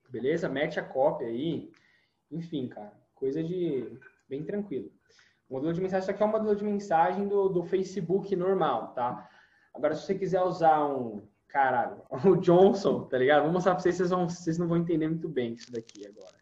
Beleza? 0.10 0.47
Mete 0.47 0.80
a 0.80 0.84
cópia 0.84 1.28
aí. 1.28 1.70
Enfim, 2.32 2.70
cara. 2.70 2.93
Coisa 3.14 3.43
de 3.43 3.99
bem 4.30 4.45
tranquilo. 4.45 4.89
O 5.49 5.56
modelo 5.56 5.74
de 5.74 5.82
mensagem, 5.82 6.04
isso 6.04 6.12
aqui 6.12 6.24
é 6.24 6.26
um 6.26 6.30
modelo 6.30 6.56
de 6.56 6.64
mensagem 6.64 7.28
do, 7.28 7.49
do 7.49 7.64
Facebook 7.64 8.34
normal, 8.38 8.93
tá? 8.93 9.30
Agora, 9.74 9.95
se 9.95 10.06
você 10.06 10.16
quiser 10.16 10.41
usar 10.41 10.86
um, 10.86 11.28
caralho, 11.52 12.02
o 12.26 12.36
Johnson, 12.38 13.04
tá 13.06 13.18
ligado? 13.18 13.43
Vou 13.43 13.52
mostrar 13.52 13.74
pra 13.74 13.82
vocês, 13.82 13.95
vocês, 13.95 14.10
vão, 14.10 14.28
vocês 14.28 14.58
não 14.58 14.68
vão 14.68 14.78
entender 14.78 15.08
muito 15.08 15.28
bem 15.28 15.54
isso 15.54 15.72
daqui 15.72 16.08
agora. 16.08 16.36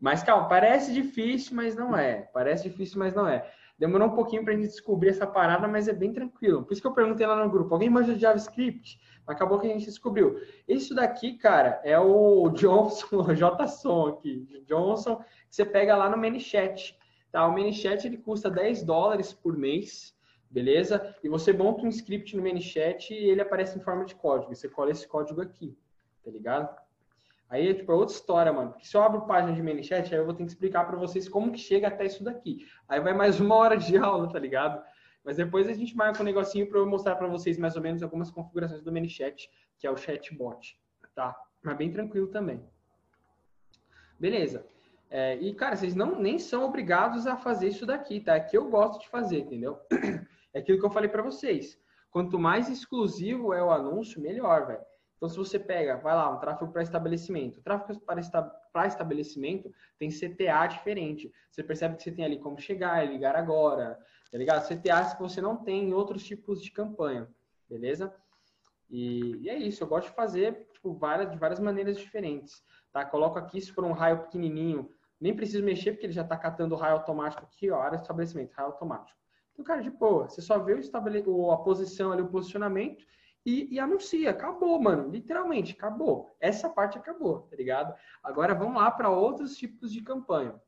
Mas 0.00 0.22
calma, 0.22 0.48
parece 0.48 0.92
difícil, 0.92 1.56
mas 1.56 1.74
não 1.74 1.96
é. 1.96 2.28
Parece 2.32 2.68
difícil, 2.68 2.98
mas 2.98 3.14
não 3.14 3.26
é. 3.26 3.50
Demorou 3.78 4.08
um 4.08 4.14
pouquinho 4.14 4.44
pra 4.44 4.54
gente 4.54 4.68
descobrir 4.68 5.10
essa 5.10 5.26
parada, 5.26 5.68
mas 5.68 5.86
é 5.86 5.92
bem 5.92 6.12
tranquilo. 6.12 6.64
Por 6.64 6.72
isso 6.72 6.80
que 6.80 6.88
eu 6.88 6.94
perguntei 6.94 7.26
lá 7.26 7.42
no 7.42 7.50
grupo, 7.50 7.74
alguém 7.74 7.90
manja 7.90 8.14
de 8.14 8.20
JavaScript? 8.20 8.98
Acabou 9.26 9.58
que 9.58 9.66
a 9.66 9.70
gente 9.70 9.84
descobriu. 9.84 10.40
Isso 10.66 10.94
daqui, 10.94 11.36
cara, 11.36 11.80
é 11.84 11.98
o 11.98 12.48
Johnson, 12.56 13.16
o 13.16 13.34
JSON 13.34 14.08
aqui. 14.08 14.46
Johnson, 14.64 15.16
que 15.16 15.56
você 15.56 15.64
pega 15.64 15.96
lá 15.96 16.08
no 16.08 16.16
ManyChat. 16.16 16.98
Tá? 17.30 17.46
O 17.46 17.52
ManyChat 17.52 18.06
ele 18.06 18.16
custa 18.16 18.48
10 18.48 18.82
dólares 18.82 19.32
por 19.32 19.56
mês, 19.58 20.15
beleza? 20.50 21.14
E 21.22 21.28
você 21.28 21.52
monta 21.52 21.84
um 21.84 21.88
script 21.88 22.36
no 22.36 22.42
ManyChat 22.42 23.12
e 23.12 23.30
ele 23.30 23.40
aparece 23.40 23.78
em 23.78 23.82
forma 23.82 24.04
de 24.04 24.14
código. 24.14 24.54
Você 24.54 24.68
cola 24.68 24.90
esse 24.90 25.06
código 25.06 25.40
aqui, 25.40 25.76
tá 26.24 26.30
ligado? 26.30 26.74
Aí 27.48 27.68
é 27.68 27.74
tipo 27.74 27.92
é 27.92 27.94
outra 27.94 28.14
história, 28.14 28.52
mano. 28.52 28.70
Porque 28.72 28.86
se 28.86 28.96
eu 28.96 29.02
abro 29.02 29.26
página 29.26 29.52
de 29.52 29.62
ManyChat, 29.62 30.12
aí 30.12 30.20
eu 30.20 30.24
vou 30.24 30.34
ter 30.34 30.44
que 30.44 30.50
explicar 30.50 30.84
para 30.84 30.96
vocês 30.96 31.28
como 31.28 31.52
que 31.52 31.58
chega 31.58 31.88
até 31.88 32.04
isso 32.04 32.24
daqui. 32.24 32.66
Aí 32.88 33.00
vai 33.00 33.14
mais 33.14 33.38
uma 33.38 33.54
hora 33.54 33.76
de 33.76 33.96
aula, 33.98 34.30
tá 34.30 34.38
ligado? 34.38 34.82
Mas 35.24 35.36
depois 35.36 35.68
a 35.68 35.72
gente 35.72 35.96
marca 35.96 36.22
um 36.22 36.24
negocinho 36.24 36.68
para 36.68 36.78
eu 36.78 36.86
mostrar 36.86 37.16
para 37.16 37.26
vocês 37.28 37.58
mais 37.58 37.76
ou 37.76 37.82
menos 37.82 38.02
algumas 38.02 38.30
configurações 38.30 38.82
do 38.82 38.92
ManyChat, 38.92 39.50
que 39.78 39.86
é 39.86 39.90
o 39.90 39.96
chatbot, 39.96 40.78
tá? 41.14 41.36
Mas 41.62 41.76
bem 41.76 41.90
tranquilo 41.90 42.28
também. 42.28 42.64
Beleza. 44.18 44.64
É, 45.10 45.36
e, 45.36 45.54
cara, 45.54 45.76
vocês 45.76 45.94
não 45.94 46.20
nem 46.20 46.38
são 46.38 46.64
obrigados 46.64 47.26
a 47.26 47.36
fazer 47.36 47.68
isso 47.68 47.86
daqui, 47.86 48.20
tá? 48.20 48.34
É 48.34 48.40
que 48.40 48.56
eu 48.56 48.68
gosto 48.68 49.00
de 49.00 49.08
fazer, 49.08 49.40
entendeu? 49.40 49.78
É 50.56 50.60
aquilo 50.60 50.78
que 50.80 50.86
eu 50.86 50.90
falei 50.90 51.10
para 51.10 51.22
vocês. 51.22 51.78
Quanto 52.10 52.38
mais 52.38 52.70
exclusivo 52.70 53.52
é 53.52 53.62
o 53.62 53.70
anúncio, 53.70 54.22
melhor, 54.22 54.66
velho. 54.66 54.80
Então, 55.14 55.28
se 55.28 55.36
você 55.36 55.58
pega, 55.58 55.98
vai 55.98 56.14
lá, 56.14 56.34
um 56.34 56.38
tráfego 56.38 56.72
para 56.72 56.82
estabelecimento. 56.82 57.60
Tráfego 57.60 58.00
para, 58.00 58.20
esta, 58.20 58.62
estabelecimento 58.86 59.70
tem 59.98 60.08
CTA 60.08 60.66
diferente. 60.66 61.30
Você 61.50 61.62
percebe 61.62 61.96
que 61.96 62.02
você 62.02 62.10
tem 62.10 62.24
ali 62.24 62.38
como 62.38 62.58
chegar, 62.58 63.06
ligar 63.06 63.36
agora, 63.36 63.98
tá 64.32 64.38
ligado? 64.38 64.66
CTA 64.66 65.14
que 65.14 65.22
você 65.22 65.42
não 65.42 65.58
tem 65.58 65.90
em 65.90 65.92
outros 65.92 66.24
tipos 66.24 66.62
de 66.62 66.70
campanha, 66.70 67.28
beleza? 67.68 68.14
E, 68.88 69.36
e, 69.42 69.50
é 69.50 69.58
isso, 69.58 69.84
eu 69.84 69.88
gosto 69.88 70.08
de 70.08 70.14
fazer 70.14 70.70
tipo, 70.72 70.94
várias, 70.94 71.30
de 71.30 71.36
várias 71.36 71.60
maneiras 71.60 71.98
diferentes. 71.98 72.64
Tá? 72.94 73.04
Coloco 73.04 73.38
aqui, 73.38 73.60
se 73.60 73.72
for 73.72 73.84
um 73.84 73.92
raio 73.92 74.22
pequenininho, 74.22 74.88
nem 75.20 75.36
preciso 75.36 75.62
mexer, 75.62 75.92
porque 75.92 76.06
ele 76.06 76.14
já 76.14 76.22
está 76.22 76.38
catando 76.38 76.74
o 76.74 76.78
raio 76.78 76.94
automático 76.94 77.44
aqui, 77.44 77.70
ó, 77.70 77.78
área 77.78 77.98
de 77.98 78.04
estabelecimento, 78.04 78.54
raio 78.54 78.68
automático. 78.68 79.25
Então, 79.56 79.64
cara, 79.64 79.80
de 79.80 79.88
boa, 79.88 80.28
você 80.28 80.42
só 80.42 80.58
vê 80.58 80.74
o 80.74 80.78
estabele... 80.78 81.20
a 81.20 81.56
posição 81.56 82.12
ali, 82.12 82.20
o 82.20 82.28
posicionamento, 82.28 83.02
e, 83.44 83.74
e, 83.74 83.80
anuncia. 83.80 84.30
Acabou, 84.30 84.78
mano. 84.78 85.08
Literalmente, 85.08 85.72
acabou. 85.72 86.36
Essa 86.38 86.68
parte 86.68 86.98
acabou, 86.98 87.42
tá 87.42 87.56
ligado? 87.56 87.94
Agora 88.22 88.54
vamos 88.54 88.76
lá 88.76 88.90
para 88.90 89.08
outros 89.08 89.56
tipos 89.56 89.90
de 89.90 90.02
campanha. 90.02 90.60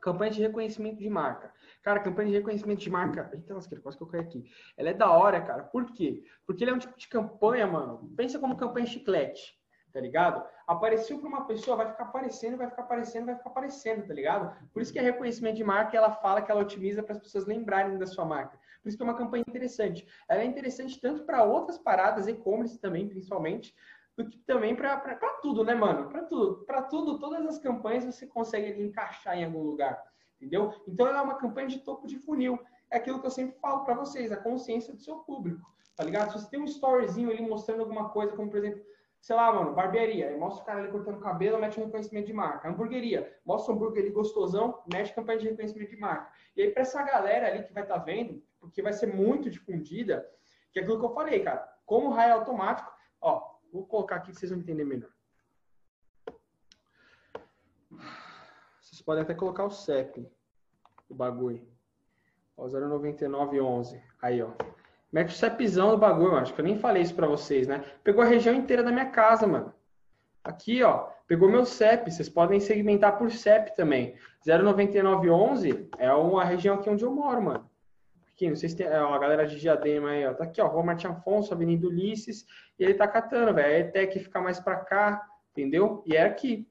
Campanha 0.00 0.30
de 0.30 0.40
reconhecimento 0.40 0.98
de 0.98 1.10
marca. 1.10 1.52
Cara, 1.82 2.00
campanha 2.00 2.30
de 2.30 2.36
reconhecimento 2.36 2.80
de 2.80 2.90
marca. 2.90 3.28
Eita, 3.34 3.52
lasqueira, 3.52 3.82
quase 3.82 3.98
que 3.98 4.02
eu 4.02 4.06
caí 4.06 4.20
aqui. 4.20 4.44
Ela 4.78 4.90
é 4.90 4.94
da 4.94 5.10
hora, 5.10 5.42
cara. 5.42 5.64
Por 5.64 5.92
quê? 5.92 6.24
Porque 6.46 6.64
ele 6.64 6.70
é 6.70 6.74
um 6.74 6.78
tipo 6.78 6.96
de 6.96 7.08
campanha, 7.08 7.66
mano. 7.66 8.10
Pensa 8.16 8.38
como 8.38 8.56
campanha 8.56 8.86
chiclete, 8.86 9.54
tá 9.92 10.00
ligado? 10.00 10.42
Apareceu 10.66 11.18
para 11.18 11.28
uma 11.28 11.44
pessoa, 11.44 11.76
vai 11.76 11.90
ficar 11.90 12.04
aparecendo, 12.04 12.56
vai 12.56 12.68
ficar 12.68 12.82
aparecendo, 12.82 13.26
vai 13.26 13.36
ficar 13.36 13.50
aparecendo, 13.50 14.06
tá 14.06 14.14
ligado? 14.14 14.56
Por 14.72 14.80
isso 14.80 14.92
que 14.92 14.98
é 14.98 15.02
reconhecimento 15.02 15.56
de 15.56 15.64
marca, 15.64 15.96
ela 15.96 16.10
fala 16.10 16.40
que 16.40 16.50
ela 16.50 16.62
otimiza 16.62 17.02
para 17.02 17.12
as 17.12 17.18
pessoas 17.18 17.46
lembrarem 17.46 17.98
da 17.98 18.06
sua 18.06 18.24
marca. 18.24 18.58
Por 18.82 18.88
isso 18.88 18.96
que 18.96 19.02
é 19.02 19.06
uma 19.06 19.16
campanha 19.16 19.44
interessante. 19.46 20.06
Ela 20.28 20.42
é 20.42 20.44
interessante 20.44 21.00
tanto 21.00 21.24
para 21.24 21.42
outras 21.44 21.78
paradas, 21.78 22.26
e-commerce 22.28 22.78
também, 22.78 23.08
principalmente, 23.08 23.74
do 24.16 24.28
que 24.28 24.38
também 24.38 24.74
para 24.74 25.38
tudo, 25.42 25.64
né, 25.64 25.74
mano? 25.74 26.08
Para 26.08 26.22
tudo. 26.22 26.64
Para 26.64 26.82
tudo, 26.82 27.18
todas 27.18 27.44
as 27.46 27.58
campanhas 27.58 28.04
você 28.04 28.26
consegue 28.26 28.72
ali, 28.72 28.86
encaixar 28.86 29.36
em 29.36 29.44
algum 29.44 29.62
lugar, 29.62 30.02
entendeu? 30.36 30.72
Então 30.86 31.06
ela 31.06 31.18
é 31.18 31.22
uma 31.22 31.36
campanha 31.36 31.68
de 31.68 31.80
topo 31.80 32.06
de 32.06 32.18
funil. 32.18 32.58
É 32.90 32.98
aquilo 32.98 33.20
que 33.20 33.26
eu 33.26 33.30
sempre 33.30 33.58
falo 33.58 33.84
para 33.84 33.94
vocês, 33.94 34.30
a 34.30 34.36
consciência 34.36 34.92
do 34.92 35.00
seu 35.00 35.16
público, 35.16 35.68
tá 35.96 36.04
ligado? 36.04 36.30
Se 36.30 36.38
você 36.38 36.50
tem 36.50 36.60
um 36.60 36.64
storyzinho 36.64 37.30
ali 37.30 37.42
mostrando 37.42 37.80
alguma 37.80 38.10
coisa, 38.10 38.36
como 38.36 38.48
por 38.48 38.58
exemplo, 38.58 38.84
sei 39.24 39.36
lá, 39.36 39.50
mano, 39.50 39.72
barbearia, 39.72 40.36
mostra 40.36 40.62
o 40.62 40.66
cara 40.66 40.80
ali 40.80 40.90
cortando 40.90 41.18
cabelo, 41.18 41.58
mete 41.58 41.80
um 41.80 41.86
reconhecimento 41.86 42.26
de 42.26 42.34
marca. 42.34 42.68
Hamburgueria, 42.68 43.34
mostra 43.42 43.72
um 43.72 43.76
hambúrguer 43.76 44.02
ali 44.02 44.12
gostosão, 44.12 44.82
mete 44.92 45.14
campanha 45.14 45.38
de 45.38 45.48
reconhecimento 45.48 45.88
de 45.88 45.96
marca. 45.96 46.30
E 46.54 46.60
aí, 46.60 46.70
para 46.70 46.82
essa 46.82 47.02
galera 47.02 47.48
ali 47.48 47.62
que 47.62 47.72
vai 47.72 47.84
estar 47.84 48.00
tá 48.00 48.04
vendo, 48.04 48.44
porque 48.60 48.82
vai 48.82 48.92
ser 48.92 49.06
muito 49.06 49.48
difundida, 49.48 50.30
que 50.70 50.78
é 50.78 50.82
aquilo 50.82 51.00
que 51.00 51.06
eu 51.06 51.14
falei, 51.14 51.42
cara. 51.42 51.66
Como 51.86 52.10
raio 52.10 52.34
automático, 52.34 52.92
ó, 53.18 53.56
vou 53.72 53.86
colocar 53.86 54.16
aqui 54.16 54.30
que 54.30 54.38
vocês 54.38 54.50
vão 54.50 54.60
entender 54.60 54.84
melhor. 54.84 55.10
Vocês 58.78 59.00
podem 59.00 59.22
até 59.22 59.34
colocar 59.34 59.64
o 59.64 59.70
CEP, 59.70 60.30
o 61.08 61.14
bagulho. 61.14 61.66
Ó, 62.58 62.68
09911. 62.68 64.02
Aí, 64.20 64.42
ó. 64.42 64.50
Mete 65.14 65.28
o 65.28 65.32
CEPzão 65.32 65.92
do 65.92 65.96
bagulho, 65.96 66.32
mano. 66.32 66.42
Acho 66.42 66.52
que 66.52 66.60
eu 66.60 66.64
nem 66.64 66.76
falei 66.76 67.00
isso 67.00 67.14
pra 67.14 67.28
vocês, 67.28 67.68
né? 67.68 67.84
Pegou 68.02 68.20
a 68.20 68.26
região 68.26 68.52
inteira 68.52 68.82
da 68.82 68.90
minha 68.90 69.06
casa, 69.06 69.46
mano. 69.46 69.72
Aqui, 70.42 70.82
ó. 70.82 71.06
Pegou 71.28 71.48
meu 71.48 71.64
CEP. 71.64 72.10
Vocês 72.10 72.28
podem 72.28 72.58
segmentar 72.58 73.16
por 73.16 73.30
CEP 73.30 73.76
também. 73.76 74.16
09911 74.44 75.88
é 75.98 76.12
uma 76.12 76.44
região 76.44 76.74
aqui 76.74 76.90
onde 76.90 77.04
eu 77.04 77.14
moro, 77.14 77.40
mano. 77.40 77.70
Aqui, 78.32 78.48
não 78.48 78.56
sei 78.56 78.68
se 78.68 78.74
tem 78.74 78.88
ó, 78.88 79.14
a 79.14 79.18
galera 79.20 79.46
de 79.46 79.60
Diadema 79.60 80.10
aí, 80.10 80.26
ó. 80.26 80.34
Tá 80.34 80.42
aqui, 80.42 80.60
ó, 80.60 80.66
Rua 80.66 80.82
Martim 80.82 81.06
Afonso, 81.06 81.54
Avenida 81.54 81.86
Ulisses, 81.86 82.44
e 82.76 82.82
ele 82.82 82.94
tá 82.94 83.06
catando, 83.06 83.54
velho. 83.54 83.88
Até 83.88 84.08
que 84.08 84.18
fica 84.18 84.40
mais 84.40 84.58
pra 84.58 84.78
cá, 84.78 85.24
entendeu? 85.52 86.02
E 86.04 86.16
é 86.16 86.24
aqui. 86.24 86.68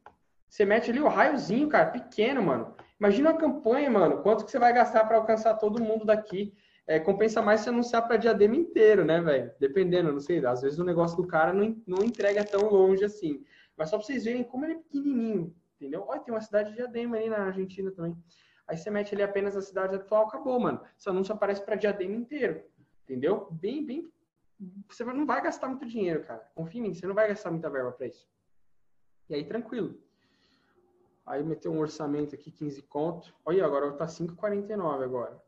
Você 0.49 0.65
mete 0.65 0.91
ali 0.91 0.99
o 0.99 1.07
raiozinho, 1.07 1.69
cara, 1.69 1.85
pequeno, 1.85 2.43
mano. 2.43 2.75
Imagina 2.99 3.29
a 3.29 3.37
campanha, 3.37 3.89
mano. 3.89 4.17
Quanto 4.21 4.43
que 4.43 4.51
você 4.51 4.59
vai 4.59 4.73
gastar 4.73 5.05
para 5.05 5.15
alcançar 5.15 5.53
todo 5.53 5.81
mundo 5.81 6.03
daqui? 6.03 6.53
É, 6.85 6.99
compensa 6.99 7.41
mais 7.41 7.61
se 7.61 7.69
anunciar 7.69 8.05
para 8.05 8.17
Diadema 8.17 8.55
inteiro, 8.55 9.05
né, 9.05 9.21
velho? 9.21 9.51
Dependendo, 9.59 10.11
não 10.11 10.19
sei. 10.19 10.45
Às 10.45 10.61
vezes 10.61 10.79
o 10.79 10.83
negócio 10.83 11.15
do 11.15 11.25
cara 11.25 11.53
não, 11.53 11.81
não 11.87 12.03
entrega 12.03 12.43
tão 12.43 12.69
longe 12.69 13.05
assim. 13.05 13.43
Mas 13.77 13.89
só 13.89 13.97
para 13.97 14.05
vocês 14.05 14.25
verem 14.25 14.43
como 14.43 14.65
ele 14.65 14.73
é 14.73 14.77
pequenininho, 14.77 15.55
entendeu? 15.75 16.03
Olha, 16.07 16.19
tem 16.19 16.33
uma 16.33 16.41
cidade 16.41 16.71
de 16.71 16.75
Diadema 16.75 17.17
aí 17.17 17.29
na 17.29 17.37
Argentina 17.37 17.89
também. 17.91 18.15
Aí 18.67 18.77
você 18.77 18.89
mete 18.89 19.13
ali 19.13 19.23
apenas 19.23 19.55
a 19.55 19.61
cidade 19.61 19.95
atual, 19.95 20.27
acabou, 20.27 20.59
mano. 20.59 20.81
Esse 20.97 21.09
anúncio 21.09 21.33
aparece 21.33 21.63
para 21.63 21.75
Diadema 21.75 22.15
inteiro. 22.15 22.63
Entendeu? 23.03 23.47
Bem, 23.51 23.85
bem. 23.85 24.11
Você 24.87 25.03
não 25.03 25.25
vai 25.25 25.41
gastar 25.41 25.67
muito 25.67 25.85
dinheiro, 25.85 26.23
cara. 26.23 26.49
Confia 26.53 26.79
em 26.79 26.83
mim, 26.83 26.93
você 26.93 27.07
não 27.07 27.15
vai 27.15 27.27
gastar 27.27 27.51
muita 27.51 27.69
verba 27.69 27.91
para 27.91 28.07
isso. 28.07 28.27
E 29.29 29.35
aí, 29.35 29.45
tranquilo. 29.45 29.97
Aí 31.25 31.43
meteu 31.43 31.71
um 31.71 31.79
orçamento 31.79 32.35
aqui, 32.35 32.51
15 32.51 32.81
conto. 32.83 33.33
Olha, 33.45 33.65
agora 33.65 33.91
tá 33.93 34.05
5,49 34.05 35.03
agora. 35.03 35.41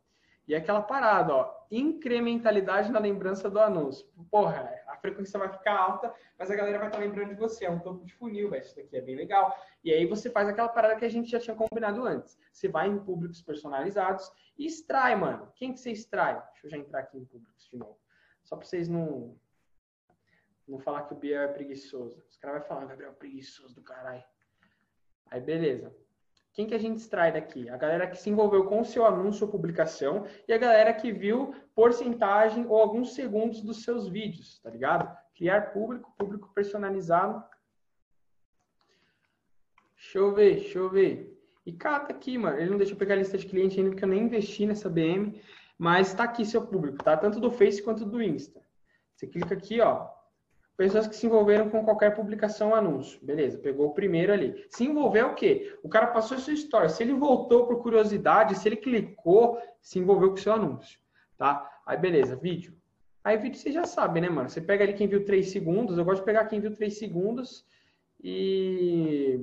E 0.48 0.54
é 0.54 0.58
aquela 0.58 0.82
parada, 0.82 1.34
ó. 1.34 1.66
Incrementalidade 1.72 2.92
na 2.92 3.00
lembrança 3.00 3.50
do 3.50 3.60
anúncio. 3.60 4.08
Porra, 4.30 4.72
a 4.88 4.96
frequência 4.98 5.40
vai 5.40 5.50
ficar 5.50 5.78
alta, 5.78 6.14
mas 6.38 6.52
a 6.52 6.56
galera 6.56 6.78
vai 6.78 6.88
estar 6.88 7.00
lembrando 7.00 7.30
de 7.30 7.40
você. 7.40 7.66
É 7.66 7.70
um 7.70 7.80
topo 7.80 8.06
de 8.06 8.14
funil, 8.14 8.50
velho. 8.50 8.62
Isso 8.62 8.76
daqui 8.76 8.96
é 8.96 9.02
bem 9.02 9.16
legal. 9.16 9.56
E 9.84 9.92
aí 9.92 10.06
você 10.06 10.30
faz 10.30 10.48
aquela 10.48 10.70
parada 10.70 10.96
que 10.96 11.06
a 11.06 11.10
gente 11.10 11.30
já 11.30 11.40
tinha 11.40 11.56
combinado 11.56 12.06
antes. 12.06 12.38
Você 12.52 12.68
vai 12.68 12.88
em 12.88 13.00
públicos 13.00 13.42
personalizados 13.42 14.32
e 14.58 14.66
extrai, 14.68 15.16
mano. 15.16 15.52
Quem 15.56 15.74
que 15.74 15.80
você 15.80 15.92
extrai? 15.92 16.36
Deixa 16.52 16.68
eu 16.68 16.70
já 16.70 16.78
entrar 16.78 17.00
aqui 17.00 17.18
em 17.18 17.26
públicos 17.26 17.68
de 17.70 17.78
novo. 17.78 17.98
Só 18.44 18.56
para 18.56 18.66
vocês 18.66 18.88
não, 18.88 19.36
não 20.68 20.78
falar 20.78 21.04
que 21.04 21.14
o 21.14 21.18
Bia 21.18 21.42
é 21.42 21.48
preguiçoso. 21.48 22.24
Os 22.30 22.38
caras 22.38 22.60
vão 22.60 22.68
falar, 22.68 22.86
Gabriel, 22.86 23.14
preguiçoso 23.14 23.74
do 23.74 23.82
caralho. 23.82 24.24
Aí, 25.32 25.42
beleza. 25.42 25.92
Quem 26.56 26.66
que 26.66 26.74
a 26.74 26.80
gente 26.80 27.00
extrai 27.00 27.34
daqui? 27.34 27.70
A 27.70 27.76
galera 27.76 28.08
que 28.08 28.18
se 28.18 28.30
envolveu 28.30 28.64
com 28.64 28.80
o 28.80 28.86
seu 28.86 29.06
anúncio 29.06 29.46
ou 29.46 29.52
publicação 29.52 30.26
e 30.48 30.54
a 30.54 30.58
galera 30.58 30.94
que 30.94 31.12
viu 31.12 31.54
porcentagem 31.76 32.66
ou 32.66 32.78
alguns 32.78 33.14
segundos 33.14 33.62
dos 33.62 33.84
seus 33.84 34.08
vídeos, 34.08 34.62
tá 34.62 34.70
ligado? 34.70 35.14
Criar 35.36 35.74
público, 35.74 36.16
público 36.18 36.50
personalizado. 36.56 37.44
Deixa 39.98 40.18
eu 40.18 40.34
ver, 40.34 40.56
deixa 40.56 40.80
eu 40.80 40.90
ver. 40.90 41.38
E 41.66 41.74
cata 41.74 42.14
aqui, 42.14 42.38
mano. 42.38 42.58
Ele 42.58 42.70
não 42.70 42.78
deixa 42.78 42.94
eu 42.94 42.98
pegar 42.98 43.16
a 43.16 43.18
lista 43.18 43.38
de 43.38 43.48
cliente 43.48 43.78
ainda 43.78 43.90
porque 43.90 44.06
eu 44.06 44.10
nem 44.10 44.24
investi 44.24 44.66
nessa 44.66 44.90
BM, 44.90 45.42
mas 45.78 46.14
tá 46.14 46.24
aqui 46.24 46.46
seu 46.46 46.66
público, 46.66 47.04
tá? 47.04 47.18
Tanto 47.18 47.38
do 47.38 47.52
Face 47.52 47.84
quanto 47.84 48.06
do 48.06 48.24
Insta. 48.24 48.62
Você 49.14 49.28
clica 49.28 49.56
aqui, 49.56 49.82
ó. 49.82 50.15
Pessoas 50.78 51.08
que 51.08 51.16
se 51.16 51.26
envolveram 51.26 51.70
com 51.70 51.86
qualquer 51.86 52.14
publicação 52.14 52.76
anúncio. 52.76 53.18
Beleza, 53.24 53.58
pegou 53.58 53.88
o 53.88 53.94
primeiro 53.94 54.34
ali. 54.34 54.66
Se 54.70 54.84
envolveu 54.84 55.28
o 55.28 55.34
quê? 55.34 55.78
O 55.82 55.88
cara 55.88 56.08
passou 56.08 56.38
sua 56.38 56.54
história. 56.54 56.90
Se 56.90 57.02
ele 57.02 57.14
voltou 57.14 57.66
por 57.66 57.82
curiosidade, 57.82 58.56
se 58.56 58.68
ele 58.68 58.76
clicou, 58.76 59.58
se 59.82 60.00
envolveu 60.00 60.30
com 60.30 60.36
o 60.36 60.40
seu 60.40 60.52
anúncio. 60.52 61.00
Tá? 61.38 61.70
Aí, 61.86 61.98
beleza, 61.98 62.36
vídeo. 62.36 62.76
Aí, 63.24 63.38
vídeo 63.38 63.58
você 63.58 63.72
já 63.72 63.86
sabe, 63.86 64.20
né, 64.20 64.30
mano? 64.30 64.50
Você 64.50 64.60
pega 64.60 64.84
ali 64.84 64.94
quem 64.94 65.08
viu 65.08 65.24
3 65.24 65.50
segundos. 65.50 65.98
Eu 65.98 66.04
gosto 66.04 66.20
de 66.20 66.26
pegar 66.26 66.46
quem 66.46 66.60
viu 66.60 66.74
3 66.74 66.98
segundos 66.98 67.66
e. 68.22 69.42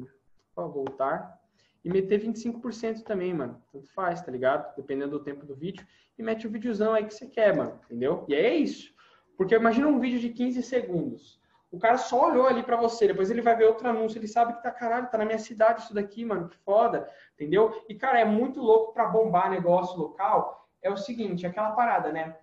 Ó, 0.55 0.69
voltar. 0.69 1.41
E 1.85 1.91
meter 1.91 2.21
25% 2.21 3.03
também, 3.03 3.33
mano. 3.35 3.61
Tanto 3.73 3.89
faz, 3.93 4.21
tá 4.23 4.31
ligado? 4.31 4.77
Dependendo 4.77 5.19
do 5.19 5.25
tempo 5.25 5.47
do 5.47 5.57
vídeo. 5.57 5.85
E 6.19 6.23
mete 6.23 6.47
o 6.47 6.51
videozão 6.51 6.93
aí 6.93 7.05
que 7.07 7.15
você 7.15 7.27
quer, 7.27 7.57
mano. 7.57 7.81
Entendeu? 7.87 8.25
E 8.29 8.35
aí 8.35 8.45
é 8.45 8.55
isso. 8.55 8.93
Porque 9.37 9.55
imagina 9.55 9.89
um 9.89 9.99
vídeo 9.99 10.21
de 10.21 10.29
15 10.31 10.63
segundos. 10.63 11.41
O 11.71 11.79
cara 11.79 11.97
só 11.97 12.29
olhou 12.29 12.47
ali 12.47 12.63
para 12.63 12.77
você, 12.77 13.07
depois 13.07 13.31
ele 13.31 13.41
vai 13.41 13.57
ver 13.57 13.65
outro 13.65 13.89
anúncio, 13.89 14.19
ele 14.19 14.29
sabe 14.29 14.53
que 14.53 14.63
tá 14.63 14.71
caralho, 14.71 15.09
tá 15.09 15.17
na 15.17 15.25
minha 15.25 15.39
cidade 15.39 15.81
isso 15.81 15.95
daqui, 15.95 16.23
mano, 16.23 16.51
que 16.51 16.57
foda, 16.59 17.09
entendeu? 17.35 17.83
E 17.89 17.95
cara, 17.95 18.21
é 18.21 18.27
muito 18.27 18.61
louco 18.61 18.93
para 18.93 19.09
bombar 19.09 19.51
negócio 19.51 19.99
local. 19.99 20.69
É 20.83 20.91
o 20.91 20.99
seguinte, 20.99 21.47
aquela 21.47 21.71
parada, 21.71 22.13
né? 22.13 22.37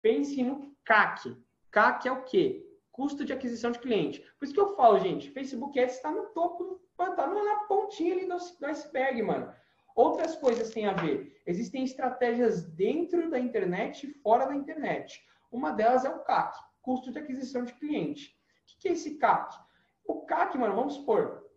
Pense 0.00 0.40
no 0.44 0.72
CAC. 0.84 1.36
CAC 1.72 2.06
é 2.06 2.12
o 2.12 2.22
quê? 2.22 2.64
Custo 2.92 3.24
de 3.24 3.32
aquisição 3.32 3.72
de 3.72 3.80
cliente. 3.80 4.20
Por 4.38 4.44
isso 4.44 4.54
que 4.54 4.60
eu 4.60 4.76
falo, 4.76 5.00
gente, 5.00 5.30
Facebook 5.30 5.78
Ads 5.78 5.96
está 5.96 6.12
no 6.12 6.26
topo, 6.26 6.80
tá 6.96 7.26
na 7.26 7.56
pontinha 7.66 8.14
ali 8.14 8.26
do, 8.26 8.36
do 8.36 8.66
iceberg, 8.66 9.22
mano. 9.22 9.52
Outras 9.96 10.36
coisas 10.36 10.70
têm 10.70 10.86
a 10.86 10.92
ver. 10.92 11.40
Existem 11.44 11.82
estratégias 11.82 12.62
dentro 12.62 13.28
da 13.28 13.40
internet 13.40 14.06
e 14.06 14.14
fora 14.22 14.46
da 14.46 14.54
internet. 14.54 15.20
Uma 15.50 15.72
delas 15.72 16.04
é 16.04 16.10
o 16.10 16.20
CAC, 16.20 16.58
custo 16.82 17.10
de 17.10 17.18
aquisição 17.18 17.64
de 17.64 17.72
cliente. 17.74 18.38
O 18.76 18.80
que 18.80 18.88
é 18.88 18.92
esse 18.92 19.16
CAC? 19.16 19.58
O 20.04 20.22
CAC, 20.26 20.56
mano, 20.56 20.74
vamos 20.74 20.94
supor, 20.94 21.48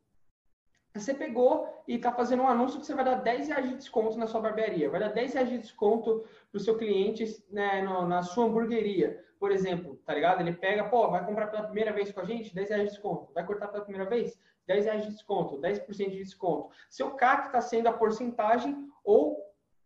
você 0.93 1.13
pegou 1.13 1.83
e 1.87 1.95
está 1.95 2.11
fazendo 2.11 2.43
um 2.43 2.47
anúncio 2.47 2.79
que 2.79 2.85
você 2.85 2.93
vai 2.93 3.05
dar 3.05 3.15
10 3.15 3.47
reais 3.47 3.69
de 3.69 3.75
desconto 3.75 4.17
na 4.17 4.27
sua 4.27 4.41
barbearia, 4.41 4.89
vai 4.89 4.99
dar 4.99 5.09
10 5.09 5.33
reais 5.33 5.49
de 5.49 5.57
desconto 5.57 6.25
para 6.51 6.57
o 6.57 6.59
seu 6.59 6.77
cliente 6.77 7.43
né, 7.49 7.81
no, 7.81 8.05
na 8.05 8.23
sua 8.23 8.45
hamburgueria, 8.45 9.23
por 9.39 9.51
exemplo, 9.51 9.95
tá 10.05 10.13
ligado? 10.13 10.41
Ele 10.41 10.53
pega, 10.53 10.83
pô, 10.83 11.09
vai 11.09 11.25
comprar 11.25 11.47
pela 11.47 11.63
primeira 11.63 11.93
vez 11.93 12.11
com 12.11 12.19
a 12.19 12.25
gente, 12.25 12.53
10 12.53 12.69
reais 12.69 12.83
de 12.83 12.89
desconto. 12.89 13.31
Vai 13.33 13.45
cortar 13.45 13.69
pela 13.69 13.85
primeira 13.85 14.09
vez, 14.09 14.37
10 14.67 14.85
reais 14.85 15.05
de 15.05 15.11
desconto, 15.11 15.57
10% 15.59 16.09
de 16.09 16.17
desconto. 16.17 16.69
Seu 16.89 17.11
CAC 17.11 17.47
está 17.47 17.61
sendo 17.61 17.87
a 17.87 17.93
porcentagem 17.93 18.91
ou 19.03 19.39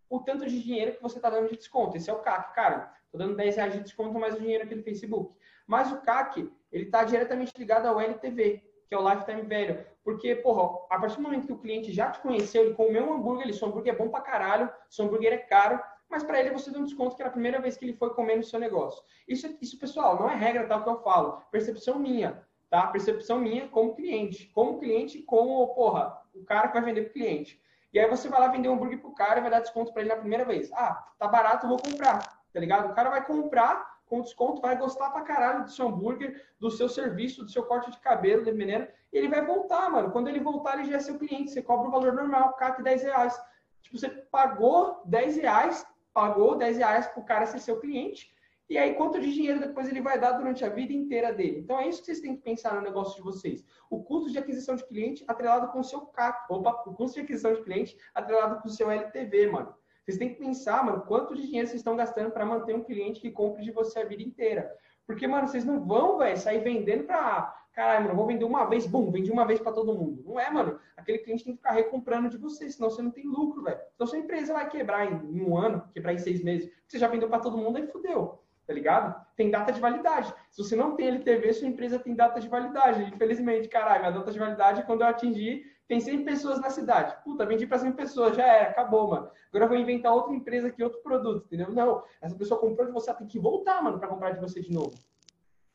o 0.10 0.20
tanto 0.20 0.46
de 0.46 0.62
dinheiro 0.62 0.94
que 0.94 1.02
você 1.02 1.18
está 1.18 1.30
dando 1.30 1.50
de 1.50 1.58
desconto. 1.58 1.98
Esse 1.98 2.10
é 2.10 2.14
o 2.14 2.20
CAC, 2.20 2.54
cara. 2.54 2.94
Estou 3.06 3.20
dando 3.20 3.36
10 3.36 3.56
reais 3.56 3.74
de 3.74 3.80
desconto 3.82 4.20
mais 4.20 4.36
o 4.36 4.40
dinheiro 4.40 4.64
aqui 4.64 4.76
no 4.76 4.84
Facebook. 4.84 5.36
Mas 5.66 5.92
o 5.92 6.02
CAC, 6.02 6.52
ele 6.72 6.86
está 6.86 7.04
diretamente 7.04 7.54
ligado 7.58 7.88
ao 7.88 8.00
LTV, 8.00 8.64
que 8.88 8.94
é 8.94 8.98
o 8.98 9.10
Lifetime 9.10 9.42
Value. 9.42 9.84
Porque, 10.04 10.36
porra, 10.36 10.86
a 10.90 11.00
partir 11.00 11.16
do 11.18 11.24
momento 11.24 11.48
que 11.48 11.54
o 11.54 11.58
cliente 11.58 11.92
já 11.92 12.12
te 12.12 12.20
conheceu, 12.20 12.64
ele 12.64 12.76
comeu 12.76 13.04
um 13.04 13.14
hambúrguer, 13.14 13.46
ele, 13.46 13.54
seu 13.54 13.68
hambúrguer 13.68 13.94
é 13.94 13.98
bom 13.98 14.10
pra 14.10 14.22
caralho, 14.22 14.70
seu 14.90 15.06
hambúrguer 15.06 15.34
é 15.34 15.38
caro, 15.38 15.82
mas 16.08 16.24
para 16.24 16.40
ele 16.40 16.52
você 16.52 16.70
deu 16.70 16.82
um 16.82 16.86
desconto 16.86 17.16
que 17.16 17.22
era 17.22 17.30
a 17.30 17.34
primeira 17.34 17.60
vez 17.60 17.76
que 17.76 17.86
ele 17.86 17.94
foi 17.94 18.14
comer 18.14 18.36
no 18.38 18.44
seu 18.44 18.60
negócio. 18.60 19.04
Isso, 19.28 19.58
isso 19.60 19.80
pessoal, 19.80 20.20
não 20.20 20.30
é 20.30 20.36
regra 20.36 20.68
tal 20.68 20.84
que 20.84 20.90
eu 20.90 21.02
falo. 21.02 21.42
Percepção 21.52 21.98
minha, 21.98 22.46
tá? 22.70 22.88
Percepção 22.88 23.40
minha 23.40 23.68
como 23.68 23.96
cliente. 23.96 24.48
Como 24.54 24.78
cliente, 24.78 25.24
como, 25.24 25.68
porra, 25.74 26.22
o 26.36 26.44
cara 26.44 26.68
que 26.68 26.76
vai 26.76 26.84
vender 26.84 27.06
pro 27.06 27.14
cliente. 27.14 27.60
E 27.94 28.00
aí 28.00 28.10
você 28.10 28.28
vai 28.28 28.40
lá 28.40 28.48
vender 28.48 28.70
um 28.70 28.74
hambúrguer 28.74 29.00
pro 29.00 29.14
cara 29.14 29.40
e 29.40 29.42
vai 29.42 29.52
dar 29.52 29.62
desconto 29.62 29.94
para 29.94 30.02
ele 30.02 30.10
na 30.10 30.18
primeira 30.20 30.44
vez. 30.46 30.72
Ah, 30.74 31.04
tá 31.18 31.28
barato, 31.28 31.68
vou 31.68 31.78
comprar 31.78 32.36
tá 32.56 32.62
ligado? 32.62 32.90
O 32.90 32.96
cara 32.96 33.10
vai 33.10 33.24
comprar 33.24 34.00
com 34.06 34.22
desconto, 34.22 34.62
vai 34.62 34.78
gostar 34.78 35.10
pra 35.10 35.24
caralho 35.24 35.66
do 35.66 35.72
seu 35.72 35.90
hambúrguer, 35.90 36.42
do 36.58 36.72
seu 36.72 36.88
serviço, 36.88 37.44
do 37.44 37.52
seu 37.52 37.64
corte 37.64 37.92
de 37.92 38.00
cabelo, 38.00 38.46
dependendo, 38.46 38.88
e 39.12 39.18
ele 39.18 39.28
vai 39.28 39.46
voltar, 39.46 39.90
mano. 39.90 40.10
Quando 40.12 40.30
ele 40.30 40.40
voltar, 40.40 40.76
ele 40.76 40.90
já 40.90 40.96
é 40.96 41.00
seu 41.00 41.20
cliente, 41.20 41.52
você 41.52 41.62
cobra 41.62 41.90
o 41.90 41.92
valor 41.92 42.14
normal, 42.14 42.54
CAC 42.54 42.82
10 42.82 43.04
reais. 43.04 43.42
Tipo, 43.82 43.98
você 43.98 44.08
pagou 44.10 45.02
10 45.06 45.36
reais, 45.38 45.86
pagou 46.14 46.56
10 46.56 46.78
reais 46.78 47.08
pro 47.08 47.24
cara 47.24 47.46
ser 47.46 47.60
seu 47.60 47.78
cliente, 47.80 48.34
e 48.68 48.78
aí 48.80 48.96
quanto 48.96 49.20
de 49.20 49.32
dinheiro 49.32 49.60
depois 49.60 49.88
ele 49.88 50.02
vai 50.02 50.20
dar 50.20 50.32
durante 50.32 50.66
a 50.66 50.70
vida 50.70 50.92
inteira 50.92 51.32
dele. 51.32 51.60
Então 51.60 51.80
é 51.80 51.88
isso 51.88 52.00
que 52.00 52.08
vocês 52.08 52.20
têm 52.20 52.36
que 52.36 52.42
pensar 52.42 52.74
no 52.74 52.82
negócio 52.82 53.16
de 53.16 53.22
vocês. 53.22 53.64
O 53.90 54.04
custo 54.04 54.32
de 54.32 54.40
aquisição 54.40 54.76
de 54.76 54.84
cliente 54.86 55.24
atrelado 55.28 55.72
com 55.72 55.80
o 55.80 55.84
seu 55.84 56.02
CAC, 56.02 56.52
opa, 56.52 56.84
o 56.88 56.94
custo 56.94 57.16
de 57.16 57.22
aquisição 57.22 57.54
de 57.54 57.62
cliente 57.62 57.96
atrelado 58.14 58.62
com 58.62 58.68
o 58.68 58.72
seu 58.72 58.90
LTV, 58.90 59.52
mano. 59.52 59.74
Vocês 60.04 60.18
têm 60.18 60.30
que 60.30 60.40
pensar, 60.40 60.84
mano, 60.84 61.02
quanto 61.02 61.36
de 61.36 61.44
dinheiro 61.44 61.68
vocês 61.68 61.80
estão 61.80 61.96
gastando 61.96 62.32
para 62.32 62.46
manter 62.46 62.76
um 62.76 62.84
cliente 62.84 63.20
que 63.20 63.32
compre 63.32 63.64
de 63.64 63.72
você 63.72 64.00
a 64.00 64.06
vida 64.06 64.22
inteira. 64.22 64.72
Porque, 65.06 65.28
mano, 65.28 65.48
vocês 65.48 65.64
não 65.64 65.84
vão, 65.84 66.18
velho, 66.18 66.38
sair 66.38 66.60
vendendo 66.64 67.04
para. 67.04 67.54
Caralho, 67.72 68.06
mano, 68.06 68.16
vou 68.16 68.26
vender 68.26 68.46
uma 68.46 68.66
vez, 68.66 68.88
bum, 68.88 69.12
vendi 69.12 69.32
uma 69.32 69.46
vez 69.46 69.60
para 69.60 69.74
todo 69.74 69.94
mundo. 69.94 70.24
Não 70.26 70.40
é, 70.40 70.50
mano. 70.50 70.80
Aquele 70.96 71.18
cliente 71.20 71.44
tem 71.44 71.54
que 71.54 71.58
ficar 71.58 71.74
recomprando 71.74 72.30
de 72.30 72.38
você, 72.38 72.70
senão 72.70 72.90
você 72.90 73.02
não 73.02 73.12
tem 73.12 73.26
lucro, 73.26 73.64
velho. 73.64 73.80
Então, 73.94 74.08
sua 74.08 74.18
empresa 74.18 74.54
vai 74.54 74.70
quebrar 74.70 75.06
em 75.06 75.42
um 75.42 75.58
ano, 75.58 75.84
quebrar 75.92 76.14
em 76.14 76.18
seis 76.18 76.42
meses, 76.42 76.72
você 76.88 76.98
já 76.98 77.08
vendeu 77.08 77.28
para 77.28 77.40
todo 77.40 77.58
mundo, 77.58 77.78
aí 77.78 77.88
fudeu 77.88 78.45
tá 78.66 78.74
ligado? 78.74 79.16
Tem 79.36 79.52
data 79.52 79.72
de 79.72 79.80
validade. 79.80 80.34
Se 80.50 80.64
você 80.64 80.76
não 80.76 80.96
tem 80.96 81.08
LTV, 81.08 81.54
sua 81.54 81.68
empresa 81.68 82.00
tem 82.00 82.16
data 82.16 82.40
de 82.40 82.48
validade. 82.48 83.04
Infelizmente, 83.04 83.68
caralho, 83.68 84.02
minha 84.02 84.12
data 84.12 84.32
de 84.32 84.40
validade 84.40 84.82
é 84.82 84.84
quando 84.84 85.02
eu 85.02 85.08
atingir 85.08 85.74
tem 85.88 86.00
100 86.00 86.24
pessoas 86.26 86.60
na 86.60 86.70
cidade. 86.72 87.16
Puta, 87.24 87.46
vendi 87.46 87.68
para 87.68 87.78
100 87.78 87.92
pessoas, 87.92 88.36
já 88.36 88.44
era, 88.44 88.70
acabou, 88.72 89.08
mano. 89.08 89.30
Agora 89.50 89.66
eu 89.66 89.70
vou 89.70 89.78
inventar 89.78 90.14
outra 90.14 90.34
empresa 90.34 90.68
aqui, 90.68 90.84
outro 90.84 91.00
produto, 91.04 91.46
entendeu? 91.46 91.72
Não, 91.72 92.04
essa 92.20 92.36
pessoa 92.36 92.60
comprou 92.60 92.88
de 92.88 92.92
você, 92.92 93.14
tem 93.14 93.28
que 93.28 93.40
voltar, 93.40 93.84
mano, 93.84 94.00
para 94.00 94.08
comprar 94.08 94.32
de 94.32 94.40
você 94.40 94.62
de 94.62 94.74
novo. 94.74 94.96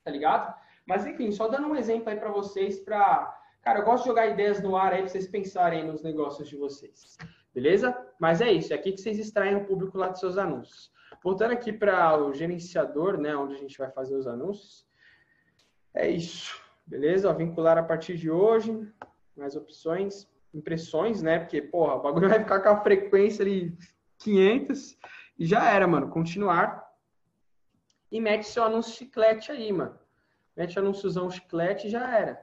Tá 0.03 0.11
ligado? 0.11 0.53
Mas 0.85 1.07
enfim, 1.07 1.31
só 1.31 1.47
dando 1.47 1.69
um 1.69 1.77
exemplo 1.77 2.11
aí 2.11 2.17
para 2.17 2.31
vocês, 2.31 2.81
para 2.81 3.37
Cara, 3.63 3.81
eu 3.81 3.85
gosto 3.85 4.05
de 4.05 4.09
jogar 4.09 4.27
ideias 4.27 4.63
no 4.63 4.75
ar 4.75 4.93
aí 4.93 5.01
para 5.03 5.11
vocês 5.11 5.27
pensarem 5.27 5.85
nos 5.85 6.03
negócios 6.03 6.49
de 6.49 6.57
vocês. 6.57 7.19
Beleza? 7.55 7.95
Mas 8.19 8.41
é 8.41 8.51
isso, 8.51 8.73
é 8.73 8.77
aqui 8.77 8.93
que 8.93 9.01
vocês 9.01 9.19
extraem 9.19 9.57
o 9.57 9.67
público 9.67 9.99
lá 9.99 10.09
dos 10.09 10.21
seus 10.21 10.39
anúncios. 10.39 10.91
Voltando 11.23 11.53
aqui 11.53 11.73
para 11.73 12.17
o 12.19 12.33
gerenciador, 12.33 13.19
né, 13.19 13.37
onde 13.37 13.55
a 13.55 13.59
gente 13.59 13.77
vai 13.79 13.91
fazer 13.91 14.15
os 14.15 14.27
anúncios. 14.27 14.87
É 15.93 16.09
isso. 16.09 16.61
Beleza? 16.87 17.33
Vincular 17.33 17.79
a 17.79 17.83
partir 17.83 18.17
de 18.17 18.31
hoje 18.31 18.91
mais 19.41 19.57
opções, 19.57 20.29
impressões, 20.53 21.23
né? 21.23 21.39
Porque, 21.39 21.63
porra, 21.63 21.95
o 21.95 22.03
bagulho 22.03 22.29
vai 22.29 22.39
ficar 22.39 22.61
com 22.61 22.69
a 22.69 22.83
frequência 22.83 23.43
ali 23.43 23.77
500 24.19 24.99
e 25.39 25.47
já 25.47 25.71
era, 25.71 25.87
mano. 25.87 26.11
Continuar. 26.11 26.89
E 28.13 28.21
mete 28.21 28.47
seu 28.47 28.65
anúncio 28.65 28.93
chiclete 28.93 29.51
aí, 29.51 29.73
mano. 29.73 29.99
Mete 30.57 30.79
anúnciozão 30.79 31.31
chiclete 31.31 31.87
e 31.87 31.91
já 31.91 32.17
era. 32.17 32.35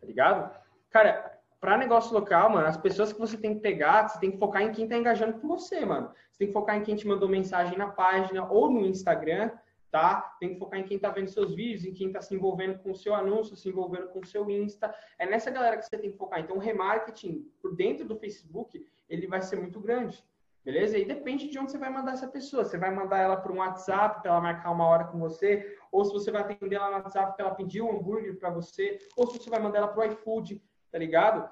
Tá 0.00 0.06
ligado? 0.06 0.50
Cara, 0.90 1.33
para 1.64 1.78
negócio 1.78 2.12
local, 2.12 2.50
mano, 2.50 2.66
as 2.66 2.76
pessoas 2.76 3.10
que 3.10 3.18
você 3.18 3.38
tem 3.38 3.54
que 3.54 3.60
pegar, 3.60 4.06
você 4.06 4.20
tem 4.20 4.30
que 4.30 4.38
focar 4.38 4.60
em 4.60 4.70
quem 4.70 4.86
tá 4.86 4.98
engajando 4.98 5.40
com 5.40 5.48
você, 5.48 5.82
mano. 5.82 6.10
Você 6.30 6.40
tem 6.40 6.48
que 6.48 6.52
focar 6.52 6.76
em 6.76 6.82
quem 6.82 6.94
te 6.94 7.08
mandou 7.08 7.26
mensagem 7.26 7.78
na 7.78 7.88
página 7.88 8.46
ou 8.52 8.70
no 8.70 8.84
Instagram 8.84 9.50
tá? 9.94 10.36
Tem 10.40 10.54
que 10.54 10.58
focar 10.58 10.80
em 10.80 10.82
quem 10.82 10.96
está 10.96 11.08
vendo 11.08 11.28
seus 11.28 11.54
vídeos, 11.54 11.84
em 11.84 11.94
quem 11.94 12.08
está 12.08 12.20
se 12.20 12.34
envolvendo 12.34 12.80
com 12.80 12.90
o 12.90 12.96
seu 12.96 13.14
anúncio, 13.14 13.54
se 13.54 13.68
envolvendo 13.68 14.08
com 14.08 14.18
o 14.18 14.26
seu 14.26 14.50
Insta. 14.50 14.92
É 15.16 15.24
nessa 15.24 15.52
galera 15.52 15.76
que 15.76 15.84
você 15.84 15.96
tem 15.96 16.10
que 16.10 16.18
focar. 16.18 16.40
Então, 16.40 16.56
o 16.56 16.58
remarketing 16.58 17.48
por 17.62 17.76
dentro 17.76 18.04
do 18.04 18.16
Facebook, 18.16 18.84
ele 19.08 19.28
vai 19.28 19.40
ser 19.40 19.54
muito 19.54 19.78
grande. 19.78 20.20
Beleza? 20.64 20.98
E 20.98 21.04
depende 21.04 21.48
de 21.48 21.56
onde 21.60 21.70
você 21.70 21.78
vai 21.78 21.90
mandar 21.90 22.14
essa 22.14 22.26
pessoa. 22.26 22.64
Você 22.64 22.76
vai 22.76 22.92
mandar 22.92 23.18
ela 23.18 23.36
para 23.36 23.52
um 23.52 23.58
WhatsApp 23.58 24.20
para 24.20 24.32
ela 24.32 24.40
marcar 24.40 24.72
uma 24.72 24.84
hora 24.84 25.04
com 25.04 25.18
você, 25.20 25.78
ou 25.92 26.04
se 26.04 26.12
você 26.12 26.32
vai 26.32 26.42
atender 26.42 26.74
ela 26.74 26.88
no 26.88 26.94
WhatsApp 26.94 27.36
para 27.36 27.46
ela 27.46 27.54
pedir 27.54 27.80
um 27.80 27.96
hambúrguer 27.96 28.36
para 28.36 28.50
você, 28.50 28.98
ou 29.16 29.28
se 29.28 29.38
você 29.38 29.48
vai 29.48 29.60
mandar 29.60 29.78
ela 29.78 29.88
para 29.88 30.08
o 30.08 30.12
iFood, 30.12 30.60
tá 30.94 30.98
ligado? 31.00 31.50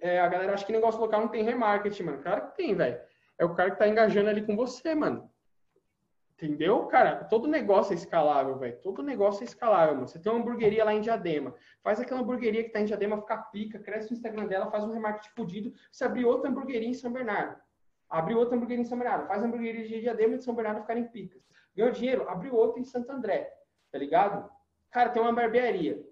É, 0.00 0.20
a 0.20 0.28
galera 0.28 0.54
acha 0.54 0.64
que 0.64 0.70
negócio 0.70 1.00
local 1.00 1.22
não 1.22 1.26
tem 1.26 1.42
remarketing, 1.42 2.04
mano. 2.04 2.22
Claro 2.22 2.46
que 2.46 2.56
tem, 2.58 2.76
velho. 2.76 2.96
É 3.36 3.44
o 3.44 3.56
cara 3.56 3.72
que 3.72 3.76
tá 3.76 3.88
engajando 3.88 4.30
ali 4.30 4.40
com 4.46 4.54
você, 4.54 4.94
mano. 4.94 5.28
Entendeu? 6.34 6.86
Cara, 6.86 7.24
todo 7.24 7.48
negócio 7.48 7.92
é 7.92 7.96
escalável, 7.96 8.56
velho. 8.56 8.78
Todo 8.80 9.02
negócio 9.02 9.42
é 9.42 9.46
escalável, 9.46 9.96
mano. 9.96 10.06
Você 10.06 10.20
tem 10.20 10.30
uma 10.30 10.40
hamburgueria 10.40 10.84
lá 10.84 10.94
em 10.94 11.00
Diadema. 11.00 11.52
Faz 11.82 11.98
aquela 11.98 12.20
hamburgueria 12.20 12.62
que 12.62 12.70
tá 12.70 12.80
em 12.80 12.84
Diadema 12.84 13.16
ficar 13.16 13.50
pica, 13.50 13.80
cresce 13.80 14.12
no 14.12 14.16
Instagram 14.16 14.46
dela, 14.46 14.70
faz 14.70 14.84
um 14.84 14.92
remarketing 14.92 15.34
fudido. 15.34 15.72
Você 15.90 16.04
abrir 16.04 16.24
outra 16.24 16.48
hamburgueria 16.48 16.88
em 16.88 16.94
São 16.94 17.12
Bernardo. 17.12 17.60
Abre 18.08 18.32
outra 18.36 18.54
hamburgueria 18.54 18.82
em 18.82 18.86
São 18.86 18.96
Bernardo. 18.96 19.26
Faz 19.26 19.42
hamburgueria 19.42 19.88
de 19.88 20.00
Diadema 20.02 20.34
e 20.34 20.38
de 20.38 20.44
São 20.44 20.54
Bernardo 20.54 20.82
ficarem 20.82 21.08
picas. 21.08 21.42
Ganhou 21.74 21.90
dinheiro, 21.90 22.28
abre 22.28 22.48
outra 22.48 22.80
em 22.80 22.84
Santo 22.84 23.10
André. 23.10 23.52
Tá 23.90 23.98
ligado? 23.98 24.48
Cara, 24.88 25.10
tem 25.10 25.20
uma 25.20 25.32
barbearia. 25.32 26.11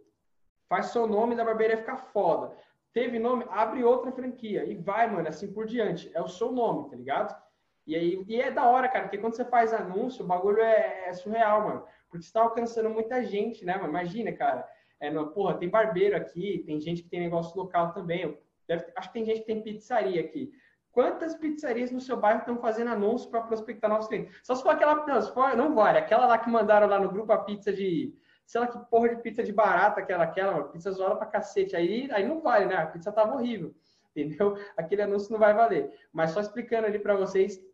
Faz 0.70 0.86
seu 0.86 1.04
nome 1.04 1.34
da 1.34 1.44
barbearia 1.44 1.76
ficar 1.76 1.96
foda. 1.96 2.56
Teve 2.92 3.18
nome, 3.18 3.44
abre 3.50 3.82
outra 3.82 4.12
franquia. 4.12 4.64
E 4.64 4.76
vai, 4.76 5.10
mano, 5.10 5.28
assim 5.28 5.52
por 5.52 5.66
diante. 5.66 6.08
É 6.14 6.22
o 6.22 6.28
seu 6.28 6.52
nome, 6.52 6.88
tá 6.88 6.96
ligado? 6.96 7.36
E, 7.84 7.96
aí, 7.96 8.24
e 8.28 8.40
é 8.40 8.52
da 8.52 8.64
hora, 8.66 8.88
cara, 8.88 9.04
porque 9.04 9.18
quando 9.18 9.34
você 9.34 9.44
faz 9.44 9.72
anúncio, 9.72 10.24
o 10.24 10.28
bagulho 10.28 10.60
é, 10.60 11.08
é 11.08 11.12
surreal, 11.12 11.64
mano. 11.64 11.84
Porque 12.08 12.24
você 12.24 12.32
tá 12.32 12.42
alcançando 12.42 12.88
muita 12.88 13.24
gente, 13.24 13.64
né, 13.64 13.74
mano? 13.74 13.88
Imagina, 13.88 14.32
cara. 14.32 14.64
É, 15.00 15.10
no, 15.10 15.32
porra, 15.32 15.58
tem 15.58 15.68
barbeiro 15.68 16.16
aqui, 16.16 16.62
tem 16.64 16.78
gente 16.80 17.02
que 17.02 17.08
tem 17.08 17.18
negócio 17.18 17.56
local 17.58 17.92
também. 17.92 18.38
Deve, 18.68 18.86
acho 18.96 19.08
que 19.08 19.14
tem 19.14 19.24
gente 19.24 19.40
que 19.40 19.46
tem 19.46 19.60
pizzaria 19.60 20.20
aqui. 20.20 20.52
Quantas 20.92 21.34
pizzarias 21.34 21.90
no 21.90 22.00
seu 22.00 22.16
bairro 22.16 22.40
estão 22.40 22.58
fazendo 22.58 22.92
anúncio 22.92 23.28
para 23.28 23.42
prospectar 23.42 23.90
novos 23.90 24.06
clientes? 24.06 24.38
Só 24.44 24.54
se 24.54 24.62
for 24.62 24.70
aquela. 24.70 25.04
Não, 25.04 25.20
se 25.20 25.34
for, 25.34 25.56
não 25.56 25.74
vale. 25.74 25.98
Aquela 25.98 26.26
lá 26.26 26.38
que 26.38 26.48
mandaram 26.48 26.86
lá 26.86 27.00
no 27.00 27.10
grupo 27.10 27.32
a 27.32 27.38
pizza 27.38 27.72
de. 27.72 28.14
Sei 28.50 28.60
lá 28.60 28.66
que 28.66 28.76
porra 28.90 29.10
de 29.10 29.22
pizza 29.22 29.44
de 29.44 29.52
barata, 29.52 30.00
aquela, 30.00 30.24
aquela, 30.24 30.50
mano, 30.50 30.70
pizza 30.70 30.90
zoada 30.90 31.14
pra 31.14 31.24
cacete. 31.24 31.76
Aí, 31.76 32.10
aí 32.10 32.26
não 32.26 32.40
vale, 32.40 32.66
né? 32.66 32.74
A 32.74 32.86
pizza 32.88 33.12
tava 33.12 33.36
horrível. 33.36 33.72
Entendeu? 34.10 34.58
Aquele 34.76 35.02
anúncio 35.02 35.30
não 35.30 35.38
vai 35.38 35.54
valer. 35.54 35.96
Mas 36.12 36.32
só 36.32 36.40
explicando 36.40 36.88
ali 36.88 36.98
para 36.98 37.14
vocês 37.14 37.64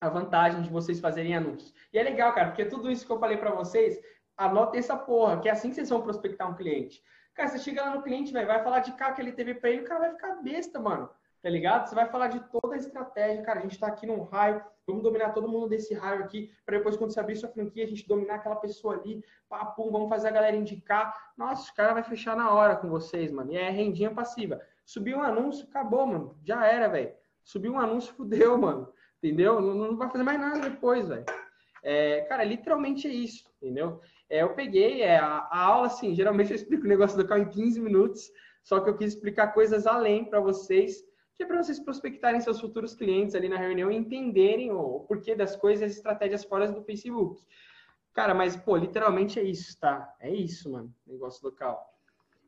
a 0.00 0.08
vantagem 0.08 0.60
de 0.60 0.68
vocês 0.68 0.98
fazerem 0.98 1.36
anúncios. 1.36 1.72
E 1.92 1.98
é 2.00 2.02
legal, 2.02 2.34
cara, 2.34 2.48
porque 2.48 2.64
tudo 2.64 2.90
isso 2.90 3.06
que 3.06 3.12
eu 3.12 3.20
falei 3.20 3.36
para 3.36 3.52
vocês, 3.52 3.96
anotem 4.36 4.80
essa 4.80 4.96
porra, 4.96 5.40
que 5.40 5.48
é 5.48 5.52
assim 5.52 5.68
que 5.68 5.76
vocês 5.76 5.88
vão 5.88 6.02
prospectar 6.02 6.50
um 6.50 6.56
cliente. 6.56 7.00
Cara, 7.32 7.48
você 7.48 7.60
chega 7.60 7.84
lá 7.84 7.94
no 7.94 8.02
cliente, 8.02 8.32
véio, 8.32 8.48
vai 8.48 8.60
falar 8.60 8.80
de 8.80 8.90
cá 8.94 9.12
que 9.12 9.22
ele 9.22 9.30
teve 9.30 9.54
para 9.54 9.70
ele, 9.70 9.82
o 9.82 9.84
cara 9.84 10.00
vai 10.00 10.10
ficar 10.10 10.34
besta, 10.42 10.80
mano. 10.80 11.08
Tá 11.44 11.50
ligado? 11.50 11.86
Você 11.86 11.94
vai 11.94 12.06
falar 12.06 12.28
de 12.28 12.40
toda 12.48 12.74
a 12.74 12.78
estratégia, 12.78 13.42
cara. 13.42 13.58
A 13.58 13.62
gente 13.62 13.78
tá 13.78 13.86
aqui 13.86 14.06
num 14.06 14.22
raio, 14.22 14.64
vamos 14.86 15.02
dominar 15.02 15.34
todo 15.34 15.46
mundo 15.46 15.68
desse 15.68 15.92
raio 15.92 16.24
aqui, 16.24 16.50
para 16.64 16.78
depois, 16.78 16.96
quando 16.96 17.12
você 17.12 17.20
abrir 17.20 17.36
sua 17.36 17.50
franquia, 17.50 17.84
a 17.84 17.86
gente 17.86 18.08
dominar 18.08 18.36
aquela 18.36 18.56
pessoa 18.56 18.94
ali, 18.94 19.22
pá, 19.46 19.62
pum, 19.66 19.90
vamos 19.90 20.08
fazer 20.08 20.28
a 20.28 20.30
galera 20.30 20.56
indicar. 20.56 21.14
Nossa, 21.36 21.70
o 21.70 21.74
cara 21.74 21.92
vai 21.92 22.02
fechar 22.02 22.34
na 22.34 22.50
hora 22.50 22.76
com 22.76 22.88
vocês, 22.88 23.30
mano. 23.30 23.52
E 23.52 23.58
é 23.58 23.68
rendinha 23.68 24.10
passiva. 24.10 24.58
Subiu 24.86 25.18
um 25.18 25.22
anúncio, 25.22 25.66
acabou, 25.68 26.06
mano. 26.06 26.34
Já 26.42 26.66
era, 26.66 26.88
velho. 26.88 27.12
Subiu 27.42 27.74
um 27.74 27.78
anúncio, 27.78 28.14
fudeu, 28.14 28.56
mano. 28.56 28.90
Entendeu? 29.22 29.60
Não, 29.60 29.74
não 29.74 29.96
vai 29.98 30.08
fazer 30.08 30.24
mais 30.24 30.40
nada 30.40 30.60
depois, 30.60 31.08
velho. 31.08 31.26
É, 31.82 32.22
cara, 32.22 32.42
literalmente 32.42 33.06
é 33.06 33.12
isso, 33.12 33.44
entendeu? 33.60 34.00
É, 34.30 34.40
eu 34.40 34.54
peguei 34.54 35.02
é, 35.02 35.18
a, 35.18 35.46
a, 35.50 35.58
aula, 35.58 35.88
assim, 35.88 36.14
geralmente 36.14 36.52
eu 36.52 36.56
explico 36.56 36.86
o 36.86 36.88
negócio 36.88 37.18
do 37.18 37.28
carro 37.28 37.42
em 37.42 37.50
15 37.50 37.80
minutos, 37.82 38.30
só 38.62 38.80
que 38.80 38.88
eu 38.88 38.96
quis 38.96 39.12
explicar 39.12 39.48
coisas 39.48 39.86
além 39.86 40.24
para 40.24 40.40
vocês, 40.40 41.04
que 41.36 41.42
é 41.42 41.46
para 41.46 41.62
vocês 41.62 41.80
prospectarem 41.80 42.40
seus 42.40 42.60
futuros 42.60 42.94
clientes 42.94 43.34
ali 43.34 43.48
na 43.48 43.56
reunião 43.56 43.90
e 43.90 43.96
entenderem 43.96 44.70
o, 44.70 45.00
porquê 45.00 45.34
das 45.34 45.56
coisas 45.56 45.82
e 45.82 45.84
as 45.84 45.96
estratégias 45.96 46.44
fora 46.44 46.70
do 46.70 46.82
Facebook. 46.82 47.42
Cara, 48.12 48.32
mas, 48.32 48.56
pô, 48.56 48.76
literalmente 48.76 49.40
é 49.40 49.42
isso, 49.42 49.78
tá? 49.78 50.14
É 50.20 50.30
isso, 50.30 50.70
mano, 50.70 50.94
negócio 51.06 51.44
local. 51.44 51.92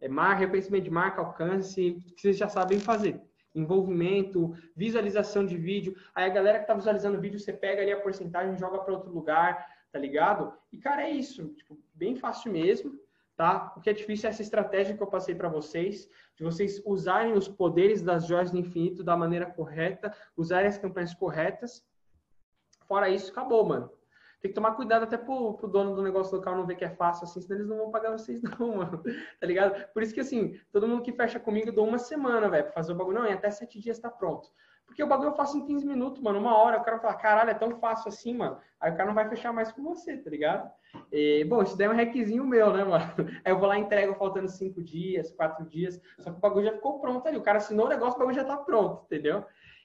É 0.00 0.08
marca, 0.08 0.40
reconhecimento 0.40 0.84
de 0.84 0.90
marca, 0.90 1.20
alcance, 1.20 2.00
que 2.14 2.20
vocês 2.20 2.36
já 2.36 2.48
sabem 2.48 2.78
fazer 2.78 3.20
envolvimento, 3.56 4.54
visualização 4.76 5.44
de 5.44 5.56
vídeo. 5.56 5.96
Aí 6.14 6.26
a 6.26 6.28
galera 6.28 6.60
que 6.60 6.66
tá 6.66 6.74
visualizando 6.74 7.16
o 7.16 7.20
vídeo, 7.20 7.40
você 7.40 7.52
pega 7.52 7.80
ali 7.80 7.90
a 7.90 8.00
porcentagem, 8.00 8.58
joga 8.58 8.78
para 8.78 8.92
outro 8.92 9.10
lugar, 9.10 9.66
tá 9.90 9.98
ligado? 9.98 10.52
E 10.70 10.78
cara, 10.78 11.08
é 11.08 11.10
isso, 11.10 11.48
tipo, 11.54 11.78
bem 11.94 12.14
fácil 12.14 12.52
mesmo, 12.52 12.94
tá? 13.36 13.74
O 13.76 13.80
que 13.80 13.90
é 13.90 13.92
difícil 13.92 14.28
é 14.28 14.30
essa 14.30 14.42
estratégia 14.42 14.96
que 14.96 15.02
eu 15.02 15.06
passei 15.06 15.34
para 15.34 15.48
vocês, 15.48 16.08
de 16.34 16.42
vocês 16.42 16.82
usarem 16.84 17.34
os 17.34 17.46
poderes 17.46 18.02
das 18.02 18.26
joias 18.26 18.50
do 18.50 18.58
infinito 18.58 19.04
da 19.04 19.16
maneira 19.16 19.46
correta, 19.46 20.12
usarem 20.36 20.68
as 20.68 20.78
campanhas 20.78 21.14
corretas. 21.14 21.84
Fora 22.86 23.10
isso, 23.10 23.30
acabou, 23.30 23.64
mano. 23.64 23.90
Tem 24.40 24.50
que 24.50 24.54
tomar 24.54 24.72
cuidado 24.72 25.02
até 25.02 25.16
pro, 25.16 25.54
pro 25.54 25.68
dono 25.68 25.94
do 25.94 26.02
negócio 26.02 26.36
local 26.36 26.56
não 26.56 26.66
ver 26.66 26.76
que 26.76 26.84
é 26.84 26.90
fácil 26.90 27.24
assim, 27.24 27.40
senão 27.40 27.56
eles 27.56 27.68
não 27.68 27.78
vão 27.78 27.90
pagar 27.90 28.12
vocês 28.12 28.40
não, 28.58 28.76
mano. 28.76 29.02
Tá 29.40 29.46
ligado? 29.46 29.86
Por 29.92 30.02
isso 30.02 30.14
que 30.14 30.20
assim, 30.20 30.58
todo 30.72 30.88
mundo 30.88 31.02
que 31.02 31.12
fecha 31.12 31.40
comigo, 31.40 31.68
eu 31.68 31.72
dou 31.72 31.86
uma 31.86 31.98
semana, 31.98 32.48
velho, 32.48 32.64
pra 32.64 32.72
fazer 32.72 32.92
o 32.92 32.94
bagulho. 32.94 33.18
Não, 33.18 33.26
em 33.26 33.32
até 33.32 33.50
sete 33.50 33.80
dias 33.80 33.98
tá 33.98 34.10
pronto. 34.10 34.48
Porque 34.86 35.02
o 35.02 35.06
bagulho 35.06 35.30
eu 35.30 35.34
faço 35.34 35.58
em 35.58 35.66
15 35.66 35.86
minutos, 35.86 36.22
mano, 36.22 36.38
uma 36.38 36.56
hora. 36.56 36.78
O 36.78 36.84
cara 36.84 36.98
fala, 36.98 37.14
caralho, 37.14 37.50
é 37.50 37.54
tão 37.54 37.78
fácil 37.78 38.08
assim, 38.08 38.34
mano. 38.34 38.58
Aí 38.80 38.90
o 38.90 38.96
cara 38.96 39.08
não 39.08 39.14
vai 39.14 39.28
fechar 39.28 39.52
mais 39.52 39.70
com 39.72 39.82
você, 39.82 40.16
tá 40.16 40.30
ligado? 40.30 40.70
E, 41.12 41.44
bom, 41.44 41.62
isso 41.62 41.76
daí 41.76 41.86
é 41.86 41.90
um 41.90 41.94
requisinho 41.94 42.46
meu, 42.46 42.72
né, 42.72 42.84
mano? 42.84 43.04
Aí 43.44 43.52
eu 43.52 43.58
vou 43.58 43.68
lá 43.68 43.76
e 43.76 43.82
entrego 43.82 44.14
faltando 44.14 44.48
cinco 44.48 44.82
dias, 44.82 45.32
quatro 45.32 45.66
dias. 45.66 46.00
Só 46.18 46.30
que 46.30 46.38
o 46.38 46.40
bagulho 46.40 46.66
já 46.66 46.72
ficou 46.72 46.98
pronto 47.00 47.26
ali. 47.26 47.36
O 47.36 47.42
cara 47.42 47.58
assinou 47.58 47.86
o 47.86 47.88
negócio, 47.88 48.16
o 48.16 48.18
bagulho 48.18 48.36
já 48.36 48.44
tá 48.44 48.56
pronto, 48.56 49.04
entendeu? 49.04 49.44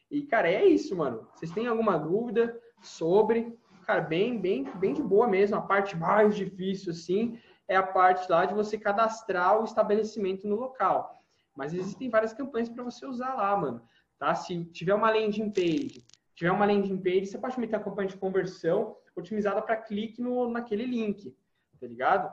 E, 0.10 0.22
cara, 0.24 0.50
é 0.50 0.66
isso, 0.66 0.96
mano. 0.96 1.28
Vocês 1.34 1.52
têm 1.52 1.68
alguma 1.68 1.98
dúvida 1.98 2.58
sobre 2.82 3.58
cara, 3.92 4.02
bem, 4.02 4.40
bem, 4.40 4.64
bem 4.76 4.94
de 4.94 5.02
boa 5.02 5.28
mesmo. 5.28 5.58
A 5.58 5.62
parte 5.62 5.98
mais 5.98 6.36
difícil, 6.36 6.92
assim, 6.92 7.38
é 7.68 7.76
a 7.76 7.84
parte 7.84 8.30
lá 8.32 8.46
de 8.46 8.54
você 8.54 8.78
cadastrar 8.78 9.60
o 9.60 9.66
estabelecimento 9.66 10.48
no 10.48 10.56
local. 10.56 11.22
Mas 11.56 11.74
existem 11.74 12.10
várias 12.10 12.34
campanhas 12.34 12.70
para 12.70 12.84
você 12.84 13.06
usar 13.06 13.34
lá, 13.34 13.56
mano. 13.58 13.82
Tá? 14.22 14.36
Se 14.36 14.66
tiver 14.66 14.94
uma 14.94 15.10
landing 15.10 15.50
page, 15.50 16.06
tiver 16.36 16.52
uma 16.52 16.64
landing 16.64 17.02
page, 17.02 17.26
você 17.26 17.40
pode 17.40 17.60
meter 17.60 17.78
a 17.78 17.80
campanha 17.80 18.08
de 18.08 18.18
conversão 18.18 18.96
otimizada 19.16 19.60
para 19.64 19.76
clique 19.76 20.22
no, 20.22 20.48
naquele 20.48 20.86
link, 20.86 21.36
tá 21.80 21.88
ligado? 21.88 22.32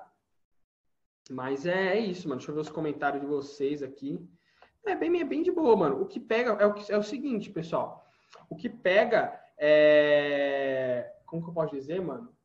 Mas 1.30 1.64
é, 1.64 1.96
é, 1.96 1.98
isso, 1.98 2.28
mano. 2.28 2.40
Deixa 2.40 2.50
eu 2.50 2.54
ver 2.56 2.60
os 2.60 2.68
comentários 2.68 3.22
de 3.22 3.26
vocês 3.26 3.82
aqui. 3.82 4.20
É 4.84 4.94
bem, 4.94 5.18
é 5.18 5.24
bem 5.24 5.42
de 5.42 5.50
boa, 5.50 5.74
mano. 5.74 6.02
O 6.02 6.06
que 6.06 6.20
pega 6.20 6.50
é 6.60 6.66
o, 6.66 6.74
é 6.90 6.98
o 6.98 7.02
seguinte, 7.02 7.48
pessoal. 7.48 8.06
O 8.50 8.54
que 8.54 8.68
pega 8.68 9.42
é 9.56 11.10
como 11.24 11.42
que 11.42 11.48
eu 11.48 11.54
posso 11.54 11.74
dizer, 11.74 12.02
mano? 12.02 12.36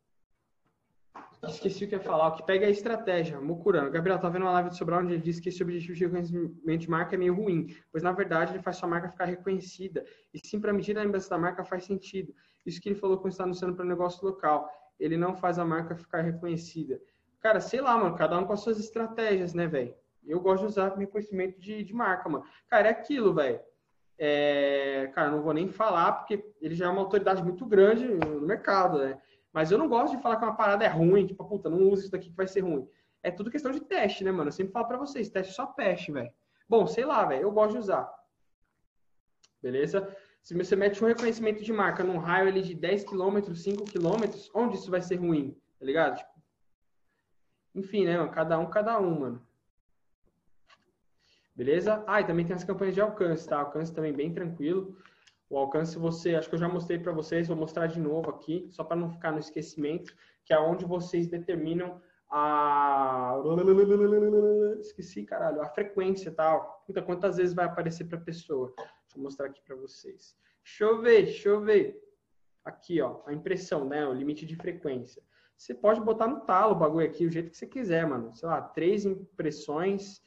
Esqueci 1.48 1.84
o 1.84 1.88
que 1.88 1.96
ia 1.96 2.00
falar. 2.00 2.30
O 2.30 2.36
que 2.36 2.44
pega 2.44 2.66
é 2.66 2.68
a 2.68 2.72
estratégia. 2.72 3.39
Mucurano. 3.39 3.91
Gabriel, 3.91 4.20
tá 4.20 4.30
vendo 4.30 4.44
uma 4.44 4.52
live 4.52 4.70
do 4.70 4.76
Sobral 4.76 5.02
onde 5.02 5.14
ele 5.14 5.22
disse 5.22 5.41
que 5.41 5.50
esse 5.50 5.62
objetivo 5.62 5.94
de 5.94 6.06
reconhecimento 6.06 6.78
de 6.78 6.89
marca 6.89 7.16
é 7.16 7.18
meio 7.18 7.36
ruim, 7.36 7.76
pois 7.91 8.04
na 8.04 8.12
verdade 8.12 8.54
ele 8.54 8.64
faz 8.64 8.78
sua 8.78 8.88
marca 8.88 9.10
ficar 9.10 9.26
reconhecida. 9.26 10.06
E 10.34 10.39
sim, 10.39 10.60
para 10.60 10.72
medir 10.72 10.98
a 10.98 11.02
lembrança 11.02 11.30
da 11.30 11.38
marca 11.38 11.64
faz 11.64 11.84
sentido. 11.84 12.34
Isso 12.66 12.80
que 12.80 12.89
ele 12.89 12.96
falou 12.96 13.18
quando 13.18 13.32
está 13.32 13.44
anunciando 13.44 13.76
para 13.76 13.86
o 13.86 13.88
negócio 13.88 14.26
local. 14.26 14.70
Ele 15.00 15.18
não 15.18 15.36
faz 15.36 15.60
a 15.60 15.66
marca 15.66 15.96
ficar 15.96 16.22
reconhecida. 16.22 17.00
Cara, 17.41 17.60
sei 17.60 17.82
lá, 17.82 17.98
mano. 17.98 18.16
Cada 18.16 18.39
um 18.39 18.46
com 18.46 18.54
as 18.54 18.62
suas 18.62 18.80
estratégias, 18.80 19.54
né, 19.54 19.68
velho? 19.68 19.94
Eu 20.26 20.39
gosto 20.39 20.62
de 20.62 20.68
usar 20.68 20.96
reconhecimento 20.96 21.60
de, 21.60 21.84
de 21.84 21.94
marca, 21.94 22.30
mano. 22.30 22.46
Cara, 22.70 22.88
é 22.88 22.91
aquilo, 22.91 23.34
velho. 23.34 23.60
É, 24.18 25.12
cara, 25.14 25.30
não 25.30 25.41
vou 25.41 25.54
nem 25.54 25.68
falar, 25.68 26.14
porque 26.14 26.41
ele 26.62 26.76
já 26.76 26.86
é 26.86 26.89
uma 26.89 27.02
autoridade 27.02 27.44
muito 27.44 27.66
grande 27.66 28.08
no 28.08 28.41
mercado, 28.41 29.00
né? 29.00 29.20
Mas 29.54 29.72
eu 29.72 29.78
não 29.78 29.88
gosto 29.88 30.18
de 30.18 30.22
falar 30.22 30.38
que 30.38 30.43
uma 30.43 30.56
parada 30.56 30.84
é 30.84 30.88
ruim, 30.88 31.28
tipo, 31.28 31.45
puta, 31.45 31.70
não 31.70 31.88
use 31.88 32.04
isso 32.04 32.12
daqui 32.12 32.30
que 32.30 32.36
vai 32.36 32.47
ser 32.47 32.62
ruim. 32.62 32.89
É 33.22 33.30
tudo 33.30 33.51
questão 33.51 33.72
de 33.72 33.80
teste, 33.80 34.24
né, 34.24 34.32
mano? 34.32 34.49
Eu 34.49 34.51
sempre 34.51 34.74
falo 34.74 34.88
pra 34.88 34.97
vocês, 34.97 35.30
teste 35.30 35.54
só 35.54 35.68
peste, 35.68 36.12
velho. 36.12 36.34
Bom, 36.68 36.88
sei 36.88 37.06
lá, 37.06 37.24
velho, 37.26 37.43
eu 37.43 37.51
gosto 37.51 37.74
de 37.74 37.78
usar. 37.78 38.12
Beleza? 39.62 40.14
Se 40.41 40.54
você 40.54 40.76
mete 40.76 41.01
um 41.01 41.08
reconhecimento 41.08 41.64
de 41.64 41.72
marca 41.72 42.04
num 42.04 42.18
raio 42.18 42.49
ali 42.49 42.62
de 42.64 42.74
10 42.74 43.06
km, 43.06 43.54
5 43.56 43.86
km, 43.86 44.49
onde 44.54 44.76
isso 44.76 44.89
vai 44.89 45.01
ser 45.01 45.16
ruim? 45.16 45.58
Tá 45.80 45.86
ligado? 45.86 46.18
Tipo, 46.18 46.34
enfim, 47.76 48.06
né, 48.06 48.18
mano? 48.18 48.32
Cada 48.32 48.60
um, 48.60 48.70
cada 48.70 48.99
um, 48.99 49.20
mano. 49.20 49.47
Beleza? 51.56 52.04
Ah, 52.08 52.20
e 52.20 52.26
também 52.26 52.45
tem 52.45 52.56
as 52.56 52.64
campanhas 52.64 52.95
de 52.95 53.01
alcance, 53.01 53.47
tá? 53.47 53.60
Alcance 53.60 53.93
também 53.93 54.12
bem 54.12 54.34
tranquilo. 54.34 54.97
O 55.54 55.58
alcance 55.60 55.99
você, 55.99 56.34
acho 56.34 56.49
que 56.49 56.56
eu 56.56 56.60
já 56.60 56.68
mostrei 56.68 56.97
para 56.97 57.12
vocês, 57.12 57.47
vou 57.47 57.56
mostrar 57.56 57.86
de 57.86 57.99
novo 57.99 58.28
aqui, 58.28 58.68
só 58.72 58.84
para 58.84 58.97
não 58.97 59.08
ficar 59.08 59.32
no 59.32 59.38
esquecimento, 59.38 60.12
que 60.43 60.51
é 60.51 60.58
onde 60.58 60.84
vocês 60.84 61.28
determinam 61.28 62.01
a 62.28 63.36
esqueci, 64.80 65.24
caralho, 65.24 65.62
a 65.62 65.68
frequência 65.68 66.32
tal. 66.32 66.84
Puta, 66.88 67.04
quantas 67.04 67.38
vezes 67.38 67.54
vai 67.54 67.66
aparecer 67.66 68.06
para 68.06 68.18
a 68.18 68.22
pessoa? 68.22 68.74
Deixa 68.76 69.16
eu 69.16 69.22
mostrar 69.22 69.45
aqui 69.45 69.62
para 69.62 69.76
vocês. 69.76 70.36
Deixa 70.64 70.86
eu 70.86 70.99
ver, 70.99 71.26
deixa 71.26 71.49
eu 71.49 71.62
ver. 71.62 72.01
Aqui, 72.66 72.99
ó, 72.99 73.22
a 73.28 73.32
impressão, 73.32 73.86
né, 73.88 74.08
o 74.08 74.14
limite 74.14 74.47
de 74.47 74.56
frequência. 74.56 75.22
Você 75.56 75.76
pode 75.76 76.01
botar 76.01 76.26
no 76.26 76.41
talo 76.47 76.72
o 76.72 76.80
bagulho 76.80 77.06
aqui, 77.06 77.28
o 77.28 77.32
jeito 77.32 77.51
que 77.51 77.58
você 77.58 77.68
quiser, 77.68 78.08
mano. 78.08 78.36
Sei 78.36 78.49
lá, 78.49 78.60
três 78.60 79.06
impressões 79.06 80.20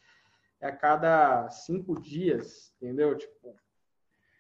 a 0.63 0.71
cada 0.71 1.49
cinco 1.51 2.01
dias, 2.01 2.73
entendeu? 2.81 3.19
Tipo, 3.19 3.57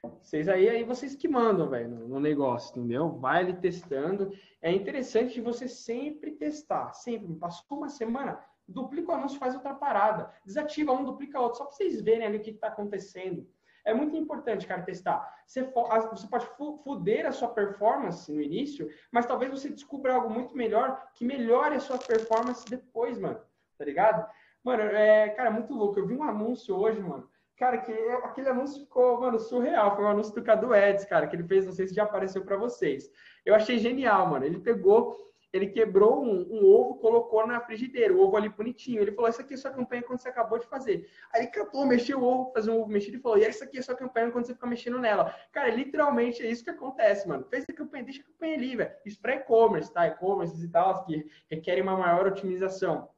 vocês 0.02 0.48
aí, 0.48 0.68
aí 0.68 0.84
vocês 0.84 1.14
que 1.14 1.28
mandam, 1.28 1.68
velho, 1.68 1.88
no, 1.88 2.20
negócio, 2.20 2.78
entendeu? 2.78 3.10
Vai 3.18 3.40
ali 3.40 3.54
testando. 3.54 4.32
É 4.62 4.70
interessante 4.72 5.40
você 5.40 5.68
sempre 5.68 6.32
testar, 6.32 6.92
sempre. 6.92 7.34
Passou 7.34 7.78
uma 7.78 7.88
semana, 7.88 8.38
duplica 8.66 9.12
o 9.12 9.14
anúncio, 9.14 9.38
faz 9.38 9.54
outra 9.54 9.74
parada. 9.74 10.32
Desativa 10.44 10.92
um, 10.92 11.04
duplica 11.04 11.40
outro, 11.40 11.58
só 11.58 11.64
para 11.64 11.74
vocês 11.74 12.00
verem 12.00 12.26
ali 12.26 12.38
o 12.38 12.42
que 12.42 12.50
está 12.50 12.68
acontecendo. 12.68 13.48
É 13.84 13.94
muito 13.94 14.16
importante, 14.16 14.66
cara, 14.66 14.82
testar. 14.82 15.32
Você, 15.46 15.62
você 16.10 16.26
pode 16.26 16.46
fuder 16.82 17.24
a 17.24 17.30
sua 17.30 17.48
performance 17.48 18.32
no 18.32 18.42
início, 18.42 18.90
mas 19.12 19.26
talvez 19.26 19.50
você 19.50 19.68
descubra 19.68 20.14
algo 20.14 20.28
muito 20.28 20.56
melhor 20.56 21.10
que 21.14 21.24
melhore 21.24 21.76
a 21.76 21.80
sua 21.80 21.96
performance 21.96 22.64
depois, 22.68 23.16
mano. 23.16 23.40
Tá 23.78 23.84
ligado? 23.84 24.28
Mano, 24.64 24.82
é, 24.82 25.28
cara, 25.28 25.52
muito 25.52 25.72
louco. 25.72 26.00
Eu 26.00 26.06
vi 26.06 26.16
um 26.16 26.24
anúncio 26.24 26.74
hoje, 26.76 27.00
mano. 27.00 27.30
Cara, 27.56 27.78
que 27.78 27.92
aquele 27.92 28.48
anúncio 28.48 28.82
ficou, 28.82 29.20
mano, 29.20 29.38
surreal. 29.38 29.96
Foi 29.96 30.04
um 30.04 30.08
anúncio 30.08 30.34
do 30.34 30.42
Cadu 30.42 30.74
Eds, 30.74 31.04
cara, 31.06 31.26
que 31.26 31.34
ele 31.34 31.44
fez, 31.44 31.64
não 31.64 31.72
sei 31.72 31.86
se 31.86 31.94
já 31.94 32.02
apareceu 32.02 32.44
para 32.44 32.56
vocês. 32.56 33.10
Eu 33.44 33.54
achei 33.54 33.78
genial, 33.78 34.26
mano. 34.26 34.44
Ele 34.44 34.58
pegou 34.58 35.26
ele 35.56 35.68
quebrou 35.68 36.22
um, 36.22 36.46
um, 36.50 36.66
ovo, 36.66 36.96
colocou 36.96 37.46
na 37.46 37.60
frigideira, 37.60 38.12
o 38.12 38.20
ovo 38.20 38.36
ali 38.36 38.48
bonitinho. 38.48 39.00
Ele 39.00 39.12
falou: 39.12 39.28
Essa 39.28 39.42
aqui 39.42 39.54
é 39.54 39.56
sua 39.56 39.70
campanha 39.70 40.02
quando 40.02 40.20
você 40.20 40.28
acabou 40.28 40.58
de 40.58 40.66
fazer. 40.66 41.08
Aí 41.32 41.50
ele 41.50 41.86
mexeu 41.86 42.20
o 42.20 42.24
ovo, 42.24 42.52
fazer 42.52 42.70
um 42.70 42.80
ovo 42.80 42.90
mexido 42.90 43.16
e 43.16 43.20
falou: 43.20 43.38
E 43.38 43.44
essa 43.44 43.64
aqui 43.64 43.78
é 43.78 43.82
sua 43.82 43.94
campanha 43.94 44.30
quando 44.30 44.46
você 44.46 44.54
fica 44.54 44.66
mexendo 44.66 44.98
nela. 44.98 45.34
Cara, 45.52 45.70
literalmente 45.70 46.42
é 46.42 46.50
isso 46.50 46.64
que 46.64 46.70
acontece, 46.70 47.26
mano. 47.26 47.46
Fez 47.48 47.64
a 47.68 47.72
campanha, 47.72 48.04
deixa 48.04 48.20
a 48.20 48.24
campanha 48.24 48.54
ali, 48.54 48.76
velho. 48.76 48.92
Isso 49.04 49.20
para 49.20 49.36
e-commerce, 49.36 49.92
tá? 49.92 50.06
E-commerce 50.06 50.62
e 50.62 50.68
tal, 50.68 51.04
que 51.04 51.26
requerem 51.50 51.82
uma 51.82 51.96
maior 51.96 52.26
otimização. 52.26 53.08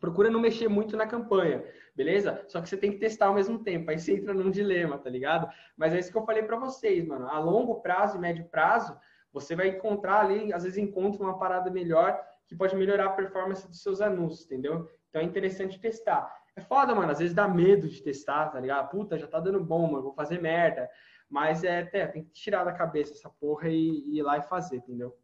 Procura 0.00 0.30
não 0.30 0.40
mexer 0.40 0.68
muito 0.68 0.96
na 0.96 1.06
campanha, 1.06 1.64
beleza? 1.94 2.44
Só 2.48 2.60
que 2.60 2.68
você 2.68 2.76
tem 2.76 2.92
que 2.92 2.98
testar 2.98 3.26
ao 3.26 3.34
mesmo 3.34 3.58
tempo. 3.58 3.90
Aí 3.90 3.98
você 3.98 4.14
entra 4.14 4.34
num 4.34 4.50
dilema, 4.50 4.98
tá 4.98 5.08
ligado? 5.08 5.48
Mas 5.76 5.94
é 5.94 5.98
isso 5.98 6.12
que 6.12 6.18
eu 6.18 6.24
falei 6.24 6.42
para 6.42 6.58
vocês, 6.58 7.06
mano. 7.06 7.28
A 7.28 7.38
longo 7.38 7.80
prazo 7.80 8.16
e 8.16 8.20
médio 8.20 8.44
prazo, 8.46 8.98
você 9.32 9.56
vai 9.56 9.68
encontrar 9.68 10.20
ali, 10.20 10.52
às 10.52 10.64
vezes 10.64 10.78
encontra 10.78 11.22
uma 11.22 11.38
parada 11.38 11.70
melhor 11.70 12.18
que 12.46 12.54
pode 12.54 12.76
melhorar 12.76 13.06
a 13.06 13.12
performance 13.12 13.66
dos 13.66 13.82
seus 13.82 14.00
anúncios, 14.00 14.44
entendeu? 14.46 14.88
Então 15.08 15.20
é 15.20 15.24
interessante 15.24 15.80
testar. 15.80 16.32
É 16.54 16.60
foda, 16.60 16.94
mano, 16.94 17.10
às 17.10 17.18
vezes 17.18 17.34
dá 17.34 17.48
medo 17.48 17.88
de 17.88 18.02
testar, 18.02 18.48
tá 18.50 18.60
ligado? 18.60 18.90
Puta, 18.90 19.18
já 19.18 19.26
tá 19.26 19.40
dando 19.40 19.62
bom, 19.62 19.90
mano, 19.90 20.04
vou 20.04 20.14
fazer 20.14 20.40
merda. 20.40 20.88
Mas 21.28 21.64
é, 21.64 21.88
é 21.92 22.06
tem 22.06 22.24
que 22.24 22.30
tirar 22.30 22.64
da 22.64 22.72
cabeça 22.72 23.12
essa 23.12 23.28
porra 23.28 23.68
e, 23.68 23.74
e 23.74 24.18
ir 24.18 24.22
lá 24.22 24.38
e 24.38 24.42
fazer, 24.42 24.76
entendeu? 24.76 25.16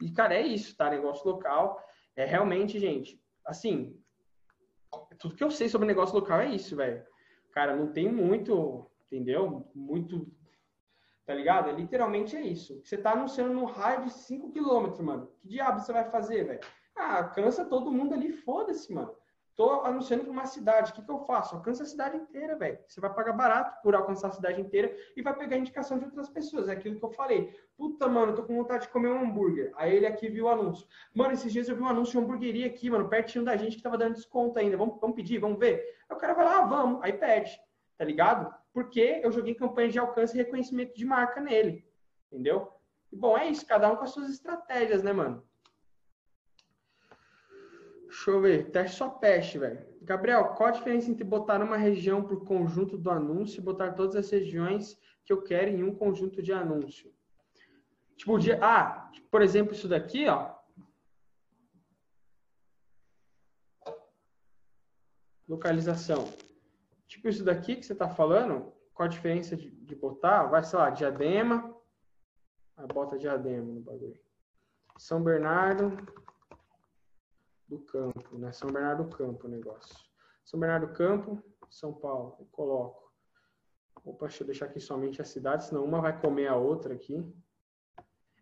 E, 0.00 0.10
cara, 0.10 0.34
é 0.34 0.42
isso, 0.42 0.76
tá? 0.76 0.90
Negócio 0.90 1.28
local. 1.28 1.80
É 2.16 2.24
realmente, 2.24 2.78
gente, 2.78 3.20
assim, 3.46 3.96
tudo 5.18 5.34
que 5.34 5.44
eu 5.44 5.50
sei 5.50 5.68
sobre 5.68 5.86
negócio 5.86 6.14
local 6.14 6.40
é 6.40 6.54
isso, 6.54 6.76
velho. 6.76 7.04
Cara, 7.52 7.76
não 7.76 7.92
tem 7.92 8.10
muito, 8.10 8.86
entendeu? 9.06 9.70
Muito 9.74 10.26
Tá 11.24 11.34
ligado? 11.34 11.70
É, 11.70 11.72
literalmente 11.72 12.36
é 12.36 12.40
isso. 12.42 12.80
Você 12.84 12.96
tá 12.98 13.12
anunciando 13.12 13.54
no 13.54 13.64
raio 13.64 14.04
de 14.04 14.10
5 14.10 14.50
km, 14.50 15.00
mano. 15.02 15.28
Que 15.40 15.48
diabo 15.48 15.80
você 15.80 15.92
vai 15.92 16.10
fazer, 16.10 16.44
velho? 16.44 16.60
Ah, 16.96 17.24
cansa 17.24 17.64
todo 17.64 17.92
mundo 17.92 18.12
ali, 18.12 18.32
foda-se, 18.32 18.92
mano. 18.92 19.14
Tô 19.54 19.82
anunciando 19.82 20.24
para 20.24 20.32
uma 20.32 20.46
cidade, 20.46 20.90
o 20.90 20.94
que, 20.94 21.02
que 21.02 21.10
eu 21.10 21.18
faço? 21.20 21.54
Alcança 21.54 21.82
a 21.82 21.86
cidade 21.86 22.16
inteira, 22.16 22.56
velho. 22.56 22.78
Você 22.86 23.00
vai 23.00 23.12
pagar 23.12 23.32
barato 23.32 23.82
por 23.82 23.94
alcançar 23.94 24.28
a 24.28 24.32
cidade 24.32 24.60
inteira 24.60 24.96
e 25.14 25.22
vai 25.22 25.36
pegar 25.36 25.56
indicação 25.56 25.98
de 25.98 26.06
outras 26.06 26.28
pessoas. 26.28 26.68
É 26.68 26.72
aquilo 26.72 26.98
que 26.98 27.04
eu 27.04 27.10
falei. 27.10 27.54
Puta, 27.76 28.08
mano, 28.08 28.34
tô 28.34 28.42
com 28.42 28.56
vontade 28.56 28.86
de 28.86 28.92
comer 28.92 29.08
um 29.08 29.20
hambúrguer. 29.20 29.72
Aí 29.76 29.94
ele 29.94 30.06
aqui 30.06 30.28
viu 30.28 30.46
o 30.46 30.48
anúncio. 30.48 30.86
Mano, 31.14 31.32
esses 31.32 31.52
dias 31.52 31.68
eu 31.68 31.76
vi 31.76 31.82
um 31.82 31.88
anúncio 31.88 32.18
de 32.18 32.24
hamburgueria 32.24 32.66
aqui, 32.66 32.88
mano, 32.88 33.08
pertinho 33.08 33.44
da 33.44 33.56
gente 33.56 33.76
que 33.76 33.82
tava 33.82 33.98
dando 33.98 34.14
desconto 34.14 34.58
ainda. 34.58 34.76
Vamos, 34.76 34.98
vamos 35.00 35.14
pedir, 35.14 35.38
vamos 35.38 35.58
ver? 35.58 35.98
Aí 36.08 36.16
o 36.16 36.18
cara 36.18 36.32
vai 36.32 36.44
lá, 36.44 36.58
ah, 36.58 36.66
vamos. 36.66 37.02
Aí 37.02 37.12
pede, 37.12 37.60
tá 37.98 38.04
ligado? 38.04 38.62
porque 38.72 39.20
eu 39.22 39.30
joguei 39.30 39.54
campanha 39.54 39.90
de 39.90 39.98
alcance 39.98 40.34
e 40.34 40.38
reconhecimento 40.38 40.96
de 40.96 41.04
marca 41.04 41.40
nele. 41.40 41.86
Entendeu? 42.30 42.72
E, 43.12 43.16
bom, 43.16 43.36
é 43.36 43.46
isso, 43.48 43.66
cada 43.66 43.90
um 43.92 43.96
com 43.96 44.04
as 44.04 44.10
suas 44.10 44.30
estratégias, 44.30 45.02
né, 45.02 45.12
mano? 45.12 45.46
Deixa 48.12 48.30
eu 48.30 48.42
ver, 48.42 48.70
teste 48.70 48.98
só 48.98 49.08
peste, 49.08 49.56
velho. 49.56 49.86
Gabriel, 50.02 50.48
qual 50.48 50.68
a 50.68 50.72
diferença 50.72 51.10
entre 51.10 51.24
botar 51.24 51.62
uma 51.62 51.78
região 51.78 52.22
por 52.22 52.44
conjunto 52.44 52.98
do 52.98 53.10
anúncio 53.10 53.58
e 53.58 53.64
botar 53.64 53.92
todas 53.92 54.14
as 54.14 54.30
regiões 54.30 55.00
que 55.24 55.32
eu 55.32 55.40
quero 55.40 55.70
em 55.70 55.82
um 55.82 55.94
conjunto 55.94 56.42
de 56.42 56.52
anúncio? 56.52 57.10
Tipo, 58.14 58.38
de, 58.38 58.52
ah, 58.52 59.10
por 59.30 59.40
exemplo, 59.40 59.72
isso 59.72 59.88
daqui, 59.88 60.28
ó. 60.28 60.54
Localização. 65.48 66.30
Tipo 67.08 67.30
isso 67.30 67.42
daqui 67.42 67.76
que 67.76 67.86
você 67.86 67.94
está 67.94 68.10
falando, 68.10 68.74
qual 68.92 69.06
a 69.06 69.10
diferença 69.10 69.56
de, 69.56 69.70
de, 69.70 69.96
botar? 69.96 70.44
Vai, 70.44 70.62
sei 70.62 70.78
lá, 70.78 70.90
diadema. 70.90 71.74
Aí 72.76 72.86
bota 72.88 73.18
diadema 73.18 73.72
no 73.72 73.80
bagulho. 73.80 74.20
São 74.98 75.22
Bernardo 75.22 75.96
do 77.72 77.78
Campo, 77.80 78.38
né? 78.38 78.52
São 78.52 78.70
Bernardo 78.70 79.04
do 79.04 79.16
Campo 79.16 79.46
o 79.46 79.50
negócio. 79.50 79.96
São 80.44 80.60
Bernardo 80.60 80.88
do 80.88 80.92
Campo, 80.92 81.42
São 81.70 81.92
Paulo. 81.92 82.36
Eu 82.38 82.46
coloco. 82.52 83.10
Opa, 84.04 84.26
deixa 84.26 84.42
eu 84.42 84.46
deixar 84.46 84.66
aqui 84.66 84.80
somente 84.80 85.22
a 85.22 85.24
cidade, 85.24 85.64
senão 85.64 85.84
uma 85.84 86.00
vai 86.00 86.18
comer 86.20 86.48
a 86.48 86.56
outra 86.56 86.94
aqui. 86.94 87.24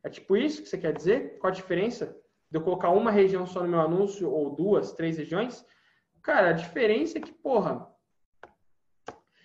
É 0.03 0.09
tipo 0.09 0.37
isso 0.37 0.63
que 0.63 0.69
você 0.69 0.79
quer 0.79 0.93
dizer? 0.93 1.39
Qual 1.39 1.51
a 1.51 1.55
diferença 1.55 2.17
de 2.51 2.59
eu 2.59 2.63
colocar 2.63 2.91
uma 2.91 3.11
região 3.11 3.47
só 3.47 3.63
no 3.63 3.69
meu 3.69 3.81
anúncio 3.81 4.31
ou 4.31 4.55
duas, 4.55 4.93
três 4.93 5.19
regiões? 5.19 5.65
Cara, 6.23 6.51
a 6.51 6.55
diferença 6.55 7.19
é 7.19 7.21
que, 7.21 7.33
porra, 7.33 7.87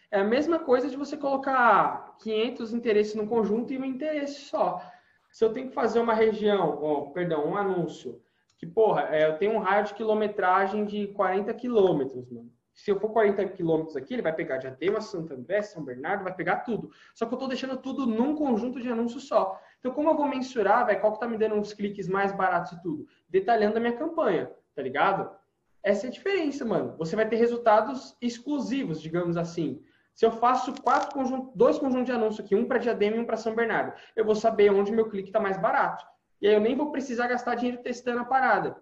é 0.10 0.20
a 0.20 0.24
mesma 0.24 0.60
coisa 0.60 0.90
de 0.90 0.96
você 0.96 1.18
colocar 1.18 2.16
500 2.20 2.74
interesses 2.74 3.16
no 3.16 3.28
conjunto 3.28 3.74
e 3.74 3.78
um 3.78 3.86
interesse 3.86 4.42
só. 4.42 4.82
Se 5.30 5.44
eu 5.44 5.52
tenho 5.52 5.68
que 5.68 5.76
fazer 5.76 6.00
uma 6.00 6.14
região, 6.14 6.82
oh, 6.82 7.12
perdão, 7.12 7.46
um 7.46 7.58
anúncio, 7.58 8.24
que, 8.66 8.72
porra, 8.72 9.10
é, 9.12 9.28
eu 9.28 9.38
tenho 9.38 9.54
um 9.54 9.60
raio 9.60 9.86
de 9.86 9.94
quilometragem 9.94 10.86
de 10.86 11.08
40 11.08 11.54
quilômetros, 11.54 12.30
mano. 12.30 12.52
Se 12.74 12.92
eu 12.92 13.00
for 13.00 13.10
40 13.10 13.46
quilômetros 13.50 13.96
aqui, 13.96 14.14
ele 14.14 14.22
vai 14.22 14.34
pegar 14.34 14.58
Diadema, 14.58 15.00
Santo 15.00 15.34
André, 15.34 15.62
São 15.62 15.84
Bernardo, 15.84 16.26
vai 16.26 16.36
pegar 16.36 16.58
tudo. 16.58 16.92
Só 17.14 17.26
que 17.26 17.34
eu 17.34 17.38
estou 17.38 17.48
deixando 17.48 17.78
tudo 17.78 18.06
num 18.06 18.36
conjunto 18.36 18.82
de 18.82 18.92
anúncios 18.92 19.30
só. 19.30 19.58
Então, 19.80 19.94
como 19.94 20.10
eu 20.10 20.18
vou 20.18 20.28
mensurar, 20.28 20.86
véio, 20.86 21.00
qual 21.00 21.14
que 21.14 21.20
tá 21.22 21.28
me 21.28 21.38
dando 21.38 21.56
uns 21.56 21.74
cliques 21.74 22.08
mais 22.08 22.34
baratos 22.34 22.74
e 22.74 22.82
tudo? 22.82 23.08
Detalhando 23.30 23.78
a 23.78 23.80
minha 23.80 23.96
campanha, 23.96 24.52
tá 24.76 24.82
ligado? 24.82 25.34
Essa 25.82 26.08
é 26.08 26.10
a 26.10 26.12
diferença, 26.12 26.66
mano. 26.66 26.96
Você 26.98 27.16
vai 27.16 27.30
ter 27.30 27.38
resultados 27.38 28.18
exclusivos, 28.22 29.02
digamos 29.02 29.38
assim. 29.38 29.82
Se 30.14 30.26
eu 30.26 30.32
faço 30.32 30.74
quatro 30.82 31.52
dois 31.56 31.78
conjuntos 31.78 32.06
de 32.06 32.12
anúncios 32.12 32.46
aqui, 32.46 32.56
um 32.56 32.68
para 32.68 32.80
Diadema 32.80 33.18
e 33.18 33.20
um 33.20 33.26
para 33.26 33.38
São 33.38 33.56
Bernardo, 33.56 33.94
eu 34.16 34.26
vou 34.26 34.36
saber 34.36 34.72
onde 34.72 34.92
meu 34.92 35.10
clique 35.10 35.30
está 35.30 35.40
mais 35.40 35.58
barato. 35.58 36.06
E 36.42 36.48
aí 36.48 36.54
eu 36.54 36.60
nem 36.60 36.76
vou 36.76 36.92
precisar 36.92 37.28
gastar 37.28 37.56
dinheiro 37.56 37.82
testando 37.82 38.20
a 38.20 38.26
parada. 38.26 38.78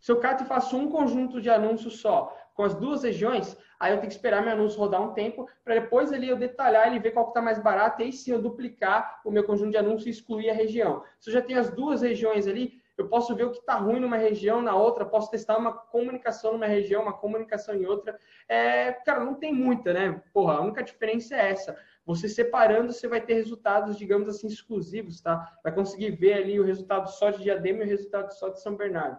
Se 0.00 0.12
eu 0.12 0.20
cato 0.20 0.44
e 0.44 0.46
faço 0.46 0.76
um 0.76 0.90
conjunto 0.90 1.40
de 1.40 1.50
anúncios 1.50 2.00
só, 2.00 2.36
com 2.54 2.62
as 2.62 2.74
duas 2.74 3.02
regiões, 3.02 3.56
aí 3.78 3.92
eu 3.92 3.98
tenho 3.98 4.08
que 4.08 4.14
esperar 4.14 4.42
meu 4.42 4.52
anúncio 4.52 4.78
rodar 4.78 5.02
um 5.02 5.12
tempo, 5.12 5.48
para 5.64 5.74
depois 5.74 6.12
ali 6.12 6.28
eu 6.28 6.36
detalhar 6.36 6.94
e 6.94 6.98
ver 6.98 7.10
qual 7.10 7.26
que 7.26 7.30
está 7.30 7.42
mais 7.42 7.58
barato, 7.58 8.00
e 8.00 8.04
aí 8.04 8.12
sim 8.12 8.32
eu 8.32 8.40
duplicar 8.40 9.20
o 9.24 9.30
meu 9.30 9.44
conjunto 9.44 9.72
de 9.72 9.76
anúncios 9.76 10.06
e 10.06 10.10
excluir 10.10 10.48
a 10.50 10.54
região. 10.54 11.02
Se 11.20 11.30
eu 11.30 11.34
já 11.34 11.42
tenho 11.42 11.60
as 11.60 11.70
duas 11.70 12.02
regiões 12.02 12.46
ali, 12.46 12.80
eu 12.96 13.08
posso 13.08 13.34
ver 13.34 13.44
o 13.44 13.50
que 13.50 13.58
está 13.58 13.74
ruim 13.74 14.00
numa 14.00 14.16
região, 14.16 14.62
na 14.62 14.74
outra, 14.74 15.04
posso 15.04 15.30
testar 15.30 15.58
uma 15.58 15.72
comunicação 15.72 16.52
numa 16.52 16.66
região, 16.66 17.02
uma 17.02 17.12
comunicação 17.12 17.74
em 17.74 17.84
outra. 17.84 18.18
É, 18.48 18.92
cara, 18.92 19.22
não 19.22 19.34
tem 19.34 19.52
muita, 19.52 19.92
né? 19.92 20.22
Porra, 20.32 20.54
a 20.54 20.60
única 20.62 20.82
diferença 20.82 21.36
é 21.36 21.50
essa. 21.50 21.78
Você 22.06 22.28
separando, 22.28 22.92
você 22.92 23.08
vai 23.08 23.20
ter 23.20 23.34
resultados, 23.34 23.98
digamos 23.98 24.28
assim, 24.28 24.46
exclusivos, 24.46 25.20
tá? 25.20 25.58
Vai 25.62 25.74
conseguir 25.74 26.12
ver 26.12 26.34
ali 26.34 26.60
o 26.60 26.64
resultado 26.64 27.10
só 27.10 27.30
de 27.30 27.42
Diadema 27.42 27.82
e 27.82 27.86
o 27.86 27.88
resultado 27.88 28.32
só 28.32 28.48
de 28.48 28.62
São 28.62 28.76
Bernardo. 28.76 29.18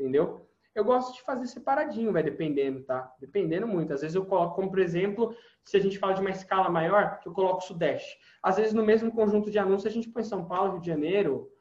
Entendeu? 0.00 0.48
Eu 0.74 0.84
gosto 0.84 1.14
de 1.14 1.22
fazer 1.22 1.46
separadinho, 1.46 2.10
vai 2.10 2.22
dependendo, 2.22 2.82
tá? 2.84 3.14
Dependendo 3.20 3.68
muito. 3.68 3.92
Às 3.92 4.00
vezes 4.00 4.14
eu 4.14 4.24
coloco, 4.24 4.56
como 4.56 4.70
por 4.70 4.78
exemplo, 4.78 5.36
se 5.62 5.76
a 5.76 5.80
gente 5.80 5.98
fala 5.98 6.14
de 6.14 6.22
uma 6.22 6.30
escala 6.30 6.70
maior, 6.70 7.20
que 7.20 7.28
eu 7.28 7.32
coloco 7.34 7.60
Sudeste. 7.60 8.18
Às 8.42 8.56
vezes 8.56 8.72
no 8.72 8.82
mesmo 8.82 9.12
conjunto 9.12 9.50
de 9.50 9.58
anúncios 9.58 9.92
a 9.92 9.94
gente 9.94 10.08
põe 10.08 10.24
São 10.24 10.46
Paulo, 10.46 10.72
Rio 10.72 10.80
de 10.80 10.86
Janeiro, 10.86 11.52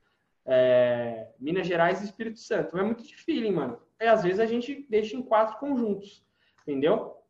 é, 0.46 1.28
Minas 1.38 1.68
Gerais 1.68 2.02
e 2.02 2.06
Espírito 2.06 2.40
Santo. 2.40 2.78
É 2.78 2.84
muito 2.84 3.04
de 3.04 3.18
feeling, 3.18 3.52
mano. 3.52 3.78
E 4.00 4.06
às 4.06 4.24
vezes 4.24 4.40
a 4.40 4.46
gente 4.46 4.88
deixa 4.90 5.18
em 5.18 5.22
quatro 5.22 5.60
conjuntos, 5.60 6.26
entendeu? 6.62 7.21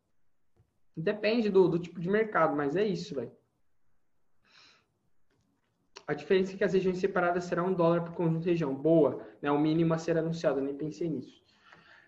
Depende 0.96 1.50
do, 1.50 1.68
do 1.68 1.80
tipo 1.80 2.00
de 2.00 2.10
mercado, 2.10 2.56
mas 2.56 2.76
é 2.76 2.84
isso, 2.84 3.16
velho. 3.16 3.32
A 6.08 6.14
diferença 6.14 6.54
é 6.54 6.58
que 6.58 6.64
as 6.64 6.74
regiões 6.74 6.98
separadas 6.98 7.46
será 7.46 7.64
um 7.64 7.74
dólar 7.74 8.04
por 8.04 8.14
conjunto 8.14 8.44
de 8.44 8.50
região. 8.50 8.76
Boa, 8.76 9.26
né? 9.42 9.50
O 9.52 9.58
mínimo 9.58 9.94
a 9.94 9.98
ser 9.98 10.18
anunciado, 10.18 10.60
eu 10.60 10.64
nem 10.64 10.76
pensei 10.76 11.10
nisso. 11.10 11.42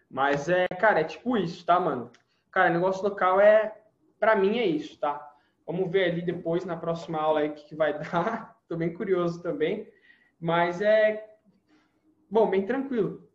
Mas 0.09 0.49
é, 0.49 0.67
cara, 0.67 0.99
é 0.99 1.03
tipo 1.03 1.37
isso, 1.37 1.65
tá, 1.65 1.79
mano? 1.79 2.11
Cara, 2.51 2.69
negócio 2.69 3.03
local 3.03 3.39
é, 3.39 3.81
para 4.19 4.35
mim 4.35 4.57
é 4.57 4.65
isso, 4.65 4.99
tá? 4.99 5.33
Vamos 5.65 5.89
ver 5.89 6.11
ali 6.11 6.21
depois 6.21 6.65
na 6.65 6.75
próxima 6.75 7.19
aula 7.19 7.39
aí 7.39 7.49
o 7.49 7.53
que, 7.53 7.65
que 7.65 7.75
vai 7.75 7.97
dar. 7.97 8.57
Tô 8.67 8.75
bem 8.75 8.93
curioso 8.93 9.41
também. 9.41 9.87
Mas 10.39 10.81
é, 10.81 11.37
bom, 12.29 12.49
bem 12.49 12.65
tranquilo. 12.65 13.27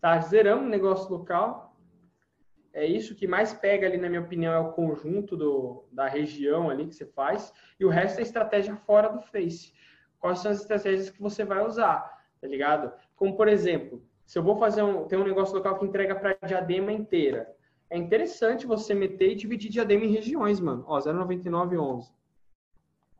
Tá? 0.00 0.18
Zeramos 0.20 0.66
o 0.66 0.70
negócio 0.70 1.10
local. 1.10 1.65
É 2.76 2.84
isso 2.84 3.14
que 3.14 3.26
mais 3.26 3.54
pega 3.54 3.86
ali, 3.86 3.96
na 3.96 4.06
minha 4.06 4.20
opinião, 4.20 4.52
é 4.52 4.58
o 4.58 4.70
conjunto 4.72 5.34
do, 5.34 5.86
da 5.90 6.06
região 6.06 6.68
ali 6.68 6.86
que 6.86 6.94
você 6.94 7.06
faz. 7.06 7.50
E 7.80 7.86
o 7.86 7.88
resto 7.88 8.18
é 8.18 8.22
estratégia 8.22 8.76
fora 8.76 9.08
do 9.08 9.22
Face. 9.22 9.72
Quais 10.20 10.40
são 10.40 10.50
as 10.50 10.60
estratégias 10.60 11.08
que 11.08 11.18
você 11.18 11.42
vai 11.42 11.64
usar, 11.64 12.22
tá 12.38 12.46
ligado? 12.46 12.92
Como, 13.16 13.34
por 13.34 13.48
exemplo, 13.48 14.04
se 14.26 14.38
eu 14.38 14.42
vou 14.42 14.58
fazer 14.58 14.82
um, 14.82 15.08
tem 15.08 15.18
um 15.18 15.24
negócio 15.24 15.54
local 15.56 15.78
que 15.78 15.86
entrega 15.86 16.14
para 16.14 16.36
diadema 16.46 16.92
inteira. 16.92 17.50
é 17.88 17.96
interessante 17.96 18.66
você 18.66 18.92
meter 18.92 19.32
e 19.32 19.36
dividir 19.36 19.70
diadema 19.70 20.04
em 20.04 20.12
regiões, 20.12 20.60
mano. 20.60 20.84
Ó, 20.86 20.98
0,9911. 20.98 22.12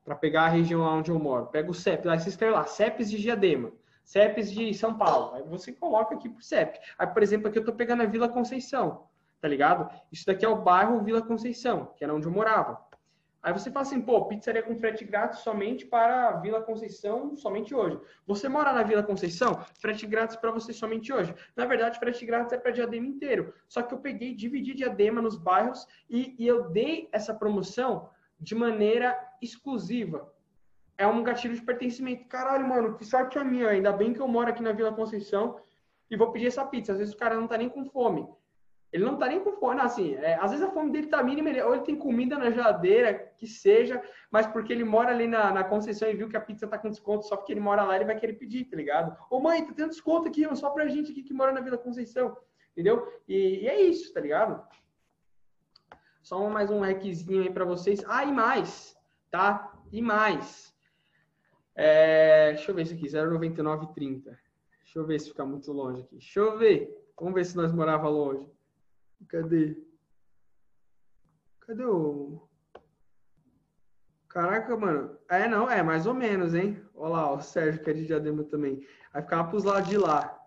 Para 0.04 0.16
pegar 0.16 0.42
a 0.42 0.48
região 0.48 0.82
lá 0.82 0.92
onde 0.92 1.10
eu 1.10 1.18
moro. 1.18 1.46
Pega 1.46 1.70
o 1.70 1.74
CEP, 1.74 2.06
lá 2.06 2.18
você 2.18 2.28
escreve 2.28 2.52
lá, 2.52 2.66
CEPs 2.66 3.10
de 3.10 3.22
diadema. 3.22 3.72
CEPs 4.04 4.52
de 4.52 4.74
São 4.74 4.98
Paulo. 4.98 5.34
Aí 5.34 5.42
você 5.44 5.72
coloca 5.72 6.14
aqui 6.14 6.28
pro 6.28 6.42
CEP. 6.42 6.78
Aí, 6.98 7.06
por 7.06 7.22
exemplo, 7.22 7.48
aqui 7.48 7.58
eu 7.58 7.64
tô 7.64 7.72
pegando 7.72 8.02
a 8.02 8.06
Vila 8.06 8.28
Conceição, 8.28 9.05
tá 9.40 9.48
ligado? 9.48 9.90
Isso 10.10 10.26
daqui 10.26 10.44
é 10.44 10.48
o 10.48 10.62
bairro 10.62 11.02
Vila 11.02 11.22
Conceição, 11.22 11.92
que 11.96 12.04
era 12.04 12.14
onde 12.14 12.26
eu 12.26 12.32
morava. 12.32 12.84
Aí 13.46 13.52
você 13.52 13.70
fala 13.70 13.86
assim, 13.86 14.00
pô, 14.00 14.24
pizzaria 14.24 14.60
com 14.60 14.74
frete 14.74 15.04
grátis 15.04 15.38
somente 15.38 15.86
para 15.86 16.32
Vila 16.40 16.60
Conceição, 16.60 17.36
somente 17.36 17.72
hoje. 17.72 17.96
Você 18.26 18.48
mora 18.48 18.72
na 18.72 18.82
Vila 18.82 19.04
Conceição, 19.04 19.64
frete 19.80 20.04
grátis 20.04 20.34
para 20.34 20.50
você 20.50 20.72
somente 20.72 21.12
hoje. 21.12 21.32
Na 21.54 21.64
verdade, 21.64 21.96
frete 21.96 22.26
grátis 22.26 22.52
é 22.52 22.58
para 22.58 22.72
Diadema 22.72 23.06
inteiro. 23.06 23.54
Só 23.68 23.82
que 23.82 23.94
eu 23.94 23.98
peguei, 23.98 24.34
dividi 24.34 24.74
Diadema 24.74 25.22
nos 25.22 25.36
bairros 25.36 25.86
e, 26.10 26.34
e 26.36 26.44
eu 26.44 26.70
dei 26.70 27.08
essa 27.12 27.32
promoção 27.32 28.10
de 28.40 28.52
maneira 28.56 29.16
exclusiva. 29.40 30.28
É 30.98 31.06
um 31.06 31.22
gatilho 31.22 31.54
de 31.54 31.62
pertencimento. 31.62 32.26
Caralho, 32.26 32.66
mano, 32.66 32.96
que 32.96 33.04
sorte 33.04 33.38
a 33.38 33.44
minha. 33.44 33.68
Ainda 33.68 33.92
bem 33.92 34.12
que 34.12 34.20
eu 34.20 34.26
moro 34.26 34.50
aqui 34.50 34.60
na 34.62 34.72
Vila 34.72 34.92
Conceição 34.92 35.60
e 36.10 36.16
vou 36.16 36.32
pedir 36.32 36.48
essa 36.48 36.64
pizza. 36.64 36.90
Às 36.90 36.98
vezes 36.98 37.14
o 37.14 37.16
cara 37.16 37.36
não 37.36 37.46
tá 37.46 37.56
nem 37.56 37.68
com 37.68 37.84
fome. 37.84 38.26
Ele 38.92 39.04
não 39.04 39.16
tá 39.16 39.26
nem 39.26 39.40
com 39.40 39.52
fome, 39.52 39.80
assim, 39.80 40.14
é, 40.14 40.36
às 40.36 40.52
vezes 40.52 40.64
a 40.64 40.70
fome 40.70 40.90
dele 40.90 41.08
tá 41.08 41.22
mínima, 41.22 41.50
ele, 41.50 41.60
ou 41.62 41.74
ele 41.74 41.84
tem 41.84 41.96
comida 41.96 42.38
na 42.38 42.50
geladeira, 42.50 43.32
que 43.36 43.46
seja, 43.46 44.02
mas 44.30 44.46
porque 44.46 44.72
ele 44.72 44.84
mora 44.84 45.10
ali 45.10 45.26
na, 45.26 45.52
na 45.52 45.60
e 45.62 46.14
viu 46.14 46.28
que 46.28 46.36
a 46.36 46.40
pizza 46.40 46.68
tá 46.68 46.78
com 46.78 46.88
desconto, 46.88 47.26
só 47.26 47.36
porque 47.36 47.52
ele 47.52 47.60
mora 47.60 47.82
lá, 47.82 47.96
ele 47.96 48.04
vai 48.04 48.18
querer 48.18 48.34
pedir, 48.34 48.64
tá 48.64 48.76
ligado? 48.76 49.16
Ô 49.28 49.40
mãe, 49.40 49.66
tá 49.66 49.72
tendo 49.74 49.90
desconto 49.90 50.28
aqui, 50.28 50.44
só 50.56 50.70
pra 50.70 50.88
gente 50.88 51.10
aqui 51.10 51.22
que 51.22 51.34
mora 51.34 51.52
na 51.52 51.60
Vila 51.60 51.76
Conceição, 51.76 52.36
entendeu? 52.72 53.06
E, 53.28 53.64
e 53.64 53.68
é 53.68 53.80
isso, 53.82 54.14
tá 54.14 54.20
ligado? 54.20 54.64
Só 56.22 56.48
mais 56.48 56.70
um 56.70 56.80
requisinho 56.80 57.42
aí 57.42 57.50
pra 57.50 57.64
vocês. 57.64 58.02
Ah, 58.08 58.24
e 58.24 58.32
mais, 58.32 58.96
tá? 59.30 59.72
E 59.92 60.02
mais. 60.02 60.74
É, 61.74 62.52
deixa 62.54 62.70
eu 62.70 62.74
ver 62.74 62.82
isso 62.82 62.94
aqui, 62.94 63.06
0,9930. 63.06 64.24
Deixa 64.24 64.98
eu 64.98 65.06
ver 65.06 65.20
se 65.20 65.28
fica 65.28 65.44
muito 65.44 65.70
longe 65.70 66.02
aqui. 66.02 66.16
Deixa 66.16 66.40
eu 66.40 66.58
ver. 66.58 67.12
Vamos 67.16 67.34
ver 67.34 67.44
se 67.44 67.56
nós 67.56 67.72
morava 67.72 68.08
longe. 68.08 68.50
Cadê? 69.28 69.76
Cadê 71.60 71.84
o. 71.84 72.48
Caraca, 74.28 74.76
mano. 74.76 75.18
É, 75.30 75.48
não, 75.48 75.70
é 75.70 75.82
mais 75.82 76.06
ou 76.06 76.14
menos, 76.14 76.54
hein? 76.54 76.80
Olha 76.94 77.12
lá, 77.12 77.32
o 77.32 77.40
Sérgio, 77.40 77.82
que 77.82 77.90
é 77.90 77.92
de 77.94 78.06
Diadema 78.06 78.44
também. 78.44 78.86
Vai 79.12 79.22
ficar 79.22 79.44
pros 79.44 79.64
lados 79.64 79.88
de 79.88 79.96
lá. 79.96 80.38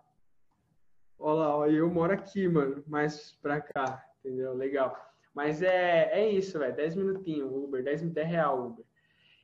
Olha 1.18 1.48
lá, 1.48 1.68
eu 1.68 1.90
moro 1.90 2.12
aqui, 2.12 2.48
mano. 2.48 2.82
Mais 2.86 3.32
pra 3.42 3.60
cá, 3.60 4.04
entendeu? 4.20 4.54
Legal. 4.54 4.96
Mas 5.34 5.60
é, 5.60 6.10
é 6.12 6.30
isso, 6.30 6.58
velho. 6.58 6.74
10 6.74 6.94
minutinhos, 6.94 7.52
Uber. 7.52 7.82
10 7.82 8.02
minutos 8.02 8.22
é 8.22 8.26
real, 8.26 8.66
Uber. 8.68 8.84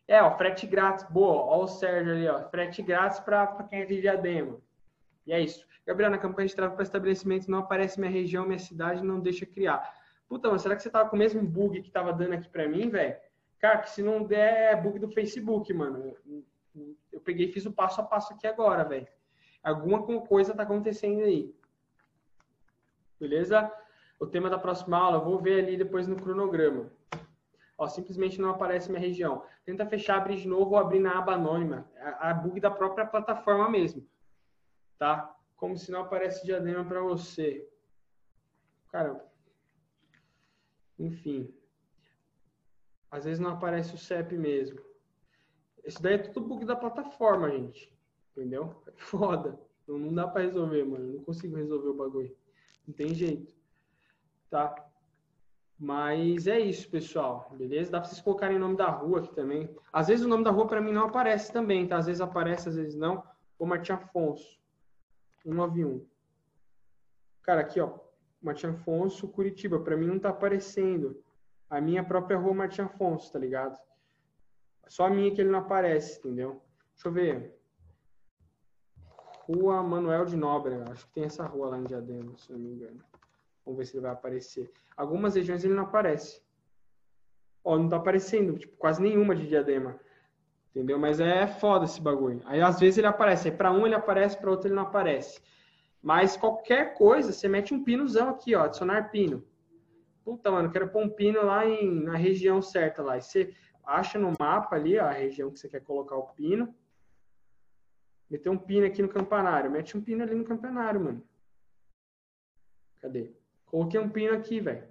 É, 0.08 0.22
ó, 0.22 0.30
frete 0.38 0.66
grátis. 0.66 1.04
Boa, 1.10 1.42
ó 1.42 1.64
o 1.64 1.68
Sérgio 1.68 2.12
ali, 2.12 2.28
ó. 2.28 2.48
Frete 2.48 2.82
grátis 2.82 3.18
pra, 3.20 3.46
pra 3.46 3.66
quem 3.66 3.80
é 3.80 3.84
de 3.84 4.00
Diadema. 4.00 4.60
E 5.26 5.32
é 5.32 5.40
isso. 5.40 5.65
Gabriel, 5.86 6.10
na 6.10 6.18
campanha 6.18 6.48
de 6.48 6.54
tráfego 6.54 6.74
para 6.74 6.82
estabelecimento 6.82 7.48
não 7.48 7.60
aparece 7.60 8.00
minha 8.00 8.10
região, 8.10 8.44
minha 8.44 8.58
cidade, 8.58 9.04
não 9.04 9.20
deixa 9.20 9.46
criar. 9.46 9.94
Puta, 10.28 10.48
mano, 10.48 10.58
será 10.58 10.74
que 10.74 10.82
você 10.82 10.90
tava 10.90 11.08
com 11.08 11.14
o 11.14 11.18
mesmo 11.18 11.40
bug 11.40 11.80
que 11.80 11.90
tava 11.92 12.12
dando 12.12 12.32
aqui 12.32 12.48
para 12.48 12.68
mim, 12.68 12.90
velho? 12.90 13.16
Cara, 13.60 13.78
que 13.78 13.90
se 13.90 14.02
não 14.02 14.24
der 14.24 14.72
é 14.72 14.76
bug 14.76 14.98
do 14.98 15.08
Facebook, 15.08 15.72
mano. 15.72 16.16
Eu 17.12 17.20
peguei 17.20 17.46
e 17.46 17.52
fiz 17.52 17.64
o 17.64 17.72
passo 17.72 18.00
a 18.00 18.04
passo 18.04 18.32
aqui 18.32 18.48
agora, 18.48 18.84
velho. 18.84 19.06
Alguma 19.62 20.02
coisa 20.26 20.54
tá 20.54 20.64
acontecendo 20.64 21.22
aí. 21.22 21.54
Beleza? 23.20 23.72
O 24.18 24.26
tema 24.26 24.50
da 24.50 24.58
próxima 24.58 24.98
aula, 24.98 25.18
eu 25.18 25.24
vou 25.24 25.38
ver 25.38 25.62
ali 25.62 25.76
depois 25.76 26.08
no 26.08 26.16
cronograma. 26.16 26.90
Ó, 27.78 27.86
simplesmente 27.86 28.40
não 28.40 28.50
aparece 28.50 28.90
minha 28.90 29.00
região. 29.00 29.44
Tenta 29.64 29.86
fechar, 29.86 30.16
abrir 30.16 30.36
de 30.36 30.48
novo 30.48 30.72
ou 30.72 30.78
abrir 30.78 30.98
na 30.98 31.18
aba 31.18 31.34
anônima. 31.34 31.88
A, 32.00 32.30
a 32.30 32.34
bug 32.34 32.58
da 32.58 32.70
própria 32.70 33.06
plataforma 33.06 33.70
mesmo 33.70 34.06
tá? 34.98 35.34
Como 35.56 35.76
se 35.76 35.90
não 35.90 36.02
aparece 36.02 36.44
diadema 36.44 36.84
para 36.84 37.00
você. 37.00 37.68
Cara, 38.90 39.24
enfim. 40.98 41.52
Às 43.10 43.24
vezes 43.24 43.40
não 43.40 43.50
aparece 43.50 43.94
o 43.94 43.98
CEP 43.98 44.36
mesmo. 44.36 44.80
Isso 45.84 46.02
daí 46.02 46.14
é 46.14 46.18
tudo 46.18 46.46
bug 46.46 46.64
da 46.64 46.76
plataforma, 46.76 47.50
gente. 47.50 47.92
Entendeu? 48.32 48.82
É 48.86 48.92
foda. 48.92 49.58
Não, 49.86 49.98
não 49.98 50.14
dá 50.14 50.26
para 50.26 50.42
resolver, 50.42 50.84
mano. 50.84 51.14
Não 51.14 51.24
consigo 51.24 51.56
resolver 51.56 51.88
o 51.88 51.94
bagulho. 51.94 52.36
Não 52.86 52.94
tem 52.94 53.14
jeito. 53.14 53.54
Tá? 54.50 54.74
Mas 55.78 56.46
é 56.46 56.58
isso, 56.58 56.90
pessoal. 56.90 57.50
Beleza? 57.56 57.90
Dá 57.90 58.00
para 58.00 58.08
vocês 58.08 58.20
colocarem 58.20 58.56
o 58.56 58.60
nome 58.60 58.76
da 58.76 58.88
rua 58.88 59.20
aqui 59.20 59.34
também. 59.34 59.68
Às 59.92 60.08
vezes 60.08 60.24
o 60.24 60.28
nome 60.28 60.42
da 60.42 60.50
rua 60.50 60.66
para 60.66 60.80
mim 60.80 60.92
não 60.92 61.06
aparece 61.06 61.52
também, 61.52 61.86
tá? 61.86 61.98
Às 61.98 62.06
vezes 62.06 62.20
aparece, 62.20 62.68
às 62.68 62.76
vezes 62.76 62.96
não. 62.96 63.22
O 63.58 63.66
Martim 63.66 63.92
Afonso. 63.92 64.58
191. 65.46 66.04
Cara, 67.42 67.60
aqui, 67.60 67.80
ó. 67.80 67.98
Martim 68.42 68.66
Afonso, 68.66 69.28
Curitiba. 69.28 69.80
Para 69.80 69.96
mim 69.96 70.06
não 70.06 70.18
tá 70.18 70.30
aparecendo. 70.30 71.22
A 71.70 71.80
minha 71.80 72.04
própria 72.04 72.38
rua 72.38 72.54
Martim 72.54 72.82
Afonso, 72.82 73.32
tá 73.32 73.38
ligado? 73.38 73.78
Só 74.88 75.06
a 75.06 75.10
minha 75.10 75.32
que 75.34 75.40
ele 75.40 75.50
não 75.50 75.60
aparece, 75.60 76.18
entendeu? 76.18 76.62
Deixa 76.94 77.08
eu 77.08 77.12
ver. 77.12 77.58
Rua 79.48 79.82
Manuel 79.82 80.24
de 80.24 80.36
Nóbrega. 80.36 80.90
Acho 80.90 81.06
que 81.06 81.12
tem 81.12 81.24
essa 81.24 81.46
rua 81.46 81.70
lá 81.70 81.78
em 81.78 81.84
Diadema, 81.84 82.36
se 82.36 82.52
não 82.52 82.58
me 82.58 82.70
engano. 82.70 83.02
Vamos 83.64 83.78
ver 83.78 83.84
se 83.84 83.96
ele 83.96 84.02
vai 84.02 84.12
aparecer. 84.12 84.70
Algumas 84.96 85.34
regiões 85.34 85.64
ele 85.64 85.74
não 85.74 85.84
aparece. 85.84 86.42
Ó, 87.64 87.76
não 87.76 87.88
tá 87.88 87.96
aparecendo, 87.96 88.56
tipo, 88.56 88.76
quase 88.76 89.02
nenhuma 89.02 89.34
de 89.34 89.48
Diadema. 89.48 89.98
Entendeu? 90.76 90.98
Mas 90.98 91.20
é 91.20 91.46
foda 91.46 91.86
esse 91.86 91.98
bagulho. 91.98 92.42
Aí 92.44 92.60
às 92.60 92.78
vezes 92.78 92.98
ele 92.98 93.06
aparece. 93.06 93.48
Aí 93.48 93.56
pra 93.56 93.72
um 93.72 93.86
ele 93.86 93.94
aparece, 93.94 94.36
pra 94.36 94.50
outro 94.50 94.68
ele 94.68 94.74
não 94.74 94.82
aparece. 94.82 95.40
Mas 96.02 96.36
qualquer 96.36 96.92
coisa, 96.92 97.32
você 97.32 97.48
mete 97.48 97.72
um 97.72 97.82
pinozão 97.82 98.28
aqui, 98.28 98.54
ó. 98.54 98.64
Adicionar 98.64 99.10
pino. 99.10 99.42
Puta, 100.22 100.50
mano, 100.50 100.70
quero 100.70 100.90
pôr 100.90 101.02
um 101.02 101.08
pino 101.08 101.42
lá 101.42 101.64
em, 101.64 102.02
na 102.02 102.14
região 102.14 102.60
certa 102.60 103.02
lá. 103.02 103.16
E 103.16 103.22
você 103.22 103.54
acha 103.86 104.18
no 104.18 104.34
mapa 104.38 104.76
ali, 104.76 104.98
ó, 104.98 105.06
a 105.06 105.12
região 105.12 105.50
que 105.50 105.58
você 105.58 105.66
quer 105.66 105.80
colocar 105.80 106.14
o 106.14 106.26
pino. 106.34 106.74
Meter 108.28 108.50
um 108.50 108.58
pino 108.58 108.84
aqui 108.84 109.00
no 109.00 109.08
campanário. 109.08 109.70
Mete 109.70 109.96
um 109.96 110.02
pino 110.02 110.24
ali 110.24 110.34
no 110.34 110.44
campanário, 110.44 111.00
mano. 111.00 111.22
Cadê? 113.00 113.32
Coloquei 113.64 113.98
um 113.98 114.10
pino 114.10 114.34
aqui, 114.34 114.60
velho. 114.60 114.86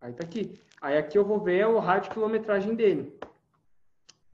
Aí 0.00 0.12
tá 0.14 0.24
aqui. 0.24 0.60
Aí 0.80 0.98
aqui 0.98 1.16
eu 1.16 1.24
vou 1.24 1.38
ver 1.38 1.64
o 1.68 1.78
rádio 1.78 2.10
quilometragem 2.10 2.74
dele. 2.74 3.16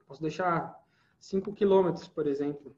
Posso 0.06 0.22
deixar 0.22 0.77
5 1.18 1.52
quilômetros, 1.52 2.08
por 2.08 2.26
exemplo. 2.26 2.76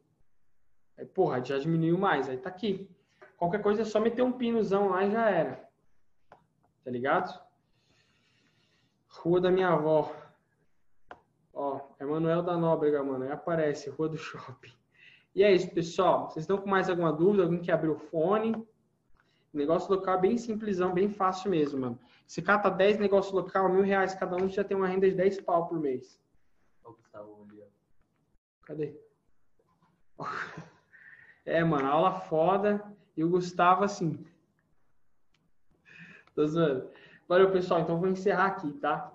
Aí, 0.97 1.07
porra, 1.07 1.43
já 1.43 1.59
diminuiu 1.59 1.99
mais. 1.99 2.29
Aí 2.29 2.37
tá 2.37 2.49
aqui. 2.49 2.91
Qualquer 3.37 3.63
coisa 3.63 3.83
é 3.83 3.85
só 3.85 4.01
meter 4.01 4.23
um 4.23 4.33
pinozão 4.33 4.91
lá 4.91 5.05
e 5.05 5.11
já 5.11 5.31
era. 5.31 5.69
Tá 6.85 6.91
ligado? 6.91 7.41
Rua 9.09 9.41
da 9.41 9.51
minha 9.51 9.69
avó. 9.69 10.15
Ó, 11.53 11.81
Emanuel 12.01 12.43
da 12.43 12.57
Nóbrega, 12.57 13.03
mano. 13.03 13.25
Aí 13.25 13.33
aparece, 13.33 13.91
Rua 13.91 14.09
do 14.09 14.17
Shopping. 14.17 14.73
E 15.35 15.43
é 15.43 15.53
isso, 15.53 15.71
pessoal. 15.71 16.29
Vocês 16.29 16.43
estão 16.43 16.59
com 16.59 16.69
mais 16.69 16.91
alguma 16.91 17.13
dúvida? 17.13 17.45
Alguém 17.45 17.61
que 17.61 17.71
abriu 17.71 17.93
o 17.93 17.99
fone? 17.99 18.67
Negócio 19.53 19.93
local 19.93 20.17
é 20.17 20.21
bem 20.21 20.37
simplesão, 20.39 20.93
bem 20.93 21.09
fácil 21.09 21.51
mesmo, 21.51 21.81
mano. 21.81 21.99
Se 22.27 22.41
cata 22.41 22.71
10 22.71 22.99
negócios 22.99 23.35
local, 23.35 23.69
mil 23.69 23.83
reais 23.83 24.15
cada 24.15 24.37
um, 24.37 24.49
já 24.49 24.63
tem 24.63 24.77
uma 24.77 24.87
renda 24.87 25.09
de 25.09 25.17
10 25.17 25.41
pau 25.41 25.67
por 25.67 25.81
mês. 25.81 26.21
Cadê? 28.65 28.95
É, 31.45 31.65
mano, 31.65 31.89
aula 31.89 32.21
foda. 32.21 32.83
E 33.17 33.25
o 33.25 33.29
Gustavo, 33.29 33.85
assim. 33.85 34.25
Tô 36.35 36.47
zoando. 36.47 36.91
Valeu, 37.29 37.51
pessoal. 37.51 37.81
Então 37.81 37.99
vou 37.99 38.09
encerrar 38.09 38.47
aqui, 38.47 38.73
tá? 38.73 39.13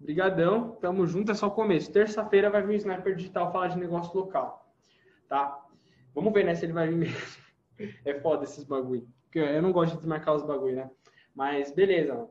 Obrigadão. 0.00 0.72
Tamo 0.80 1.06
junto. 1.06 1.32
É 1.32 1.34
só 1.34 1.48
o 1.48 1.50
começo. 1.50 1.92
Terça-feira 1.92 2.50
vai 2.50 2.62
vir 2.62 2.74
o 2.74 2.76
Sniper 2.76 3.16
Digital 3.16 3.52
falar 3.52 3.68
de 3.68 3.78
negócio 3.78 4.16
local. 4.16 4.72
Tá? 5.28 5.64
Vamos 6.14 6.32
ver, 6.32 6.44
né, 6.44 6.54
se 6.54 6.64
ele 6.64 6.72
vai 6.72 6.88
vir 6.88 6.96
mesmo. 6.96 7.44
É 8.04 8.20
foda 8.20 8.44
esses 8.44 8.62
bagulho. 8.62 9.04
Porque 9.24 9.40
eu 9.40 9.60
não 9.60 9.72
gosto 9.72 9.94
de 9.94 9.98
desmarcar 9.98 10.36
os 10.36 10.44
bagulho, 10.44 10.76
né? 10.76 10.90
Mas 11.34 11.72
beleza, 11.72 12.14
mano. 12.14 12.30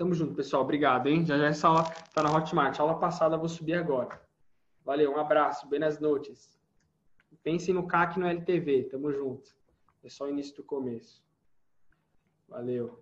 Tamo 0.00 0.14
junto, 0.14 0.32
pessoal. 0.32 0.62
Obrigado, 0.62 1.10
hein? 1.10 1.26
Já 1.26 1.36
já 1.36 1.48
essa 1.48 1.68
aula 1.68 1.82
tá 2.14 2.22
na 2.22 2.34
Hotmart. 2.34 2.80
A 2.80 2.82
aula 2.82 2.98
passada 2.98 3.34
eu 3.34 3.38
vou 3.38 3.50
subir 3.50 3.74
agora. 3.74 4.18
Valeu, 4.82 5.12
um 5.12 5.18
abraço, 5.18 5.68
buenas 5.68 6.00
noites. 6.00 6.58
Pensem 7.42 7.74
no 7.74 7.86
CAC 7.86 8.18
no 8.18 8.26
LTV, 8.26 8.84
tamo 8.84 9.12
junto. 9.12 9.54
É 10.02 10.08
só 10.08 10.24
o 10.24 10.30
início 10.30 10.56
do 10.56 10.64
começo. 10.64 11.22
Valeu. 12.48 12.98